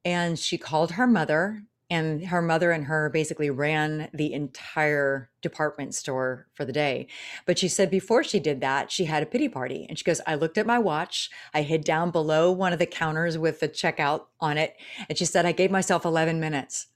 And 0.05 0.39
she 0.39 0.59
called 0.59 0.93
her 0.93 1.07
mother, 1.07 1.63
and 1.91 2.27
her 2.27 2.43
mother 2.43 2.71
and 2.71 2.85
her 2.85 3.09
basically 3.09 3.49
ran 3.49 4.11
the 4.13 4.33
entire 4.33 5.31
department 5.41 5.95
store 5.95 6.47
for 6.55 6.65
the 6.65 6.73
day. 6.73 7.07
But 7.47 7.59
she 7.59 7.69
said 7.69 7.91
before 7.91 8.23
she 8.23 8.39
did 8.39 8.61
that, 8.61 8.93
she 8.93 9.07
had 9.07 9.23
a 9.23 9.27
pity 9.27 9.49
party. 9.49 9.87
And 9.89 9.99
she 9.99 10.05
goes, 10.05 10.21
I 10.27 10.35
looked 10.35 10.59
at 10.59 10.67
my 10.67 10.79
watch, 10.79 11.31
I 11.55 11.63
hid 11.63 11.85
down 11.85 12.11
below 12.11 12.53
one 12.53 12.73
of 12.73 12.79
the 12.79 12.87
counters 12.87 13.39
with 13.39 13.61
the 13.61 13.69
checkout 13.69 14.25
on 14.41 14.59
it. 14.59 14.75
And 15.09 15.17
she 15.17 15.25
said, 15.25 15.47
I 15.47 15.53
gave 15.53 15.71
myself 15.71 16.05
11 16.05 16.39
minutes. 16.41 16.89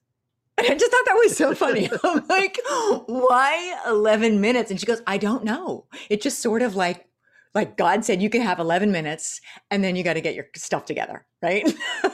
And 0.58 0.66
I 0.66 0.74
just 0.74 0.90
thought 0.90 1.06
that 1.06 1.14
was 1.14 1.36
so 1.36 1.54
funny. 1.54 1.88
I'm 2.04 2.26
like, 2.28 2.60
why 3.06 3.80
11 3.86 4.40
minutes? 4.40 4.70
And 4.70 4.78
she 4.78 4.84
goes, 4.84 5.00
I 5.06 5.16
don't 5.16 5.44
know. 5.44 5.86
It 6.10 6.20
just 6.20 6.40
sort 6.40 6.60
of 6.60 6.76
like, 6.76 7.08
like 7.54 7.78
God 7.78 8.04
said, 8.04 8.20
you 8.20 8.28
can 8.28 8.42
have 8.42 8.58
11 8.58 8.92
minutes 8.92 9.40
and 9.70 9.82
then 9.82 9.96
you 9.96 10.04
got 10.04 10.14
to 10.14 10.20
get 10.20 10.34
your 10.34 10.46
stuff 10.54 10.84
together, 10.84 11.26
right? 11.42 11.70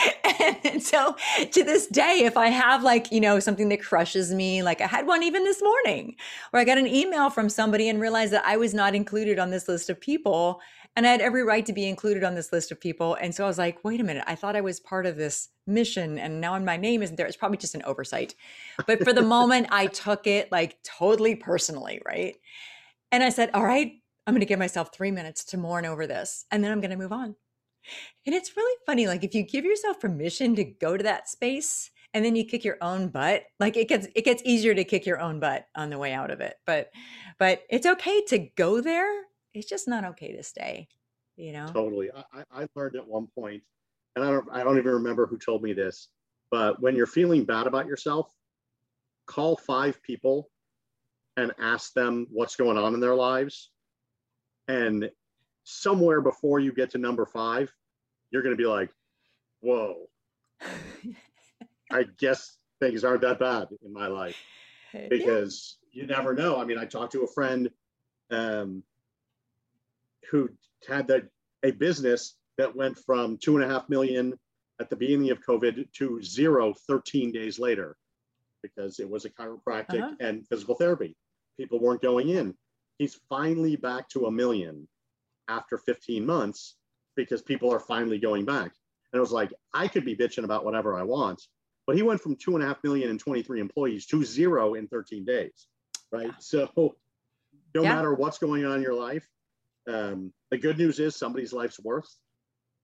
and 0.64 0.82
so 0.82 1.16
to 1.50 1.64
this 1.64 1.86
day, 1.86 2.22
if 2.24 2.36
I 2.36 2.48
have 2.48 2.82
like, 2.82 3.12
you 3.12 3.20
know, 3.20 3.38
something 3.40 3.68
that 3.68 3.82
crushes 3.82 4.32
me, 4.32 4.62
like 4.62 4.80
I 4.80 4.86
had 4.86 5.06
one 5.06 5.22
even 5.22 5.44
this 5.44 5.62
morning 5.62 6.16
where 6.50 6.60
I 6.60 6.64
got 6.64 6.78
an 6.78 6.86
email 6.86 7.30
from 7.30 7.48
somebody 7.48 7.88
and 7.88 8.00
realized 8.00 8.32
that 8.32 8.44
I 8.46 8.56
was 8.56 8.74
not 8.74 8.94
included 8.94 9.38
on 9.38 9.50
this 9.50 9.68
list 9.68 9.90
of 9.90 10.00
people 10.00 10.60
and 10.94 11.06
I 11.06 11.10
had 11.10 11.20
every 11.20 11.42
right 11.42 11.64
to 11.66 11.72
be 11.72 11.88
included 11.88 12.22
on 12.22 12.34
this 12.34 12.52
list 12.52 12.70
of 12.70 12.80
people. 12.80 13.14
And 13.14 13.34
so 13.34 13.44
I 13.44 13.46
was 13.46 13.58
like, 13.58 13.82
wait 13.82 14.00
a 14.00 14.04
minute, 14.04 14.24
I 14.26 14.34
thought 14.34 14.56
I 14.56 14.60
was 14.60 14.78
part 14.78 15.06
of 15.06 15.16
this 15.16 15.48
mission 15.66 16.18
and 16.18 16.40
now 16.40 16.58
my 16.58 16.76
name 16.76 17.02
isn't 17.02 17.16
there. 17.16 17.26
It's 17.26 17.36
probably 17.36 17.56
just 17.56 17.74
an 17.74 17.82
oversight. 17.84 18.34
But 18.86 19.02
for 19.04 19.12
the 19.12 19.22
moment, 19.22 19.68
I 19.70 19.86
took 19.86 20.26
it 20.26 20.52
like 20.52 20.78
totally 20.82 21.34
personally, 21.34 22.00
right? 22.04 22.36
And 23.10 23.22
I 23.22 23.30
said, 23.30 23.50
all 23.54 23.64
right, 23.64 23.92
I'm 24.26 24.34
going 24.34 24.40
to 24.40 24.46
give 24.46 24.58
myself 24.58 24.94
three 24.94 25.10
minutes 25.10 25.44
to 25.46 25.56
mourn 25.56 25.86
over 25.86 26.06
this 26.06 26.44
and 26.50 26.62
then 26.62 26.72
I'm 26.72 26.80
going 26.80 26.90
to 26.90 26.96
move 26.96 27.12
on. 27.12 27.36
And 28.26 28.34
it's 28.34 28.56
really 28.56 28.78
funny. 28.86 29.06
Like 29.06 29.24
if 29.24 29.34
you 29.34 29.42
give 29.42 29.64
yourself 29.64 30.00
permission 30.00 30.54
to 30.56 30.64
go 30.64 30.96
to 30.96 31.02
that 31.04 31.28
space, 31.28 31.90
and 32.14 32.24
then 32.24 32.36
you 32.36 32.44
kick 32.44 32.64
your 32.64 32.78
own 32.80 33.08
butt 33.08 33.44
like 33.58 33.76
it 33.76 33.88
gets 33.88 34.06
it 34.14 34.24
gets 34.24 34.42
easier 34.44 34.74
to 34.74 34.84
kick 34.84 35.06
your 35.06 35.20
own 35.20 35.40
butt 35.40 35.66
on 35.74 35.90
the 35.90 35.98
way 35.98 36.12
out 36.12 36.30
of 36.30 36.40
it 36.40 36.56
but 36.66 36.90
but 37.38 37.62
it's 37.70 37.86
okay 37.86 38.22
to 38.22 38.38
go 38.56 38.80
there 38.80 39.22
it's 39.54 39.68
just 39.68 39.88
not 39.88 40.04
okay 40.04 40.36
to 40.36 40.42
stay 40.42 40.88
you 41.36 41.52
know 41.52 41.66
totally 41.68 42.10
i, 42.34 42.44
I 42.52 42.66
learned 42.74 42.96
at 42.96 43.06
one 43.06 43.28
point 43.34 43.62
and 44.16 44.24
i 44.24 44.30
don't 44.30 44.46
i 44.52 44.62
don't 44.62 44.78
even 44.78 44.92
remember 44.92 45.26
who 45.26 45.38
told 45.38 45.62
me 45.62 45.72
this 45.72 46.08
but 46.50 46.80
when 46.80 46.94
you're 46.94 47.06
feeling 47.06 47.44
bad 47.44 47.66
about 47.66 47.86
yourself 47.86 48.30
call 49.26 49.56
five 49.56 50.02
people 50.02 50.50
and 51.36 51.52
ask 51.58 51.94
them 51.94 52.26
what's 52.30 52.56
going 52.56 52.76
on 52.76 52.94
in 52.94 53.00
their 53.00 53.14
lives 53.14 53.70
and 54.68 55.10
somewhere 55.64 56.20
before 56.20 56.60
you 56.60 56.72
get 56.72 56.90
to 56.90 56.98
number 56.98 57.26
five 57.26 57.72
you're 58.30 58.42
going 58.42 58.56
to 58.56 58.62
be 58.62 58.68
like 58.68 58.90
whoa 59.60 60.08
i 61.90 62.04
guess 62.18 62.56
things 62.80 63.04
aren't 63.04 63.22
that 63.22 63.38
bad 63.38 63.68
in 63.84 63.92
my 63.92 64.06
life 64.06 64.36
because 65.08 65.76
yeah. 65.92 66.02
you 66.02 66.08
never 66.08 66.34
know 66.34 66.60
i 66.60 66.64
mean 66.64 66.78
i 66.78 66.84
talked 66.84 67.12
to 67.12 67.22
a 67.22 67.32
friend 67.32 67.70
um, 68.30 68.82
who 70.30 70.48
had 70.88 71.06
the, 71.06 71.28
a 71.62 71.70
business 71.70 72.36
that 72.58 72.74
went 72.74 72.98
from 72.98 73.36
two 73.36 73.56
and 73.56 73.64
a 73.64 73.68
half 73.68 73.88
million 73.88 74.34
at 74.80 74.90
the 74.90 74.96
beginning 74.96 75.30
of 75.30 75.44
COVID 75.44 75.92
to 75.92 76.22
zero 76.22 76.74
13 76.86 77.30
days 77.32 77.58
later 77.58 77.96
because 78.62 78.98
it 78.98 79.08
was 79.08 79.24
a 79.24 79.30
chiropractic 79.30 80.02
uh-huh. 80.02 80.14
and 80.20 80.46
physical 80.48 80.74
therapy. 80.74 81.16
people 81.56 81.80
weren't 81.80 82.02
going 82.02 82.28
in. 82.28 82.54
He's 82.98 83.20
finally 83.28 83.76
back 83.76 84.08
to 84.10 84.26
a 84.26 84.30
million 84.30 84.88
after 85.52 85.78
15 85.78 86.24
months 86.24 86.76
because 87.16 87.42
people 87.42 87.72
are 87.72 87.80
finally 87.80 88.18
going 88.18 88.44
back. 88.44 88.72
And 89.12 89.18
it 89.18 89.20
was 89.20 89.32
like, 89.32 89.52
I 89.74 89.88
could 89.88 90.04
be 90.04 90.16
bitching 90.16 90.44
about 90.44 90.64
whatever 90.64 90.96
I 90.96 91.02
want, 91.02 91.42
but 91.86 91.96
he 91.96 92.02
went 92.02 92.20
from 92.20 92.36
two 92.36 92.54
and 92.54 92.64
a 92.64 92.66
half 92.66 92.82
million 92.82 93.10
and 93.10 93.20
23 93.20 93.60
employees 93.60 94.06
to 94.06 94.24
zero 94.24 94.74
in 94.74 94.88
13 94.88 95.24
days. 95.24 95.66
Right. 96.10 96.26
Yeah. 96.26 96.32
So 96.38 96.70
no 97.74 97.82
yeah. 97.82 97.94
matter 97.94 98.14
what's 98.14 98.38
going 98.38 98.64
on 98.64 98.76
in 98.76 98.82
your 98.82 98.94
life, 98.94 99.26
um, 99.88 100.32
the 100.50 100.58
good 100.58 100.78
news 100.78 100.98
is 100.98 101.16
somebody's 101.16 101.52
life's 101.52 101.80
worth. 101.80 102.08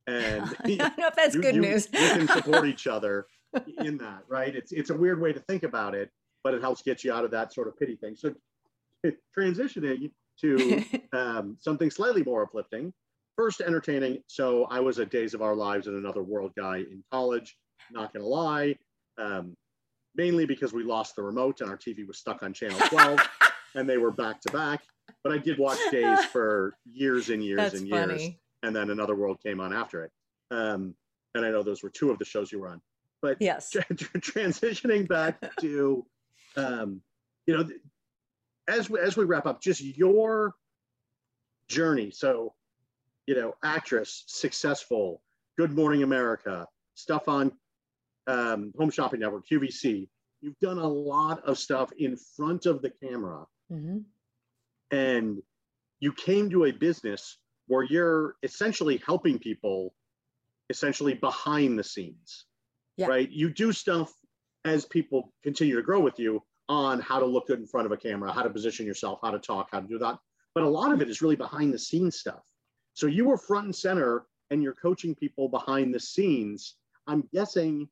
And 0.06 0.44
I 0.64 0.76
don't 0.76 0.98
know 0.98 1.06
if 1.06 1.16
that's 1.16 1.34
you, 1.34 1.42
good 1.42 1.54
you, 1.54 1.60
news. 1.62 1.88
you 1.92 1.98
can 1.98 2.28
support 2.28 2.66
each 2.66 2.86
other 2.86 3.26
in 3.78 3.98
that, 3.98 4.22
right? 4.28 4.54
It's 4.54 4.72
it's 4.72 4.90
a 4.90 4.96
weird 4.96 5.20
way 5.20 5.32
to 5.32 5.40
think 5.40 5.62
about 5.62 5.94
it, 5.94 6.10
but 6.42 6.54
it 6.54 6.62
helps 6.62 6.82
get 6.82 7.04
you 7.04 7.12
out 7.12 7.24
of 7.24 7.30
that 7.32 7.52
sort 7.52 7.68
of 7.68 7.78
pity 7.78 7.96
thing. 7.96 8.16
So 8.16 8.34
transition 9.34 9.82
transitioning 9.82 10.10
to 10.40 10.84
um, 11.12 11.56
something 11.60 11.90
slightly 11.90 12.22
more 12.22 12.42
uplifting. 12.42 12.92
First, 13.36 13.60
entertaining. 13.60 14.22
So 14.26 14.64
I 14.64 14.80
was 14.80 14.98
a 14.98 15.06
Days 15.06 15.32
of 15.34 15.42
Our 15.42 15.54
Lives 15.54 15.86
in 15.86 15.94
Another 15.94 16.22
World 16.22 16.52
guy 16.56 16.78
in 16.78 17.04
college. 17.12 17.56
Not 17.92 18.12
gonna 18.12 18.26
lie, 18.26 18.76
um, 19.16 19.56
mainly 20.14 20.44
because 20.44 20.72
we 20.72 20.82
lost 20.82 21.16
the 21.16 21.22
remote 21.22 21.60
and 21.60 21.70
our 21.70 21.76
TV 21.76 22.06
was 22.06 22.18
stuck 22.18 22.42
on 22.42 22.52
channel 22.52 22.78
12, 22.88 23.20
and 23.76 23.88
they 23.88 23.96
were 23.96 24.10
back 24.10 24.40
to 24.42 24.52
back. 24.52 24.82
But 25.22 25.32
I 25.32 25.38
did 25.38 25.58
watch 25.58 25.78
Days 25.90 26.24
for 26.32 26.74
years 26.84 27.30
and 27.30 27.42
years 27.42 27.58
That's 27.58 27.80
and 27.80 27.88
funny. 27.88 28.24
years, 28.24 28.34
and 28.62 28.74
then 28.74 28.90
Another 28.90 29.14
World 29.14 29.38
came 29.42 29.60
on 29.60 29.72
after 29.72 30.04
it. 30.04 30.10
Um, 30.50 30.94
and 31.34 31.44
I 31.44 31.50
know 31.50 31.62
those 31.62 31.82
were 31.82 31.90
two 31.90 32.10
of 32.10 32.18
the 32.18 32.24
shows 32.24 32.50
you 32.50 32.60
were 32.60 32.68
on. 32.68 32.80
But 33.22 33.36
yes, 33.40 33.70
tra- 33.70 33.84
transitioning 33.84 35.08
back 35.08 35.40
to, 35.60 36.04
um, 36.56 37.02
you 37.46 37.56
know, 37.56 37.68
as 38.68 38.90
we, 38.90 39.00
as 39.00 39.16
we 39.16 39.24
wrap 39.24 39.46
up, 39.46 39.60
just 39.60 39.82
your 39.82 40.54
journey. 41.68 42.10
So, 42.10 42.54
you 43.26 43.34
know, 43.34 43.54
actress, 43.64 44.24
successful, 44.26 45.22
Good 45.56 45.72
Morning 45.72 46.02
America, 46.02 46.66
stuff 46.94 47.28
on 47.28 47.52
um, 48.26 48.72
Home 48.78 48.90
Shopping 48.90 49.20
Network, 49.20 49.44
QVC. 49.50 50.08
You've 50.40 50.58
done 50.60 50.78
a 50.78 50.86
lot 50.86 51.42
of 51.44 51.58
stuff 51.58 51.90
in 51.98 52.16
front 52.36 52.66
of 52.66 52.80
the 52.80 52.90
camera, 53.02 53.44
mm-hmm. 53.72 53.98
and 54.96 55.42
you 55.98 56.12
came 56.12 56.48
to 56.50 56.66
a 56.66 56.70
business 56.70 57.38
where 57.66 57.82
you're 57.82 58.36
essentially 58.42 59.02
helping 59.04 59.38
people, 59.38 59.94
essentially 60.70 61.14
behind 61.14 61.78
the 61.78 61.82
scenes, 61.82 62.46
yeah. 62.96 63.06
right? 63.06 63.28
You 63.30 63.50
do 63.50 63.72
stuff 63.72 64.12
as 64.64 64.84
people 64.84 65.32
continue 65.42 65.74
to 65.76 65.82
grow 65.82 66.00
with 66.00 66.18
you 66.18 66.42
on 66.68 67.00
how 67.00 67.18
to 67.18 67.26
look 67.26 67.46
good 67.46 67.58
in 67.58 67.66
front 67.66 67.86
of 67.86 67.92
a 67.92 67.96
camera, 67.96 68.32
how 68.32 68.42
to 68.42 68.50
position 68.50 68.86
yourself, 68.86 69.18
how 69.22 69.30
to 69.30 69.38
talk, 69.38 69.68
how 69.72 69.80
to 69.80 69.86
do 69.86 69.98
that. 69.98 70.18
But 70.54 70.64
a 70.64 70.68
lot 70.68 70.92
of 70.92 71.00
it 71.00 71.08
is 71.08 71.22
really 71.22 71.36
behind 71.36 71.72
the 71.72 71.78
scenes 71.78 72.18
stuff. 72.18 72.42
So 72.94 73.06
you 73.06 73.24
were 73.24 73.38
front 73.38 73.66
and 73.66 73.74
center 73.74 74.26
and 74.50 74.62
you're 74.62 74.74
coaching 74.74 75.14
people 75.14 75.48
behind 75.48 75.94
the 75.94 76.00
scenes. 76.00 76.76
I'm 77.06 77.28
guessing 77.32 77.88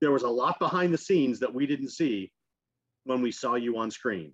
there 0.00 0.10
was 0.10 0.22
a 0.22 0.28
lot 0.28 0.58
behind 0.58 0.92
the 0.92 0.98
scenes 0.98 1.40
that 1.40 1.52
we 1.52 1.66
didn't 1.66 1.90
see 1.90 2.32
when 3.04 3.22
we 3.22 3.30
saw 3.30 3.54
you 3.54 3.78
on 3.78 3.90
screen. 3.90 4.32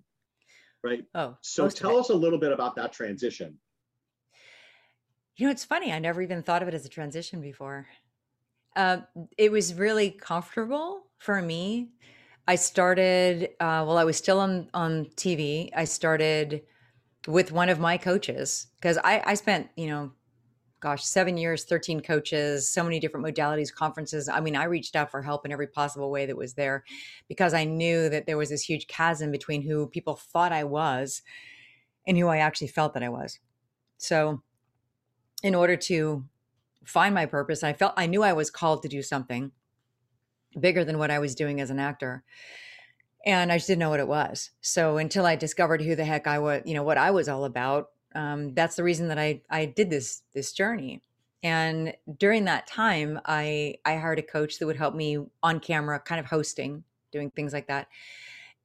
Right. 0.83 1.05
Oh, 1.13 1.37
so 1.41 1.69
tell 1.69 1.97
us 1.97 2.09
a 2.09 2.15
little 2.15 2.39
bit 2.39 2.51
about 2.51 2.75
that 2.77 2.91
transition. 2.91 3.59
You 5.37 5.45
know, 5.45 5.51
it's 5.51 5.63
funny. 5.63 5.91
I 5.91 5.99
never 5.99 6.21
even 6.21 6.41
thought 6.41 6.63
of 6.63 6.67
it 6.67 6.73
as 6.73 6.85
a 6.85 6.89
transition 6.89 7.39
before. 7.39 7.87
Uh, 8.75 9.01
it 9.37 9.51
was 9.51 9.73
really 9.73 10.09
comfortable 10.09 11.03
for 11.19 11.41
me 11.41 11.89
I 12.47 12.55
started 12.55 13.49
uh, 13.59 13.83
while 13.83 13.97
I 13.97 14.03
was 14.03 14.17
still 14.17 14.39
on 14.39 14.69
on 14.73 15.05
TV. 15.15 15.69
I 15.75 15.85
started 15.85 16.63
with 17.27 17.51
one 17.51 17.69
of 17.69 17.79
my 17.79 17.97
coaches 17.97 18.67
because 18.75 18.97
I, 18.97 19.21
I 19.25 19.33
spent 19.35 19.69
you 19.75 19.87
know, 19.87 20.11
gosh, 20.79 21.03
seven 21.03 21.37
years, 21.37 21.65
thirteen 21.65 22.01
coaches, 22.01 22.67
so 22.67 22.83
many 22.83 22.99
different 22.99 23.25
modalities, 23.25 23.73
conferences. 23.73 24.27
I 24.27 24.39
mean, 24.41 24.55
I 24.55 24.63
reached 24.65 24.95
out 24.95 25.11
for 25.11 25.21
help 25.21 25.45
in 25.45 25.51
every 25.51 25.67
possible 25.67 26.09
way 26.09 26.25
that 26.25 26.37
was 26.37 26.55
there 26.55 26.83
because 27.27 27.53
I 27.53 27.63
knew 27.63 28.09
that 28.09 28.25
there 28.25 28.37
was 28.37 28.49
this 28.49 28.63
huge 28.63 28.87
chasm 28.87 29.31
between 29.31 29.61
who 29.61 29.87
people 29.87 30.15
thought 30.15 30.51
I 30.51 30.63
was 30.63 31.21
and 32.07 32.17
who 32.17 32.27
I 32.27 32.37
actually 32.37 32.67
felt 32.67 32.93
that 32.95 33.03
I 33.03 33.09
was. 33.09 33.39
So, 33.97 34.41
in 35.43 35.53
order 35.53 35.75
to 35.75 36.25
find 36.85 37.13
my 37.13 37.27
purpose, 37.27 37.63
I 37.63 37.73
felt 37.73 37.93
I 37.95 38.07
knew 38.07 38.23
I 38.23 38.33
was 38.33 38.49
called 38.49 38.81
to 38.81 38.89
do 38.89 39.03
something 39.03 39.51
bigger 40.59 40.83
than 40.83 40.97
what 40.97 41.11
I 41.11 41.19
was 41.19 41.35
doing 41.35 41.61
as 41.61 41.69
an 41.69 41.79
actor. 41.79 42.23
And 43.25 43.51
I 43.51 43.57
just 43.57 43.67
didn't 43.67 43.79
know 43.79 43.89
what 43.89 43.99
it 43.99 44.07
was. 44.07 44.51
So 44.61 44.97
until 44.97 45.25
I 45.25 45.35
discovered 45.35 45.81
who 45.81 45.95
the 45.95 46.05
heck 46.05 46.27
I 46.27 46.39
was, 46.39 46.63
you 46.65 46.73
know, 46.73 46.83
what 46.83 46.97
I 46.97 47.11
was 47.11 47.29
all 47.29 47.45
about, 47.45 47.89
um, 48.15 48.53
that's 48.53 48.75
the 48.75 48.83
reason 48.83 49.07
that 49.09 49.19
I 49.19 49.41
I 49.49 49.65
did 49.65 49.89
this 49.89 50.23
this 50.33 50.51
journey. 50.51 51.01
And 51.43 51.93
during 52.17 52.45
that 52.45 52.67
time, 52.67 53.19
I 53.25 53.75
I 53.85 53.95
hired 53.95 54.19
a 54.19 54.23
coach 54.23 54.59
that 54.59 54.65
would 54.65 54.77
help 54.77 54.95
me 54.95 55.19
on 55.41 55.59
camera, 55.59 55.99
kind 55.99 56.19
of 56.19 56.25
hosting, 56.25 56.83
doing 57.11 57.31
things 57.31 57.53
like 57.53 57.67
that. 57.67 57.87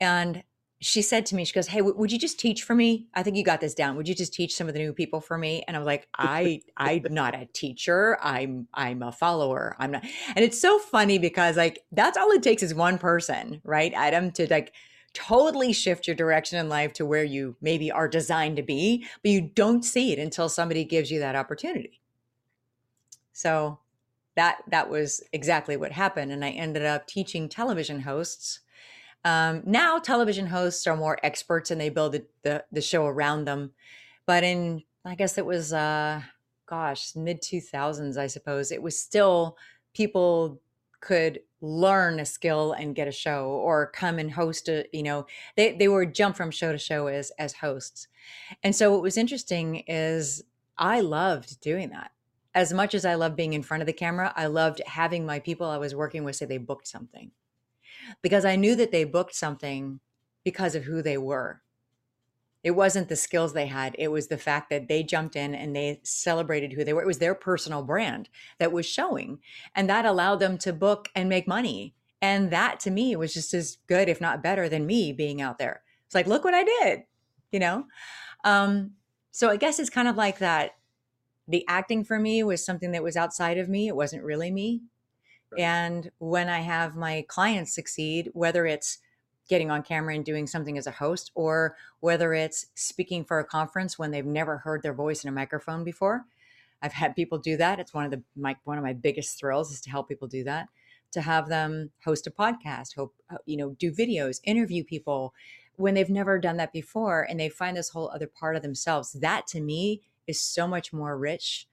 And 0.01 0.43
she 0.81 1.01
said 1.01 1.25
to 1.27 1.35
me, 1.35 1.45
she 1.45 1.55
goes, 1.55 1.69
"Hey, 1.69 1.79
w- 1.79 1.97
would 1.97 2.13
you 2.13 2.19
just 2.19 2.39
teach 2.39 2.63
for 2.63 2.75
me? 2.75 3.07
I 3.15 3.23
think 3.23 3.37
you 3.37 3.45
got 3.45 3.61
this 3.61 3.75
down. 3.75 3.97
Would 3.97 4.09
you 4.09 4.15
just 4.15 4.35
teach 4.35 4.55
some 4.55 4.69
of 4.69 4.75
the 4.75 4.81
new 4.81 4.93
people 4.93 5.21
for 5.21 5.39
me?" 5.39 5.65
And 5.67 5.77
I 5.77 5.81
was 5.81 5.87
like, 5.87 6.09
"I, 6.15 6.61
I'm 6.77 7.07
not 7.11 7.35
a 7.35 7.47
teacher. 7.47 8.19
I'm, 8.23 8.69
I'm 8.75 9.03
a 9.03 9.13
follower. 9.13 9.75
I'm 9.79 9.93
not." 9.93 10.05
And 10.35 10.45
it's 10.45 10.61
so 10.61 10.79
funny 10.79 11.19
because 11.19 11.57
like 11.57 11.85
that's 11.93 12.19
all 12.19 12.31
it 12.31 12.43
takes 12.43 12.63
is 12.63 12.75
one 12.75 12.99
person, 12.99 13.61
right, 13.65 13.93
Adam, 13.95 14.31
to 14.33 14.47
like 14.51 14.75
totally 15.15 15.73
shift 15.73 16.07
your 16.07 16.17
direction 16.17 16.59
in 16.59 16.69
life 16.69 16.93
to 16.93 17.07
where 17.07 17.25
you 17.25 17.57
maybe 17.63 17.91
are 17.91 18.07
designed 18.09 18.57
to 18.57 18.63
be, 18.63 19.07
but 19.23 19.31
you 19.31 19.41
don't 19.41 19.83
see 19.83 20.13
it 20.13 20.19
until 20.19 20.49
somebody 20.49 20.85
gives 20.85 21.11
you 21.11 21.19
that 21.21 21.35
opportunity. 21.37 22.03
So 23.33 23.79
that 24.35 24.59
that 24.69 24.91
was 24.91 25.23
exactly 25.33 25.79
what 25.79 25.93
happened, 25.93 26.33
and 26.33 26.45
I 26.45 26.51
ended 26.51 26.85
up 26.85 27.07
teaching 27.07 27.49
television 27.49 28.01
hosts 28.01 28.61
um, 29.27 29.63
now 29.67 29.99
television 29.99 30.47
hosts 30.47 30.87
are 30.87 30.97
more 30.97 31.19
experts 31.25 31.73
and 31.73 31.81
they 31.81 31.89
build 31.89 32.13
the, 32.13 32.25
the, 32.43 32.65
the 32.71 32.81
show 32.81 33.07
around 33.07 33.45
them. 33.45 33.73
But 34.25 34.45
in, 34.45 34.85
I 35.05 35.17
guess 35.17 35.37
it 35.37 35.45
was, 35.45 35.73
uh, 35.73 36.23
gosh, 36.67 37.17
mid 37.17 37.43
2000s, 37.43 38.17
I 38.17 38.29
suppose, 38.29 38.71
it 38.71 38.81
was 38.81 38.97
still 38.97 39.57
people 39.95 40.61
could 41.01 41.41
learn 41.61 42.21
a 42.21 42.25
skill 42.25 42.71
and 42.71 42.95
get 42.95 43.09
a 43.09 43.13
show 43.13 43.47
or 43.47 43.91
come 43.91 44.21
and 44.21 44.31
host 44.31 44.69
a, 44.69 44.87
you 44.93 45.03
know, 45.03 45.27
they, 45.57 45.73
they 45.73 45.89
would 45.89 46.15
jump 46.15 46.37
from 46.37 46.53
show 46.53 46.71
to 46.71 46.79
show 46.79 47.09
as, 47.09 47.33
as 47.37 47.55
hosts. 47.55 48.07
And 48.63 48.77
so 48.77 48.93
what 48.93 49.03
was 49.03 49.17
interesting 49.17 49.83
is 49.89 50.45
I 50.79 51.01
loved 51.01 51.61
doing 51.61 51.91
that. 51.91 52.13
As 52.55 52.73
much 52.73 52.95
as 52.95 53.05
I 53.05 53.17
loved 53.17 53.35
being 53.35 53.55
in 53.55 53.65
front 53.65 53.83
of 53.83 53.89
the 53.89 53.93
camera, 53.93 54.33
I 54.37 54.47
loved 54.47 54.83
having 54.87 55.27
my 55.27 55.41
people 55.41 55.67
I 55.67 55.79
was 55.79 55.97
working 55.97 56.23
with 56.23 56.37
say 56.37 56.47
they 56.47 56.59
booked 56.59 56.87
something 56.87 57.33
because 58.23 58.45
I 58.45 58.57
knew 58.57 58.75
that 58.77 58.93
they 58.93 59.05
booked 59.05 59.35
something 59.35 60.01
because 60.45 60.75
of 60.75 60.85
who 60.85 61.03
they 61.03 61.19
were. 61.19 61.63
It 62.63 62.73
wasn't 62.73 63.09
the 63.09 63.17
skills 63.17 63.53
they 63.53 63.67
had, 63.67 63.95
it 63.99 64.09
was 64.09 64.27
the 64.27 64.39
fact 64.39 64.71
that 64.71 64.89
they 64.89 65.05
jumped 65.05 65.37
in 65.37 65.55
and 65.55 65.75
they 65.75 66.01
celebrated 66.03 66.73
who 66.73 66.83
they 66.83 66.93
were. 66.93 67.03
It 67.03 67.07
was 67.07 67.19
their 67.19 67.35
personal 67.35 67.83
brand 67.85 68.29
that 68.59 68.73
was 68.73 68.87
showing, 68.87 69.39
and 69.75 69.89
that 69.89 70.05
allowed 70.05 70.41
them 70.41 70.59
to 70.59 70.73
book 70.73 71.09
and 71.15 71.29
make 71.29 71.47
money. 71.47 71.95
And 72.21 72.51
that 72.51 72.81
to 72.81 72.91
me 72.91 73.15
was 73.15 73.35
just 73.35 73.55
as 73.55 73.79
good, 73.87 74.09
if 74.09 74.21
not 74.21 74.43
better, 74.43 74.69
than 74.69 74.87
me 74.87 75.13
being 75.13 75.41
out 75.41 75.59
there. 75.59 75.83
It's 76.07 76.15
like, 76.15 76.27
look 76.27 76.45
what 76.45 76.55
I 76.55 76.65
did, 76.65 77.03
you 77.53 77.61
know? 77.61 77.85
Um, 78.43 78.93
so 79.31 79.51
I 79.51 79.57
guess 79.57 79.79
it's 79.79 79.91
kind 79.91 80.09
of 80.09 80.17
like 80.17 80.39
that. 80.39 80.73
The 81.47 81.65
acting 81.69 82.03
for 82.05 82.19
me 82.19 82.43
was 82.43 82.65
something 82.65 82.91
that 82.93 83.03
was 83.03 83.17
outside 83.17 83.59
of 83.59 83.69
me. 83.69 83.87
It 83.87 83.95
wasn't 83.95 84.25
really 84.25 84.51
me. 84.51 84.83
And 85.59 86.11
when 86.19 86.49
I 86.49 86.61
have 86.61 86.97
my 86.97 87.25
clients 87.29 87.75
succeed, 87.75 88.31
whether 88.33 88.67
it's 88.67 88.99
getting 89.49 89.71
on 89.71 89.83
camera 89.83 90.15
and 90.15 90.25
doing 90.25 90.47
something 90.47 90.77
as 90.77 90.87
a 90.87 90.93
host, 90.93 91.31
or 91.35 91.77
whether 92.01 92.35
it's 92.35 92.67
speaking 92.75 93.25
for 93.25 93.39
a 93.39 93.45
conference 93.45 93.99
when 93.99 94.11
they've 94.11 94.27
never 94.27 94.59
heard 94.59 94.83
their 94.83 94.95
voice 94.95 95.23
in 95.25 95.29
a 95.29 95.33
microphone 95.33 95.85
before, 95.85 96.25
I've 96.83 96.93
had 96.93 97.17
people 97.17 97.39
do 97.39 97.57
that. 97.57 97.81
It's 97.81 97.95
one 97.95 98.05
of 98.05 98.11
the 98.11 98.23
my 98.37 98.57
one 98.65 98.79
of 98.79 98.85
my 98.85 98.93
biggest 98.93 99.39
thrills 99.39 99.73
is 99.73 99.81
to 99.83 99.91
help 99.91 100.09
people 100.09 100.29
do 100.29 100.45
that. 100.45 100.69
To 101.13 101.21
have 101.21 101.49
them 101.49 101.91
host 102.05 102.27
a 102.27 102.31
podcast, 102.31 102.95
hope 102.95 103.15
uh, 103.31 103.39
you 103.47 103.57
know, 103.57 103.71
do 103.79 103.91
videos, 103.91 104.41
interview 104.45 104.85
people 104.85 105.33
when 105.77 105.95
they've 105.95 106.11
never 106.11 106.39
done 106.39 106.57
that 106.57 106.73
before, 106.73 107.23
and 107.23 107.39
they 107.39 107.49
find 107.49 107.77
this 107.77 107.91
whole 107.91 108.11
other 108.11 108.27
part 108.27 108.57
of 108.57 108.63
themselves. 108.63 109.13
That 109.13 109.47
to 109.49 109.61
me 109.61 110.03
is 110.27 110.41
so 110.41 110.67
much 110.67 110.93
more 110.93 111.17
rich 111.17 111.69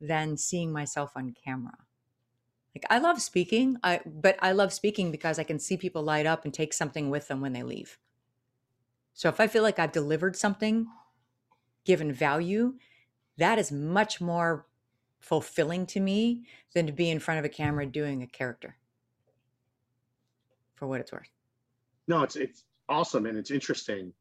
than 0.00 0.36
seeing 0.36 0.72
myself 0.72 1.12
on 1.16 1.34
camera. 1.44 1.85
Like 2.76 2.84
I 2.90 2.98
love 2.98 3.22
speaking, 3.22 3.78
I 3.82 4.02
but 4.04 4.36
I 4.42 4.52
love 4.52 4.70
speaking 4.70 5.10
because 5.10 5.38
I 5.38 5.44
can 5.44 5.58
see 5.58 5.78
people 5.78 6.02
light 6.02 6.26
up 6.26 6.44
and 6.44 6.52
take 6.52 6.74
something 6.74 7.08
with 7.08 7.26
them 7.26 7.40
when 7.40 7.54
they 7.54 7.62
leave. 7.62 7.98
So 9.14 9.30
if 9.30 9.40
I 9.40 9.46
feel 9.46 9.62
like 9.62 9.78
I've 9.78 9.92
delivered 9.92 10.36
something, 10.36 10.86
given 11.86 12.12
value, 12.12 12.74
that 13.38 13.58
is 13.58 13.72
much 13.72 14.20
more 14.20 14.66
fulfilling 15.20 15.86
to 15.86 16.00
me 16.00 16.44
than 16.74 16.84
to 16.84 16.92
be 16.92 17.08
in 17.08 17.18
front 17.18 17.38
of 17.38 17.46
a 17.46 17.48
camera 17.48 17.86
doing 17.86 18.22
a 18.22 18.26
character. 18.26 18.76
For 20.74 20.86
what 20.86 21.00
it's 21.00 21.12
worth. 21.12 21.30
No, 22.08 22.24
it's 22.24 22.36
it's 22.36 22.64
awesome 22.90 23.24
and 23.24 23.38
it's 23.38 23.50
interesting. 23.50 24.12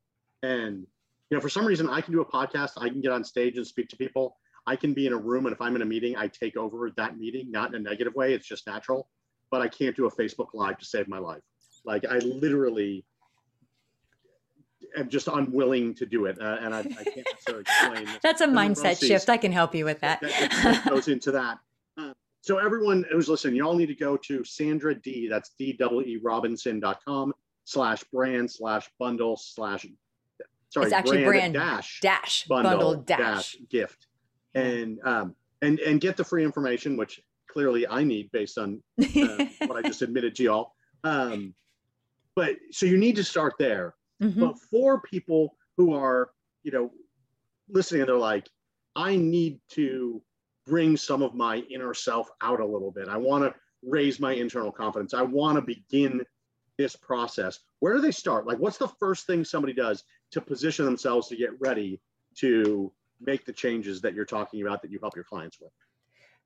And 0.43 0.88
you 1.30 1.36
know, 1.36 1.41
for 1.41 1.49
some 1.49 1.66
reason, 1.66 1.89
I 1.89 1.99
can 1.99 2.14
do 2.14 2.22
a 2.22 2.26
podcast. 2.26 2.72
I 2.78 2.88
can 2.88 3.01
get 3.01 3.12
on 3.12 3.26
stage 3.26 3.58
and 3.58 3.68
speak 3.68 3.89
to 3.89 3.97
people. 3.97 4.38
I 4.68 4.76
can 4.76 4.93
be 4.93 5.05
in 5.07 5.13
a 5.13 5.18
room, 5.18 5.45
and 5.45 5.53
if 5.53 5.61
I'm 5.61 5.76
in 5.76 5.82
a 5.82 5.86
meeting, 5.86 6.18
I 6.18 6.28
take 6.28 6.57
over 6.57 6.89
that 6.97 7.18
meeting, 7.18 7.51
not 7.51 7.70
in 7.70 7.76
a 7.76 7.89
negative 7.89 8.16
way. 8.16 8.34
It's 8.34 8.47
just 8.47 8.66
natural. 8.68 9.07
But 9.51 9.61
I 9.61 9.68
can't 9.68 9.95
do 9.95 10.07
a 10.07 10.11
Facebook 10.11 10.47
Live 10.53 10.80
to 10.80 10.86
save 10.86 11.07
my 11.07 11.20
life. 11.20 11.41
Like 11.86 12.05
I 12.05 12.18
literally 12.18 13.05
am 14.97 15.07
just 15.09 15.28
unwilling 15.28 15.93
to 15.95 16.05
do 16.05 16.26
it, 16.26 16.41
uh, 16.41 16.57
and 16.61 16.74
I, 16.74 16.80
I 16.80 17.03
can't 17.03 17.28
necessarily 17.34 17.61
explain. 17.61 18.07
That's 18.24 18.41
a 18.41 18.47
mindset 18.47 19.05
shift. 19.05 19.30
I 19.30 19.38
can 19.38 19.51
help 19.51 19.76
you 19.76 19.86
with 19.86 19.99
that. 20.01 20.22
that, 20.22 20.51
that 20.63 20.86
goes 20.89 21.07
into 21.07 21.32
that. 21.32 21.59
Uh, 21.97 22.13
so 22.41 22.57
everyone 22.57 23.05
who's 23.11 23.30
listening, 23.30 23.55
you 23.55 23.66
all 23.66 23.76
need 23.76 23.88
to 23.88 23.95
go 23.95 24.18
to 24.18 24.43
Sandra 24.43 24.95
Dee. 24.95 25.28
That's 25.30 25.51
D 25.59 25.74
W 25.74 26.01
E 26.01 26.20
Robinson.com 26.24 27.34
slash 27.66 28.03
brand 28.05 28.49
slash 28.49 28.89
bundle 28.99 29.38
slash 29.38 29.86
sorry, 30.70 30.86
it's 30.86 30.93
actually 30.93 31.24
brand, 31.24 31.53
brand 31.53 31.53
dash 31.53 31.99
dash 32.01 32.45
bundle, 32.45 32.72
bundle 32.72 32.95
dash. 32.95 33.18
dash 33.18 33.57
gift, 33.70 34.07
and 34.56 34.99
um, 35.03 35.36
and 35.62 35.80
and 35.80 36.01
get 36.01 36.18
the 36.18 36.24
free 36.24 36.43
information, 36.43 36.97
which 36.97 37.22
clearly 37.47 37.88
I 37.88 38.03
need 38.03 38.32
based 38.32 38.58
on 38.58 38.82
uh, 38.99 39.45
what 39.68 39.78
I 39.78 39.82
just 39.84 40.01
admitted 40.01 40.36
to 40.36 40.43
y'all. 40.43 40.72
Um, 41.03 41.53
but 42.36 42.56
so 42.72 42.86
you 42.86 42.97
need 42.97 43.16
to 43.18 43.24
start 43.24 43.53
there. 43.60 43.95
Mm-hmm. 44.22 44.39
But 44.39 44.60
for 44.72 45.01
people 45.01 45.56
who 45.78 45.93
are, 45.93 46.32
you 46.64 46.72
know, 46.72 46.91
listening 47.70 48.01
and 48.01 48.10
they're 48.10 48.18
like, 48.18 48.49
I 48.95 49.16
need 49.16 49.60
to 49.72 50.22
bring 50.66 50.97
some 50.97 51.22
of 51.22 51.34
my 51.34 51.58
inner 51.70 51.93
self 51.93 52.30
out 52.41 52.60
a 52.60 52.66
little 52.66 52.91
bit. 52.91 53.08
I 53.08 53.18
want 53.18 53.43
to 53.43 53.53
raise 53.84 54.20
my 54.20 54.34
internal 54.34 54.72
confidence. 54.72 55.14
I 55.14 55.22
want 55.22 55.58
to 55.58 55.62
begin 55.62 56.24
this 56.78 56.95
process. 56.95 57.60
Where 57.80 57.93
do 57.93 58.01
they 58.01 58.12
start? 58.12 58.47
Like, 58.47 58.58
what's 58.58 58.78
the 58.78 58.88
first 58.99 59.28
thing 59.28 59.45
somebody 59.45 59.74
does 59.74 60.03
to 60.32 60.41
position 60.41 60.86
themselves 60.86 61.28
to 61.30 61.36
get 61.36 61.51
ready 61.60 62.01
to 62.38 62.91
make 63.20 63.45
the 63.45 63.53
changes 63.53 64.01
that 64.01 64.13
you're 64.13 64.26
talking 64.26 64.61
about 64.61 64.82
that 64.82 64.91
you 64.91 64.99
help 64.99 65.16
your 65.16 65.24
clients 65.24 65.59
with? 65.59 65.72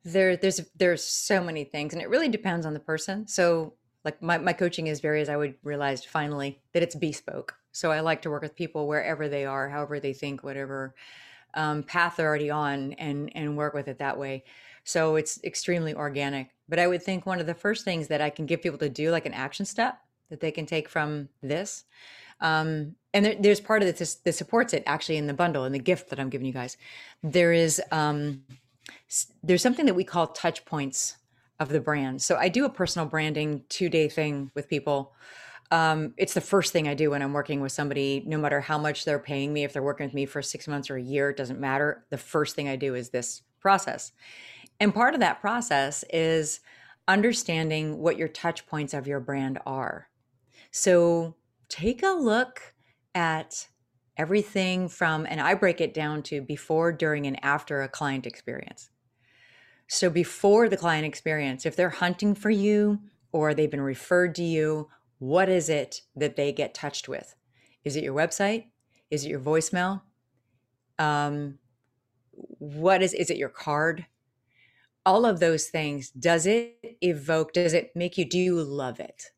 There, 0.03 0.37
there's 0.37 0.61
there's 0.77 1.03
so 1.03 1.43
many 1.43 1.65
things, 1.65 1.93
and 1.93 2.01
it 2.01 2.09
really 2.09 2.29
depends 2.29 2.65
on 2.65 2.73
the 2.73 2.79
person. 2.79 3.27
So, 3.27 3.73
like 4.05 4.21
my, 4.21 4.37
my 4.37 4.53
coaching 4.53 4.87
is 4.87 5.01
very, 5.01 5.21
as 5.21 5.29
I 5.29 5.35
would 5.35 5.55
realized 5.63 6.05
finally 6.05 6.61
that 6.73 6.83
it's 6.83 6.95
bespoke. 6.95 7.55
So 7.71 7.91
I 7.91 7.99
like 7.99 8.21
to 8.23 8.29
work 8.29 8.41
with 8.41 8.55
people 8.55 8.87
wherever 8.87 9.27
they 9.27 9.45
are, 9.45 9.69
however 9.69 9.99
they 9.99 10.13
think, 10.13 10.43
whatever 10.43 10.95
um, 11.53 11.83
path 11.83 12.15
they're 12.15 12.27
already 12.27 12.49
on, 12.49 12.93
and 12.93 13.31
and 13.35 13.57
work 13.57 13.73
with 13.73 13.87
it 13.87 13.99
that 13.99 14.17
way. 14.17 14.43
So 14.83 15.15
it's 15.17 15.43
extremely 15.43 15.93
organic. 15.93 16.49
But 16.67 16.79
I 16.79 16.87
would 16.87 17.03
think 17.03 17.25
one 17.25 17.39
of 17.39 17.45
the 17.45 17.53
first 17.53 17.83
things 17.83 18.07
that 18.07 18.21
I 18.21 18.29
can 18.29 18.45
get 18.45 18.63
people 18.63 18.79
to 18.79 18.89
do, 18.89 19.11
like 19.11 19.25
an 19.25 19.33
action 19.33 19.65
step 19.65 19.99
that 20.29 20.39
they 20.39 20.51
can 20.51 20.65
take 20.65 20.87
from 20.87 21.29
this, 21.41 21.85
um, 22.41 22.95
and 23.13 23.25
there, 23.25 23.35
there's 23.39 23.59
part 23.59 23.81
of 23.81 23.97
this 23.97 24.15
that 24.15 24.33
supports 24.33 24.73
it 24.73 24.83
actually 24.85 25.17
in 25.17 25.27
the 25.27 25.33
bundle 25.33 25.63
and 25.63 25.73
the 25.73 25.79
gift 25.79 26.09
that 26.09 26.19
I'm 26.19 26.29
giving 26.29 26.45
you 26.45 26.53
guys. 26.53 26.77
There 27.23 27.51
is 27.53 27.81
um, 27.91 28.43
there's 29.43 29.61
something 29.61 29.85
that 29.85 29.95
we 29.95 30.03
call 30.03 30.27
touch 30.27 30.65
points 30.65 31.17
of 31.59 31.69
the 31.69 31.79
brand. 31.79 32.21
So 32.21 32.37
I 32.37 32.49
do 32.49 32.65
a 32.65 32.69
personal 32.69 33.07
branding 33.07 33.63
two 33.69 33.89
day 33.89 34.07
thing 34.07 34.51
with 34.55 34.69
people. 34.69 35.13
Um, 35.71 36.13
it's 36.17 36.33
the 36.33 36.41
first 36.41 36.73
thing 36.73 36.87
I 36.87 36.95
do 36.95 37.11
when 37.11 37.21
I'm 37.21 37.33
working 37.33 37.61
with 37.61 37.71
somebody, 37.71 38.23
no 38.25 38.37
matter 38.37 38.59
how 38.59 38.77
much 38.77 39.05
they're 39.05 39.19
paying 39.19 39.53
me. 39.53 39.63
If 39.63 39.73
they're 39.73 39.83
working 39.83 40.07
with 40.07 40.15
me 40.15 40.25
for 40.25 40.41
six 40.41 40.67
months 40.67 40.89
or 40.89 40.95
a 40.95 41.01
year, 41.01 41.29
it 41.29 41.37
doesn't 41.37 41.59
matter. 41.59 42.05
The 42.09 42.17
first 42.17 42.55
thing 42.55 42.67
I 42.67 42.75
do 42.75 42.95
is 42.95 43.09
this 43.09 43.43
process. 43.59 44.11
And 44.79 44.93
part 44.93 45.13
of 45.13 45.19
that 45.19 45.41
process 45.41 46.03
is 46.11 46.61
understanding 47.07 47.99
what 47.99 48.17
your 48.17 48.29
touch 48.29 48.65
points 48.65 48.93
of 48.93 49.05
your 49.05 49.19
brand 49.19 49.59
are. 49.65 50.07
So 50.71 51.35
take 51.69 52.03
a 52.03 52.09
look 52.09 52.73
at 53.15 53.67
everything 54.17 54.89
from, 54.89 55.25
and 55.29 55.39
I 55.39 55.53
break 55.53 55.79
it 55.79 55.93
down 55.93 56.23
to 56.23 56.41
before, 56.41 56.91
during, 56.91 57.25
and 57.25 57.43
after 57.43 57.81
a 57.81 57.87
client 57.87 58.25
experience. 58.25 58.89
So 59.87 60.09
before 60.09 60.69
the 60.69 60.77
client 60.77 61.05
experience, 61.05 61.65
if 61.65 61.75
they're 61.75 61.89
hunting 61.89 62.35
for 62.35 62.49
you 62.49 62.99
or 63.31 63.53
they've 63.53 63.71
been 63.71 63.81
referred 63.81 64.35
to 64.35 64.43
you, 64.43 64.89
what 65.19 65.49
is 65.49 65.69
it 65.69 66.01
that 66.15 66.35
they 66.35 66.51
get 66.51 66.73
touched 66.73 67.07
with? 67.07 67.35
Is 67.83 67.95
it 67.95 68.03
your 68.03 68.13
website? 68.13 68.65
Is 69.09 69.25
it 69.25 69.29
your 69.29 69.39
voicemail? 69.39 70.01
Um, 70.99 71.57
what 72.31 73.01
is 73.01 73.13
is 73.13 73.29
it 73.29 73.37
your 73.37 73.49
card? 73.49 74.05
All 75.05 75.25
of 75.25 75.39
those 75.39 75.67
things. 75.67 76.11
Does 76.11 76.45
it 76.45 76.97
evoke? 77.01 77.53
Does 77.53 77.73
it 77.73 77.95
make 77.95 78.17
you? 78.17 78.25
Do 78.25 78.37
you 78.37 78.61
love 78.61 78.99
it? 78.99 79.31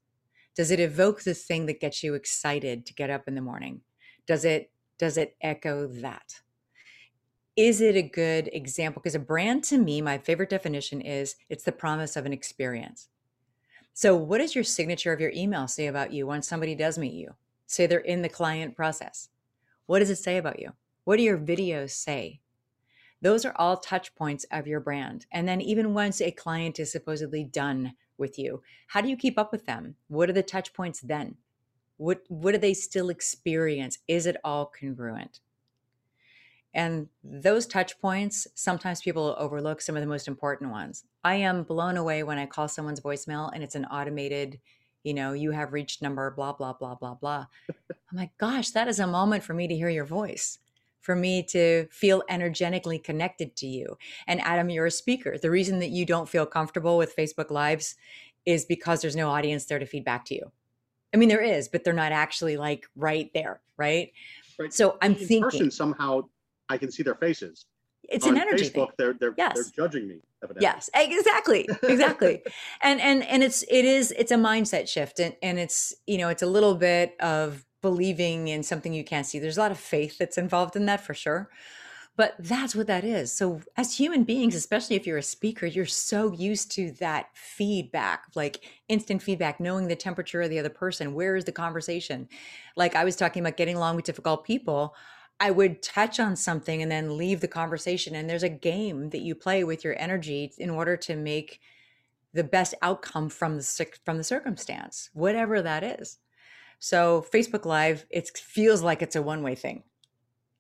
Does 0.56 0.72
it 0.72 0.80
evoke 0.80 1.24
the 1.24 1.34
thing 1.34 1.66
that 1.68 1.80
gets 1.80 2.04
you 2.04 2.14
excited 2.14 2.86
to 2.86 2.94
get 2.94 3.10
up 3.10 3.28
in 3.28 3.36
the 3.36 3.42
morning? 3.42 3.82
Does 4.28 4.46
it 4.46 4.72
does 4.98 5.18
it 5.18 5.36
echo 5.42 5.88
that? 5.88 6.42
is 7.56 7.82
it 7.82 7.96
a 7.96 8.02
good 8.02 8.50
example? 8.54 9.02
Because 9.02 9.16
a 9.16 9.20
brand 9.20 9.64
to 9.66 9.78
me, 9.78 10.02
my 10.02 10.18
favorite 10.18 10.50
definition 10.50 11.02
is 11.02 11.36
it's 11.50 11.64
the 11.64 11.72
promise 11.72 12.16
of 12.16 12.26
an 12.26 12.34
experience. 12.34 13.10
So, 13.94 14.16
what 14.16 14.38
does 14.38 14.56
your 14.56 14.64
signature 14.64 15.12
of 15.12 15.20
your 15.20 15.32
email 15.36 15.68
say 15.68 15.88
about 15.88 16.14
you 16.14 16.28
when 16.28 16.42
somebody 16.42 16.76
does 16.76 16.98
meet 16.98 17.14
you? 17.14 17.36
Say 17.68 17.86
they're 17.86 18.00
in 18.00 18.22
the 18.22 18.30
client 18.30 18.76
process. 18.76 19.30
What 19.86 20.00
does 20.00 20.10
it 20.10 20.18
say 20.18 20.38
about 20.38 20.60
you? 20.60 20.72
What 21.04 21.18
do 21.18 21.24
your 21.24 21.38
videos 21.38 21.92
say? 21.92 22.41
Those 23.22 23.46
are 23.46 23.54
all 23.56 23.78
touch 23.78 24.16
points 24.16 24.46
of 24.52 24.68
your 24.68 24.80
brand. 24.80 25.26
And 25.32 25.48
then, 25.48 25.62
even 25.62 25.94
once 25.94 26.22
a 26.22 26.32
client 26.32 26.80
is 26.80 26.92
supposedly 26.92 27.44
done 27.44 27.94
with 28.18 28.40
you, 28.40 28.62
how 28.88 29.02
do 29.02 29.10
you 29.10 29.18
keep 29.18 29.38
up 29.38 29.52
with 29.52 29.66
them? 29.66 29.96
What 30.08 30.30
are 30.30 30.34
the 30.34 30.44
touch 30.44 30.74
points 30.74 31.02
then? 31.02 31.36
What, 31.98 32.24
what 32.30 32.54
do 32.54 32.58
they 32.58 32.74
still 32.74 33.10
experience? 33.10 34.00
Is 34.08 34.26
it 34.26 34.38
all 34.44 34.66
congruent? 34.66 35.40
And 36.74 37.10
those 37.24 37.68
touch 37.68 38.00
points, 38.00 38.48
sometimes 38.56 39.02
people 39.02 39.36
overlook 39.38 39.82
some 39.82 39.96
of 39.96 40.02
the 40.02 40.08
most 40.08 40.28
important 40.28 40.72
ones. 40.72 41.04
I 41.24 41.36
am 41.36 41.64
blown 41.64 41.98
away 41.98 42.24
when 42.24 42.38
I 42.38 42.46
call 42.46 42.68
someone's 42.68 43.02
voicemail 43.02 43.52
and 43.54 43.62
it's 43.62 43.76
an 43.76 43.86
automated, 43.86 44.60
you 45.04 45.14
know, 45.14 45.34
you 45.34 45.52
have 45.52 45.74
reached 45.74 46.02
number, 46.02 46.32
blah, 46.32 46.54
blah, 46.54 46.74
blah, 46.74 46.96
blah, 46.96 47.16
blah. 47.16 47.46
I'm 47.70 48.18
like, 48.18 48.38
gosh, 48.38 48.70
that 48.72 48.88
is 48.88 49.00
a 49.00 49.08
moment 49.08 49.44
for 49.44 49.54
me 49.54 49.68
to 49.68 49.76
hear 49.76 49.90
your 49.90 50.06
voice, 50.06 50.60
for 51.02 51.16
me 51.16 51.44
to 51.44 51.88
feel 51.92 52.24
energetically 52.30 53.00
connected 53.00 53.56
to 53.58 53.68
you. 53.68 53.98
And 54.28 54.40
Adam, 54.42 54.70
you're 54.70 54.86
a 54.86 54.92
speaker. 54.92 55.38
The 55.38 55.52
reason 55.52 55.80
that 55.80 55.90
you 55.90 56.06
don't 56.06 56.30
feel 56.30 56.46
comfortable 56.46 56.98
with 56.98 57.16
Facebook 57.16 57.52
Lives 57.52 57.96
is 58.46 58.66
because 58.66 59.02
there's 59.02 59.16
no 59.16 59.30
audience 59.30 59.66
there 59.66 59.80
to 59.80 59.86
feed 59.86 60.06
back 60.06 60.26
to 60.26 60.36
you. 60.36 60.52
I 61.14 61.18
mean, 61.18 61.30
there 61.30 61.42
is, 61.42 61.68
but 61.68 61.84
they're 61.84 61.94
not 61.94 62.12
actually 62.12 62.56
like 62.58 62.88
right 62.96 63.30
there, 63.34 63.62
right? 63.78 64.12
right. 64.58 64.74
So 64.74 64.98
I'm 65.02 65.14
In 65.14 65.18
thinking 65.18 65.42
person 65.42 65.72
somehow 65.72 66.22
I 66.70 66.78
can 66.78 66.92
see 66.92 67.04
their 67.04 67.16
faces. 67.16 67.66
It's 68.10 68.26
On 68.26 68.36
an 68.36 68.42
energy 68.42 68.70
Facebook, 68.70 68.88
thing. 68.88 68.96
They're 68.98 69.14
they're 69.14 69.34
yes. 69.38 69.54
they're 69.56 69.86
judging 69.86 70.08
me. 70.08 70.22
Evidently. 70.44 70.64
Yes, 70.64 70.90
exactly, 70.96 71.70
exactly. 71.84 72.42
and 72.82 73.00
and 73.00 73.24
and 73.24 73.44
it's 73.44 73.64
it 73.64 73.86
is 73.86 74.12
it's 74.18 74.32
a 74.32 74.36
mindset 74.36 74.90
shift, 74.90 75.20
and 75.20 75.36
and 75.44 75.60
it's 75.60 75.94
you 76.08 76.18
know 76.18 76.30
it's 76.30 76.42
a 76.42 76.48
little 76.48 76.74
bit 76.74 77.16
of 77.20 77.64
believing 77.82 78.48
in 78.48 78.64
something 78.64 78.94
you 78.94 79.04
can't 79.04 79.26
see. 79.26 79.40
There's 79.40 79.58
a 79.58 79.62
lot 79.62 79.72
of 79.72 79.80
faith 79.80 80.18
that's 80.18 80.38
involved 80.38 80.76
in 80.76 80.86
that 80.86 81.02
for 81.02 81.14
sure. 81.14 81.50
But 82.18 82.36
that's 82.38 82.76
what 82.76 82.88
that 82.88 83.04
is. 83.06 83.32
So, 83.32 83.62
as 83.78 83.98
human 83.98 84.26
beings, 84.26 84.54
especially 84.54 84.98
if 84.98 85.08
you're 85.08 85.18
a 85.18 85.24
speaker, 85.24 85.66
you're 85.66 85.86
so 85.86 86.34
used 86.34 86.70
to 86.74 86.92
that 87.00 87.28
feedback, 87.34 88.26
like 88.36 88.64
instant 88.90 89.24
feedback, 89.24 89.60
knowing 89.60 89.88
the 89.88 89.96
temperature 89.96 90.42
of 90.42 90.50
the 90.50 90.60
other 90.60 90.70
person. 90.70 91.14
Where 91.14 91.38
is 91.38 91.46
the 91.46 91.54
conversation? 91.54 92.28
Like 92.76 92.96
I 92.96 93.06
was 93.06 93.16
talking 93.16 93.42
about 93.42 93.58
getting 93.58 93.78
along 93.78 93.96
with 93.96 94.06
difficult 94.06 94.44
people. 94.44 94.94
I 95.40 95.52
would 95.52 95.82
touch 95.82 96.20
on 96.20 96.36
something 96.36 96.82
and 96.82 96.92
then 96.92 97.18
leave 97.18 97.40
the 97.40 97.48
conversation. 97.48 98.14
And 98.14 98.30
there's 98.30 98.44
a 98.44 98.50
game 98.50 99.10
that 99.10 99.22
you 99.22 99.34
play 99.34 99.64
with 99.64 99.84
your 99.84 99.98
energy 99.98 100.52
in 100.58 100.70
order 100.70 100.98
to 100.98 101.16
make 101.16 101.62
the 102.34 102.44
best 102.44 102.76
outcome 102.82 103.30
from 103.30 103.58
the 103.58 103.88
from 104.06 104.18
the 104.18 104.24
circumstance, 104.24 105.10
whatever 105.14 105.62
that 105.62 105.84
is. 105.84 106.20
So 106.82 107.26
Facebook 107.34 107.64
Live, 107.64 108.06
it 108.10 108.38
feels 108.38 108.82
like 108.82 109.02
it's 109.02 109.16
a 109.16 109.22
one 109.22 109.42
way 109.42 109.56
thing. 109.56 109.84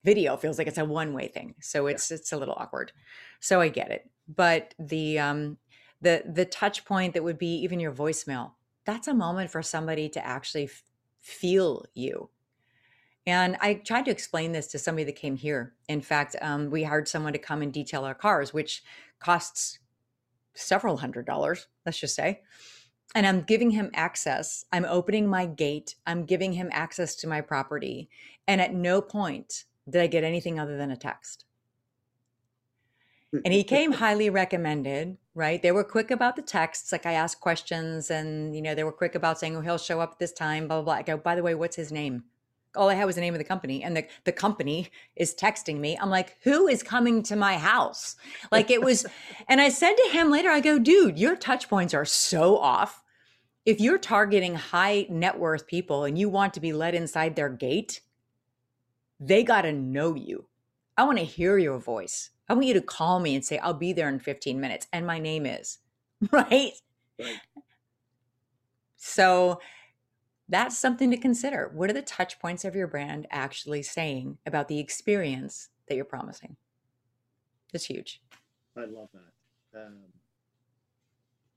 Video 0.05 0.37
feels 0.37 0.57
like 0.57 0.67
it's 0.67 0.77
a 0.77 0.85
one 0.85 1.13
way 1.13 1.27
thing, 1.27 1.55
so 1.59 1.87
it's 1.87 2.09
yeah. 2.09 2.15
it's 2.15 2.31
a 2.31 2.37
little 2.37 2.55
awkward. 2.57 2.93
So 3.41 3.59
I 3.59 3.67
get 3.67 3.91
it, 3.91 4.09
but 4.33 4.73
the 4.79 5.19
um 5.19 5.57
the 5.99 6.23
the 6.25 6.45
touch 6.45 6.85
point 6.85 7.13
that 7.13 7.23
would 7.23 7.37
be 7.37 7.55
even 7.57 7.81
your 7.81 7.91
voicemail. 7.91 8.51
That's 8.85 9.09
a 9.09 9.13
moment 9.13 9.51
for 9.51 9.61
somebody 9.61 10.07
to 10.09 10.25
actually 10.25 10.63
f- 10.63 10.83
feel 11.19 11.85
you 11.93 12.29
and 13.25 13.55
I 13.61 13.75
tried 13.75 14.05
to 14.05 14.11
explain 14.11 14.51
this 14.51 14.67
to 14.67 14.79
somebody 14.79 15.03
that 15.05 15.15
came 15.15 15.35
here. 15.35 15.73
In 15.87 16.01
fact, 16.01 16.35
um, 16.41 16.71
we 16.71 16.83
hired 16.83 17.07
someone 17.07 17.33
to 17.33 17.39
come 17.39 17.61
and 17.61 17.71
detail 17.71 18.03
our 18.03 18.15
cars, 18.15 18.53
which 18.53 18.83
costs 19.19 19.79
several 20.55 20.97
hundred 20.97 21.25
dollars, 21.25 21.67
let's 21.85 21.99
just 21.99 22.15
say. 22.15 22.41
And 23.13 23.27
I'm 23.27 23.41
giving 23.41 23.71
him 23.71 23.91
access. 23.93 24.65
I'm 24.71 24.85
opening 24.85 25.27
my 25.27 25.45
gate. 25.45 25.95
I'm 26.07 26.25
giving 26.25 26.53
him 26.53 26.69
access 26.71 27.15
to 27.17 27.27
my 27.27 27.41
property. 27.41 28.09
And 28.47 28.61
at 28.61 28.73
no 28.73 29.01
point 29.01 29.65
did 29.89 30.01
I 30.01 30.07
get 30.07 30.23
anything 30.23 30.59
other 30.59 30.77
than 30.77 30.91
a 30.91 30.97
text. 30.97 31.45
And 33.33 33.53
he 33.53 33.63
came 33.63 33.91
highly 34.03 34.29
recommended, 34.29 35.17
right? 35.35 35.61
They 35.61 35.71
were 35.71 35.83
quick 35.83 36.11
about 36.11 36.35
the 36.35 36.41
texts. 36.41 36.91
Like 36.91 37.05
I 37.05 37.13
asked 37.13 37.41
questions 37.41 38.09
and, 38.09 38.55
you 38.55 38.61
know, 38.61 38.75
they 38.75 38.83
were 38.83 38.91
quick 38.91 39.15
about 39.15 39.39
saying, 39.39 39.55
oh, 39.55 39.61
he'll 39.61 39.77
show 39.77 39.99
up 39.99 40.13
at 40.13 40.19
this 40.19 40.33
time, 40.33 40.67
blah, 40.67 40.77
blah, 40.77 40.85
blah. 40.85 40.93
I 40.95 41.01
go, 41.03 41.17
by 41.17 41.35
the 41.35 41.43
way, 41.43 41.55
what's 41.55 41.75
his 41.75 41.91
name? 41.91 42.23
All 42.75 42.89
I 42.89 42.93
had 42.93 43.05
was 43.05 43.15
the 43.15 43.21
name 43.21 43.33
of 43.33 43.37
the 43.37 43.43
company, 43.45 43.83
and 43.83 43.95
the 43.95 44.05
the 44.23 44.31
company 44.31 44.89
is 45.15 45.35
texting 45.35 45.79
me. 45.79 45.97
I'm 45.99 46.09
like, 46.09 46.37
who 46.43 46.67
is 46.67 46.83
coming 46.83 47.23
to 47.23 47.35
my 47.35 47.57
house? 47.57 48.15
Like 48.51 48.71
it 48.71 48.81
was, 48.81 49.05
and 49.47 49.59
I 49.59 49.69
said 49.69 49.93
to 49.95 50.09
him 50.11 50.29
later, 50.29 50.49
I 50.49 50.59
go, 50.59 50.79
dude, 50.79 51.19
your 51.19 51.35
touch 51.35 51.69
points 51.69 51.93
are 51.93 52.05
so 52.05 52.57
off. 52.57 53.03
If 53.65 53.79
you're 53.79 53.97
targeting 53.99 54.55
high 54.55 55.05
net 55.09 55.37
worth 55.37 55.67
people 55.67 56.03
and 56.05 56.17
you 56.17 56.29
want 56.29 56.53
to 56.55 56.59
be 56.59 56.73
let 56.73 56.95
inside 56.95 57.35
their 57.35 57.49
gate, 57.49 58.01
they 59.19 59.43
got 59.43 59.61
to 59.61 59.71
know 59.71 60.15
you. 60.15 60.45
I 60.97 61.03
want 61.03 61.19
to 61.19 61.25
hear 61.25 61.57
your 61.57 61.77
voice. 61.77 62.31
I 62.49 62.53
want 62.53 62.65
you 62.65 62.73
to 62.73 62.81
call 62.81 63.19
me 63.19 63.35
and 63.35 63.45
say, 63.45 63.59
I'll 63.59 63.73
be 63.73 63.93
there 63.93 64.09
in 64.09 64.19
15 64.19 64.59
minutes. 64.59 64.87
And 64.91 65.05
my 65.05 65.19
name 65.19 65.45
is, 65.45 65.77
right? 66.31 66.71
right. 67.19 67.37
So 68.97 69.59
that's 70.51 70.77
something 70.77 71.09
to 71.09 71.17
consider. 71.17 71.71
What 71.73 71.89
are 71.89 71.93
the 71.93 72.01
touch 72.01 72.37
points 72.39 72.65
of 72.65 72.75
your 72.75 72.87
brand 72.87 73.25
actually 73.31 73.81
saying 73.81 74.37
about 74.45 74.67
the 74.67 74.79
experience 74.79 75.69
that 75.87 75.95
you're 75.95 76.05
promising? 76.05 76.57
It's 77.73 77.85
huge. 77.85 78.21
I 78.77 78.81
love 78.81 79.07
that. 79.13 79.81
Um, 79.81 79.95